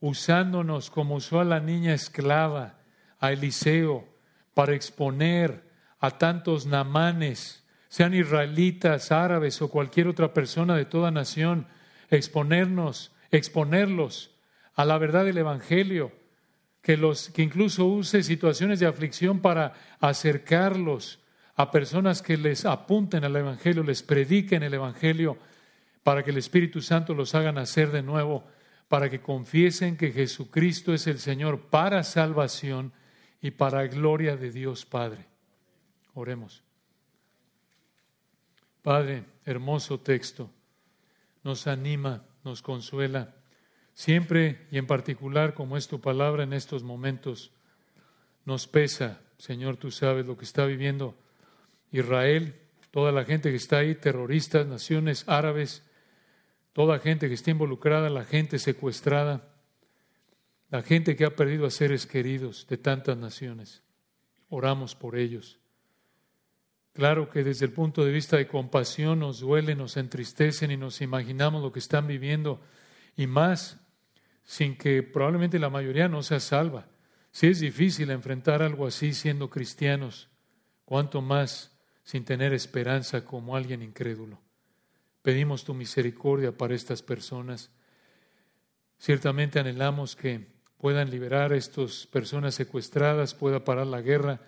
usándonos 0.00 0.90
como 0.90 1.14
usó 1.14 1.40
a 1.40 1.44
la 1.44 1.60
niña 1.60 1.94
esclava, 1.94 2.74
a 3.18 3.32
Eliseo, 3.32 4.06
para 4.52 4.74
exponer 4.74 5.64
a 5.98 6.10
tantos 6.18 6.66
namanes, 6.66 7.64
sean 7.88 8.12
israelitas, 8.12 9.10
árabes 9.10 9.62
o 9.62 9.70
cualquier 9.70 10.08
otra 10.08 10.34
persona 10.34 10.76
de 10.76 10.84
toda 10.84 11.10
nación, 11.10 11.66
exponernos, 12.10 13.12
exponerlos 13.30 14.32
a 14.74 14.84
la 14.84 14.98
verdad 14.98 15.24
del 15.24 15.38
Evangelio 15.38 16.12
que, 16.82 16.98
los, 16.98 17.30
que 17.30 17.40
incluso 17.40 17.86
use 17.86 18.22
situaciones 18.22 18.78
de 18.78 18.88
aflicción 18.88 19.40
para 19.40 19.72
acercarlos 20.00 21.18
a 21.56 21.70
personas 21.70 22.20
que 22.20 22.36
les 22.36 22.66
apunten 22.66 23.24
al 23.24 23.34
Evangelio, 23.34 23.82
les 23.82 24.02
prediquen 24.02 24.62
el 24.62 24.74
Evangelio, 24.74 25.38
para 26.02 26.22
que 26.22 26.30
el 26.30 26.36
Espíritu 26.36 26.82
Santo 26.82 27.14
los 27.14 27.34
haga 27.34 27.50
nacer 27.50 27.90
de 27.90 28.02
nuevo, 28.02 28.44
para 28.88 29.10
que 29.10 29.20
confiesen 29.20 29.96
que 29.96 30.12
Jesucristo 30.12 30.94
es 30.94 31.06
el 31.06 31.18
Señor 31.18 31.62
para 31.68 32.04
salvación 32.04 32.92
y 33.40 33.50
para 33.52 33.86
gloria 33.86 34.36
de 34.36 34.52
Dios 34.52 34.84
Padre. 34.84 35.26
Oremos. 36.14 36.62
Padre, 38.82 39.24
hermoso 39.44 39.98
texto, 39.98 40.50
nos 41.42 41.66
anima, 41.66 42.22
nos 42.44 42.62
consuela, 42.62 43.34
siempre 43.94 44.68
y 44.70 44.78
en 44.78 44.86
particular 44.86 45.54
como 45.54 45.76
es 45.76 45.88
tu 45.88 46.00
palabra 46.00 46.44
en 46.44 46.52
estos 46.52 46.84
momentos, 46.84 47.50
nos 48.44 48.68
pesa, 48.68 49.20
Señor, 49.38 49.76
tú 49.76 49.90
sabes 49.90 50.26
lo 50.26 50.36
que 50.36 50.44
está 50.44 50.66
viviendo 50.66 51.16
Israel, 51.92 52.54
toda 52.90 53.12
la 53.12 53.24
gente 53.24 53.50
que 53.50 53.56
está 53.56 53.78
ahí, 53.78 53.94
terroristas, 53.94 54.66
naciones 54.66 55.24
árabes, 55.26 55.82
toda 56.72 56.98
gente 56.98 57.28
que 57.28 57.34
está 57.34 57.50
involucrada, 57.50 58.10
la 58.10 58.24
gente 58.24 58.58
secuestrada, 58.58 59.54
la 60.70 60.82
gente 60.82 61.16
que 61.16 61.24
ha 61.24 61.36
perdido 61.36 61.66
a 61.66 61.70
seres 61.70 62.06
queridos 62.06 62.66
de 62.68 62.76
tantas 62.76 63.16
naciones. 63.16 63.82
Oramos 64.48 64.94
por 64.94 65.16
ellos. 65.16 65.58
Claro 66.92 67.28
que 67.28 67.44
desde 67.44 67.66
el 67.66 67.72
punto 67.72 68.04
de 68.04 68.12
vista 68.12 68.38
de 68.38 68.48
compasión 68.48 69.18
nos 69.18 69.40
duele, 69.40 69.74
nos 69.74 69.98
entristecen 69.98 70.70
y 70.70 70.78
nos 70.78 71.02
imaginamos 71.02 71.62
lo 71.62 71.70
que 71.70 71.78
están 71.78 72.06
viviendo 72.06 72.60
y 73.16 73.26
más 73.26 73.78
sin 74.44 74.76
que 74.78 75.02
probablemente 75.02 75.58
la 75.58 75.68
mayoría 75.68 76.08
no 76.08 76.22
sea 76.22 76.40
salva. 76.40 76.88
Si 77.32 77.48
es 77.48 77.60
difícil 77.60 78.10
enfrentar 78.10 78.62
algo 78.62 78.86
así 78.86 79.12
siendo 79.12 79.50
cristianos, 79.50 80.30
cuanto 80.86 81.20
más 81.20 81.75
sin 82.06 82.24
tener 82.24 82.52
esperanza 82.52 83.24
como 83.24 83.56
alguien 83.56 83.82
incrédulo. 83.82 84.38
Pedimos 85.22 85.64
tu 85.64 85.74
misericordia 85.74 86.56
para 86.56 86.76
estas 86.76 87.02
personas. 87.02 87.68
Ciertamente 88.96 89.58
anhelamos 89.58 90.14
que 90.14 90.46
puedan 90.78 91.10
liberar 91.10 91.52
a 91.52 91.56
estas 91.56 92.06
personas 92.06 92.54
secuestradas, 92.54 93.34
pueda 93.34 93.64
parar 93.64 93.88
la 93.88 94.02
guerra, 94.02 94.40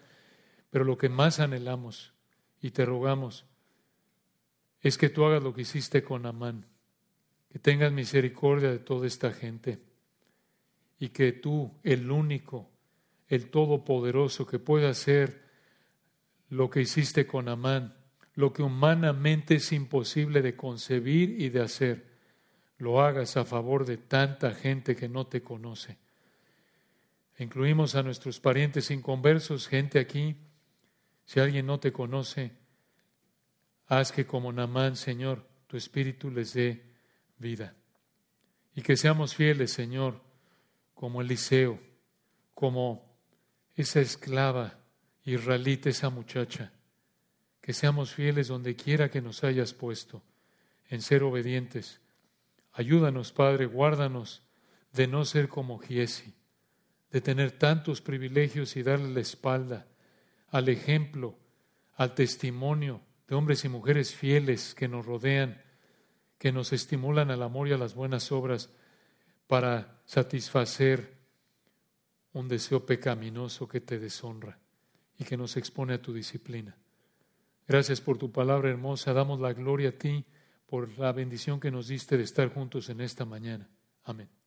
pero 0.70 0.84
lo 0.84 0.96
que 0.96 1.08
más 1.08 1.40
anhelamos 1.40 2.12
y 2.62 2.70
te 2.70 2.84
rogamos 2.86 3.44
es 4.80 4.96
que 4.96 5.08
tú 5.08 5.24
hagas 5.24 5.42
lo 5.42 5.52
que 5.52 5.62
hiciste 5.62 6.04
con 6.04 6.26
Amán, 6.26 6.64
que 7.50 7.58
tengas 7.58 7.90
misericordia 7.90 8.70
de 8.70 8.78
toda 8.78 9.08
esta 9.08 9.32
gente 9.32 9.80
y 11.00 11.08
que 11.08 11.32
tú, 11.32 11.74
el 11.82 12.08
único, 12.08 12.70
el 13.26 13.50
todopoderoso 13.50 14.46
que 14.46 14.60
pueda 14.60 14.90
hacer 14.90 15.47
lo 16.48 16.70
que 16.70 16.80
hiciste 16.80 17.26
con 17.26 17.48
Amán, 17.48 17.94
lo 18.34 18.52
que 18.52 18.62
humanamente 18.62 19.56
es 19.56 19.72
imposible 19.72 20.42
de 20.42 20.56
concebir 20.56 21.40
y 21.40 21.48
de 21.48 21.62
hacer, 21.62 22.06
lo 22.78 23.02
hagas 23.02 23.36
a 23.36 23.44
favor 23.44 23.84
de 23.84 23.96
tanta 23.96 24.54
gente 24.54 24.94
que 24.94 25.08
no 25.08 25.26
te 25.26 25.42
conoce. 25.42 25.98
Incluimos 27.38 27.94
a 27.94 28.02
nuestros 28.02 28.40
parientes 28.40 28.90
inconversos, 28.90 29.68
gente 29.68 29.98
aquí. 29.98 30.36
Si 31.24 31.40
alguien 31.40 31.66
no 31.66 31.78
te 31.78 31.92
conoce, 31.92 32.52
haz 33.86 34.12
que 34.12 34.26
como 34.26 34.52
Namán, 34.52 34.96
Señor, 34.96 35.46
tu 35.66 35.76
espíritu 35.76 36.30
les 36.30 36.54
dé 36.54 36.84
vida. 37.38 37.74
Y 38.74 38.82
que 38.82 38.96
seamos 38.96 39.34
fieles, 39.34 39.72
Señor, 39.72 40.20
como 40.94 41.20
Eliseo, 41.20 41.80
como 42.54 43.16
esa 43.76 44.00
esclava 44.00 44.78
israelita, 45.34 45.88
esa 45.90 46.10
muchacha 46.10 46.72
que 47.60 47.74
seamos 47.74 48.14
fieles 48.14 48.48
donde 48.48 48.74
quiera 48.76 49.10
que 49.10 49.20
nos 49.20 49.44
hayas 49.44 49.74
puesto, 49.74 50.22
en 50.88 51.02
ser 51.02 51.22
obedientes. 51.22 52.00
Ayúdanos, 52.72 53.32
Padre, 53.32 53.66
guárdanos 53.66 54.42
de 54.92 55.06
no 55.06 55.26
ser 55.26 55.48
como 55.48 55.78
Giesi, 55.78 56.32
de 57.10 57.20
tener 57.20 57.52
tantos 57.52 58.00
privilegios 58.00 58.76
y 58.76 58.82
darle 58.82 59.10
la 59.10 59.20
espalda 59.20 59.86
al 60.48 60.70
ejemplo, 60.70 61.38
al 61.94 62.14
testimonio 62.14 63.02
de 63.26 63.34
hombres 63.34 63.66
y 63.66 63.68
mujeres 63.68 64.14
fieles 64.14 64.74
que 64.74 64.88
nos 64.88 65.04
rodean, 65.04 65.62
que 66.38 66.52
nos 66.52 66.72
estimulan 66.72 67.30
al 67.30 67.42
amor 67.42 67.68
y 67.68 67.72
a 67.72 67.78
las 67.78 67.94
buenas 67.94 68.32
obras 68.32 68.70
para 69.46 70.00
satisfacer 70.06 71.18
un 72.32 72.48
deseo 72.48 72.86
pecaminoso 72.86 73.68
que 73.68 73.82
te 73.82 73.98
deshonra 73.98 74.58
y 75.18 75.24
que 75.24 75.36
nos 75.36 75.56
expone 75.56 75.94
a 75.94 76.02
tu 76.02 76.12
disciplina. 76.12 76.76
Gracias 77.66 78.00
por 78.00 78.16
tu 78.16 78.32
palabra 78.32 78.70
hermosa. 78.70 79.12
Damos 79.12 79.40
la 79.40 79.52
gloria 79.52 79.90
a 79.90 79.92
ti 79.92 80.24
por 80.66 80.98
la 80.98 81.12
bendición 81.12 81.60
que 81.60 81.70
nos 81.70 81.88
diste 81.88 82.16
de 82.16 82.24
estar 82.24 82.52
juntos 82.52 82.88
en 82.88 83.00
esta 83.00 83.24
mañana. 83.24 83.68
Amén. 84.04 84.37